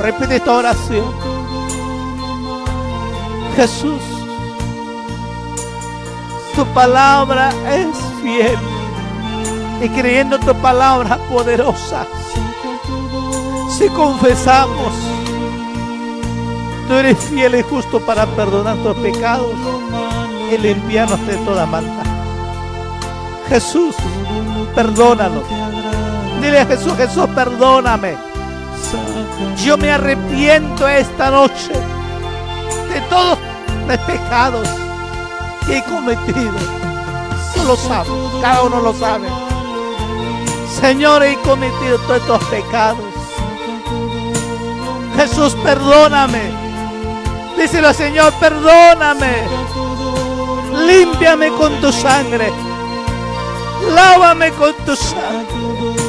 Repite 0.02 0.36
esta 0.36 0.52
oración. 0.52 1.06
Jesús, 3.56 4.02
tu 6.56 6.66
palabra 6.74 7.54
es 7.72 7.88
fiel. 8.22 8.58
Y 9.82 9.90
creyendo 9.90 10.40
tu 10.40 10.54
palabra 10.56 11.18
poderosa, 11.30 12.06
si 13.78 13.88
confesamos, 13.90 14.94
tú 16.88 16.94
eres 16.94 17.18
fiel 17.20 17.56
y 17.56 17.64
justo 17.64 18.00
para 18.00 18.26
perdonar 18.26 18.78
tus 18.78 18.96
pecados 18.98 19.56
y 20.52 20.58
limpiarnos 20.58 21.26
de 21.26 21.36
toda 21.38 21.66
maldad. 21.66 22.13
Jesús, 23.54 23.96
perdónanos. 24.74 25.44
Dile 26.42 26.62
a 26.62 26.66
Jesús, 26.66 26.98
Jesús, 26.98 27.28
perdóname. 27.36 28.18
Yo 29.64 29.78
me 29.78 29.92
arrepiento 29.92 30.88
esta 30.88 31.30
noche 31.30 31.72
de 32.92 33.00
todos 33.12 33.38
los 33.88 33.98
pecados 34.00 34.68
que 35.68 35.78
he 35.78 35.84
cometido. 35.84 36.52
Tú 37.54 37.64
lo 37.68 37.76
sabes, 37.76 38.12
cada 38.42 38.64
uno 38.64 38.80
lo 38.80 38.92
sabe. 38.92 39.28
Señor, 40.82 41.22
he 41.22 41.36
cometido 41.42 42.00
todos 42.08 42.22
estos 42.22 42.44
pecados. 42.46 43.06
Jesús, 45.16 45.56
perdóname. 45.64 46.42
Díselo, 47.56 47.94
Señor, 47.94 48.34
perdóname. 48.40 49.44
Límpiame 50.88 51.50
con 51.50 51.80
tu 51.82 51.92
sangre. 51.92 52.52
Lávame 53.90 54.52
con 54.52 54.74
tu 54.86 54.96
sangre. 54.96 56.04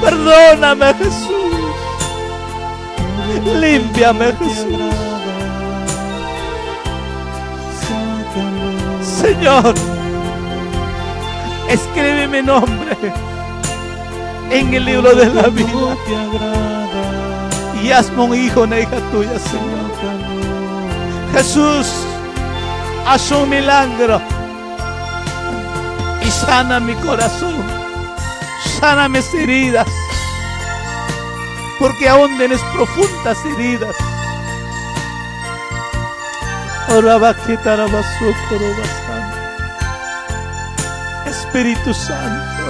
Perdóname, 0.00 0.94
Jesús. 0.94 1.38
Límpiame, 3.60 4.32
Jesús. 4.32 5.08
Señor, 9.02 9.74
escribe 11.68 12.28
mi 12.28 12.42
nombre 12.42 12.96
en 14.50 14.74
el 14.74 14.84
libro 14.84 15.14
de 15.14 15.26
la 15.26 15.48
vida. 15.48 15.96
Y 17.82 17.90
hazme 17.90 18.22
un 18.22 18.34
hijo, 18.34 18.62
una 18.62 18.80
hija 18.80 18.96
tuya, 19.10 19.38
Señor. 19.38 19.88
Jesús, 21.34 21.86
haz 23.06 23.30
un 23.30 23.48
milagro 23.48 24.20
sana 26.48 26.80
mi 26.80 26.94
corazón, 26.94 27.62
sana 28.80 29.06
mis 29.06 29.34
heridas, 29.34 29.86
porque 31.78 32.08
aún 32.08 32.38
tienes 32.38 32.60
profundas 32.74 33.36
heridas. 33.44 33.94
Espíritu 41.26 41.92
Santo, 41.92 42.64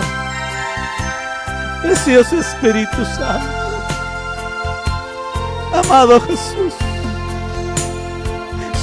precioso 1.83 2.41
Espíritu 2.41 3.05
Santo, 3.05 3.79
amado 5.72 6.20
Jesús, 6.22 6.74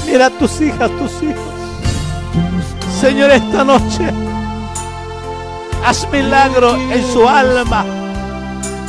mira 0.06 0.28
a 0.28 0.30
tus 0.30 0.62
hijas, 0.62 0.90
tus 0.92 1.22
hijos. 1.22 1.54
Señor, 3.02 3.30
esta 3.30 3.66
noche 3.66 4.10
haz 5.86 6.08
milagro 6.12 6.76
en 6.76 7.14
su 7.14 7.28
alma 7.30 7.86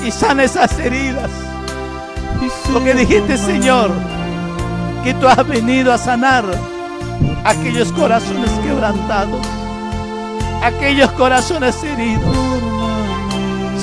y 0.04 0.10
sana 0.10 0.44
esas 0.44 0.78
heridas. 0.78 1.30
Porque 2.72 2.94
dijiste, 2.94 3.36
Señor, 3.36 3.90
que 5.04 5.12
tú 5.14 5.28
has 5.28 5.46
venido 5.46 5.92
a 5.92 5.98
sanar 5.98 6.44
aquellos 7.44 7.92
corazones 7.92 8.50
quebrantados, 8.64 9.46
aquellos 10.62 11.10
corazones 11.12 11.76
heridos. 11.84 12.36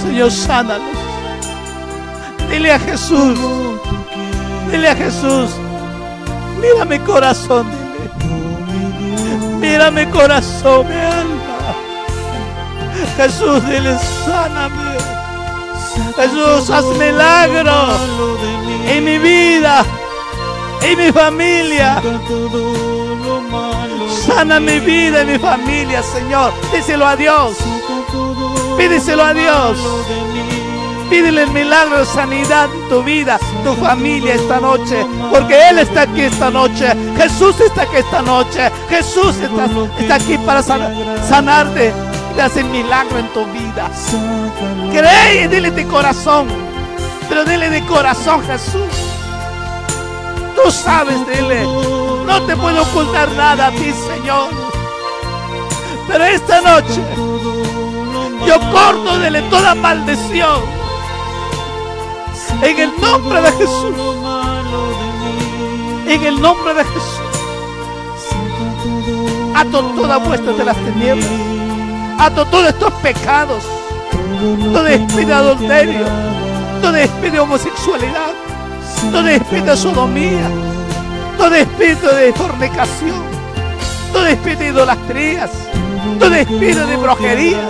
Señor, 0.02 0.32
sánalos. 0.32 0.98
Dile 2.50 2.72
a 2.72 2.80
Jesús, 2.80 3.38
dile 4.72 4.90
a 4.90 4.96
Jesús, 4.96 5.50
mira 6.62 6.86
mi 6.86 7.00
corazón, 7.00 7.66
dile. 7.72 7.84
Mira 9.60 9.92
mi 9.92 10.06
corazón, 10.08 10.88
mi. 10.88 11.43
Jesús, 13.18 13.66
dile, 13.68 13.98
sáname, 14.26 14.98
Jesús, 16.16 16.70
haz 16.70 16.86
milagros 16.86 18.00
en 18.88 19.04
mi 19.04 19.18
vida, 19.18 19.86
en 20.82 20.98
mi 20.98 21.12
familia. 21.12 22.02
Sana 24.26 24.60
mi 24.60 24.80
vida 24.80 25.24
y 25.24 25.26
mi 25.26 25.40
familia, 25.40 26.02
Señor. 26.04 26.54
Díselo 26.74 27.06
a 27.06 27.16
Dios. 27.16 27.58
Pídeselo 28.78 29.24
a 29.24 29.34
Dios. 29.34 29.78
Pídele 31.10 31.44
el 31.44 31.52
milagro 31.52 32.00
de 32.00 32.06
sanidad 32.06 32.70
en 32.74 32.90
tu 32.90 33.04
vida, 33.04 33.38
tu 33.64 33.74
familia 33.76 34.34
esta 34.34 34.60
noche. 34.60 35.06
Porque 35.32 35.70
Él 35.70 35.80
está 35.80 36.04
aquí 36.04 36.22
esta 36.22 36.50
noche. 36.50 36.94
Jesús 37.18 37.60
está 37.60 37.84
aquí 37.84 37.98
esta 37.98 38.22
noche. 38.22 38.72
Jesús 38.90 39.36
está, 39.38 40.16
aquí 40.16 40.38
para 40.40 40.64
sanarte 40.64 41.94
y 42.36 42.40
hacer 42.40 42.66
milagro 42.66 43.20
en 43.20 43.28
tu 43.34 43.46
vida. 43.48 43.90
Cree 44.92 45.44
y 45.44 45.48
dile 45.48 45.72
de 45.72 45.86
corazón. 45.88 46.48
Pero 47.30 47.46
dile 47.46 47.70
de 47.70 47.86
corazón, 47.86 48.44
Jesús. 48.46 48.94
Tú 50.56 50.72
sabes, 50.72 51.16
dile. 51.28 51.64
No 51.64 52.42
te 52.44 52.56
puedo 52.56 52.82
ocultar 52.84 53.32
nada 53.32 53.68
a 53.68 53.72
ti, 53.72 53.92
Señor. 53.92 54.50
Pero 56.08 56.24
esta 56.26 56.62
noche 56.62 57.02
yo 58.46 58.60
corto 58.72 59.20
dele 59.20 59.42
toda 59.44 59.74
maldición. 59.76 60.62
En 62.62 62.80
el 62.80 62.92
nombre 63.00 63.42
de 63.42 63.52
Jesús. 63.52 63.96
En 66.08 66.24
el 66.24 66.42
nombre 66.42 66.74
de 66.74 66.84
Jesús. 66.84 67.20
Ato 69.56 69.82
toda 69.96 70.18
vuestra 70.18 70.54
de 70.54 70.66
las 70.66 70.78
tinieblas. 70.78 71.63
Ato 72.20 72.46
todos 72.46 72.68
estos 72.68 72.94
pecados. 72.96 73.64
Todo 74.74 74.88
espíritu 74.88 75.28
de 75.28 75.34
adulterio. 75.34 76.06
Todo 76.82 76.96
espíritu 76.96 77.34
de 77.34 77.40
homosexualidad. 77.40 78.34
Todo 79.12 79.28
espíritu 79.28 79.68
de 79.68 79.78
sodomía 79.78 80.50
todo 81.38 81.56
espíritu 81.56 82.08
de 82.08 82.34
fornicación, 82.34 83.22
todo 84.12 84.26
espíritu 84.28 84.64
de 84.64 84.70
idolatrías, 84.70 85.52
todo 86.20 86.34
espíritu 86.36 86.86
de 86.88 86.98
brujería, 86.98 87.68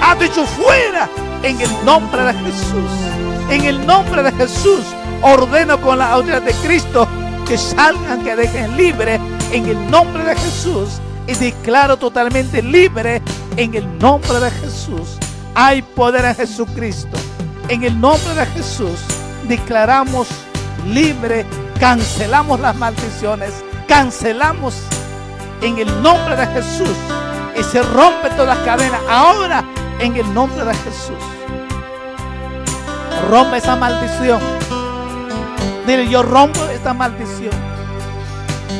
ha 0.00 0.14
dicho 0.14 0.46
fuera 0.46 1.08
en 1.42 1.60
el 1.60 1.84
nombre 1.84 2.22
de 2.22 2.34
Jesús. 2.34 2.90
En 3.50 3.64
el 3.64 3.86
nombre 3.86 4.22
de 4.22 4.32
Jesús 4.32 4.80
ordeno 5.22 5.80
con 5.80 5.98
la 5.98 6.12
autoridad 6.12 6.42
de 6.42 6.52
Cristo 6.54 7.08
que 7.46 7.56
salgan, 7.56 8.22
que 8.22 8.36
dejen 8.36 8.76
libre 8.76 9.20
en 9.52 9.66
el 9.66 9.90
nombre 9.90 10.24
de 10.24 10.34
Jesús. 10.36 11.00
Y 11.28 11.34
declaro 11.34 11.96
totalmente 11.96 12.60
libre 12.62 13.22
en 13.56 13.74
el 13.74 13.98
nombre 13.98 14.40
de 14.40 14.50
Jesús. 14.50 15.18
Hay 15.54 15.82
poder 15.82 16.24
en 16.24 16.34
Jesucristo. 16.34 17.16
En 17.68 17.84
el 17.84 18.00
nombre 18.00 18.34
de 18.34 18.46
Jesús 18.46 18.98
declaramos 19.46 20.28
libre 20.86 21.46
cancelamos 21.78 22.60
las 22.60 22.74
maldiciones, 22.76 23.52
cancelamos 23.86 24.74
en 25.62 25.78
el 25.78 26.02
nombre 26.02 26.36
de 26.36 26.46
Jesús 26.46 26.96
y 27.58 27.62
se 27.62 27.82
rompe 27.82 28.30
todas 28.30 28.56
las 28.56 28.58
cadenas. 28.58 29.00
Ahora, 29.08 29.64
en 30.00 30.16
el 30.16 30.34
nombre 30.34 30.64
de 30.64 30.74
Jesús, 30.74 31.18
rompe 33.30 33.58
esa 33.58 33.76
maldición. 33.76 34.40
Dile, 35.86 36.08
yo 36.08 36.22
rompo 36.22 36.60
esta 36.66 36.92
maldición. 36.92 37.77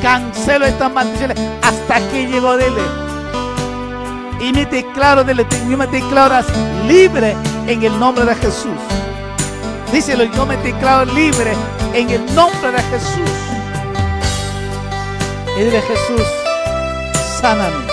Cancelo 0.01 0.65
estas 0.65 0.91
maldiciones. 0.91 1.39
Hasta 1.61 1.95
aquí 1.97 2.27
llegó, 2.27 2.57
dile. 2.57 2.81
Y 4.39 4.53
me 4.53 4.65
declaro, 4.65 5.23
dile, 5.23 5.45
me 5.65 5.87
declaras 5.87 6.45
libre 6.87 7.35
en 7.67 7.83
el 7.83 7.99
nombre 7.99 8.25
de 8.25 8.35
Jesús. 8.35 8.77
Díselo, 9.91 10.23
yo 10.23 10.45
me 10.45 10.55
declaro 10.57 11.11
libre 11.13 11.53
en 11.93 12.09
el 12.09 12.35
nombre 12.35 12.71
de 12.71 12.81
Jesús. 12.83 13.29
Y 15.57 15.63
dile 15.63 15.81
Jesús, 15.81 16.27
sáname. 17.41 17.85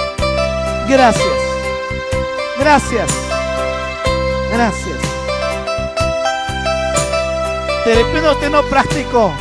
Gracias. 0.88 1.26
Gracias. 2.60 3.10
Gracias. 4.52 4.96
De 7.84 7.94
repente 7.94 8.30
usted 8.30 8.50
no 8.50 8.62
practicó, 8.64 9.32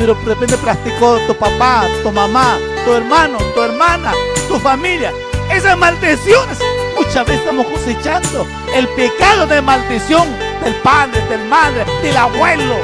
pero 0.00 0.14
de 0.14 0.34
repente 0.34 0.56
practicó 0.56 1.18
tu 1.26 1.36
papá, 1.36 1.86
tu 2.02 2.10
mamá, 2.10 2.58
tu 2.86 2.94
hermano, 2.94 3.36
tu 3.54 3.62
hermana, 3.62 4.14
tu 4.48 4.58
familia. 4.58 5.12
Esas 5.50 5.76
maldiciones 5.76 6.58
muchas 6.96 7.26
veces 7.26 7.40
estamos 7.40 7.66
cosechando 7.66 8.46
el 8.74 8.88
pecado 8.88 9.46
de 9.46 9.60
maldición 9.60 10.26
del 10.64 10.74
padre, 10.76 11.20
del 11.28 11.44
madre, 11.48 11.84
del 12.02 12.16
abuelo. 12.16 12.76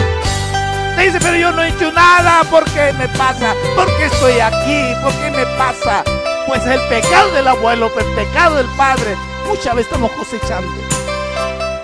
Te 0.94 1.04
dice, 1.04 1.18
pero 1.18 1.36
yo 1.36 1.52
no 1.52 1.62
he 1.62 1.70
hecho 1.70 1.90
nada, 1.90 2.44
¿por 2.50 2.64
qué 2.64 2.92
me 2.98 3.08
pasa? 3.08 3.54
¿Por 3.74 3.86
qué 3.96 4.04
estoy 4.04 4.38
aquí? 4.38 4.82
¿Por 5.02 5.12
qué 5.14 5.30
me 5.30 5.46
pasa? 5.56 6.04
Pues 6.46 6.66
el 6.66 6.80
pecado 6.88 7.30
del 7.32 7.48
abuelo, 7.48 7.90
el 7.98 8.14
pecado 8.14 8.56
del 8.56 8.68
padre, 8.76 9.16
muchas 9.48 9.74
veces 9.74 9.90
estamos 9.90 10.12
cosechando. 10.12 10.70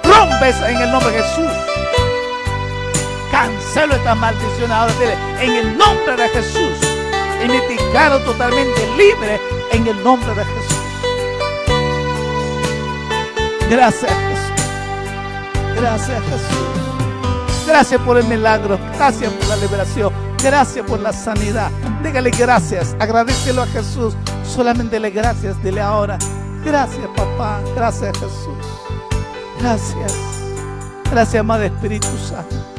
Rompes 0.04 0.56
en 0.60 0.76
el 0.76 0.90
nombre 0.90 1.10
de 1.10 1.22
Jesús. 1.22 1.71
Cancelo 3.32 3.94
esta 3.94 4.14
maldición 4.14 4.70
ahora, 4.70 4.92
en 5.40 5.52
el 5.52 5.78
nombre 5.78 6.16
de 6.16 6.28
Jesús. 6.28 6.78
Y 7.42 7.48
me 7.48 7.60
declaro 7.66 8.20
totalmente 8.20 8.86
libre 8.96 9.40
en 9.72 9.86
el 9.86 10.04
nombre 10.04 10.32
de 10.34 10.44
Jesús. 10.44 10.82
Gracias 13.70 14.12
Jesús. 14.12 15.80
Gracias 15.80 16.22
Jesús. 16.24 17.66
Gracias 17.66 18.00
por 18.02 18.18
el 18.18 18.24
milagro. 18.24 18.78
Gracias 18.96 19.32
por 19.32 19.48
la 19.48 19.56
liberación. 19.56 20.12
Gracias 20.42 20.84
por 20.84 21.00
la 21.00 21.12
sanidad. 21.12 21.70
Dígale 22.02 22.30
gracias. 22.30 22.94
Agradecelo 23.00 23.62
a 23.62 23.66
Jesús. 23.66 24.14
Solamente 24.44 25.00
le 25.00 25.10
gracias. 25.10 25.60
Dile 25.62 25.80
ahora. 25.80 26.18
Gracias 26.64 27.08
papá. 27.16 27.60
Gracias 27.74 28.12
Jesús. 28.18 28.58
Gracias. 29.58 30.14
Gracias 31.10 31.40
amado 31.40 31.62
Espíritu 31.62 32.08
Santo. 32.28 32.71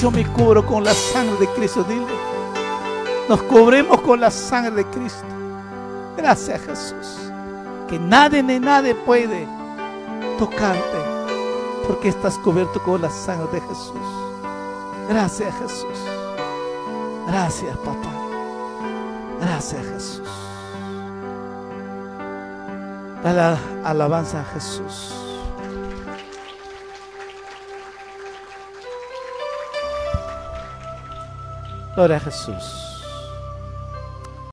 Yo 0.00 0.10
me 0.10 0.26
cubro 0.26 0.64
con 0.64 0.84
la 0.84 0.92
sangre 0.92 1.38
de 1.38 1.48
Cristo. 1.54 1.84
Dile. 1.84 2.04
Nos 3.28 3.42
cubrimos 3.42 4.00
con 4.02 4.20
la 4.20 4.30
sangre 4.30 4.72
de 4.72 4.84
Cristo. 4.90 5.24
Gracias 6.16 6.60
Jesús. 6.62 7.30
Que 7.88 7.98
nadie 7.98 8.42
ni 8.42 8.58
nadie 8.58 8.94
puede 8.94 9.48
tocarte, 10.38 10.98
porque 11.86 12.08
estás 12.08 12.36
cubierto 12.38 12.82
con 12.82 13.02
la 13.02 13.10
sangre 13.10 13.48
de 13.52 13.60
Jesús. 13.60 13.94
Gracias 15.08 15.54
Jesús. 15.58 15.98
Gracias 17.26 17.76
papá. 17.78 18.12
Gracias 19.40 19.84
Jesús. 19.86 20.28
Dale 23.22 23.58
alabanza 23.84 24.40
a 24.40 24.44
Jesús. 24.44 25.25
Gloria 31.96 32.18
a 32.18 32.20
Jesús. 32.20 32.85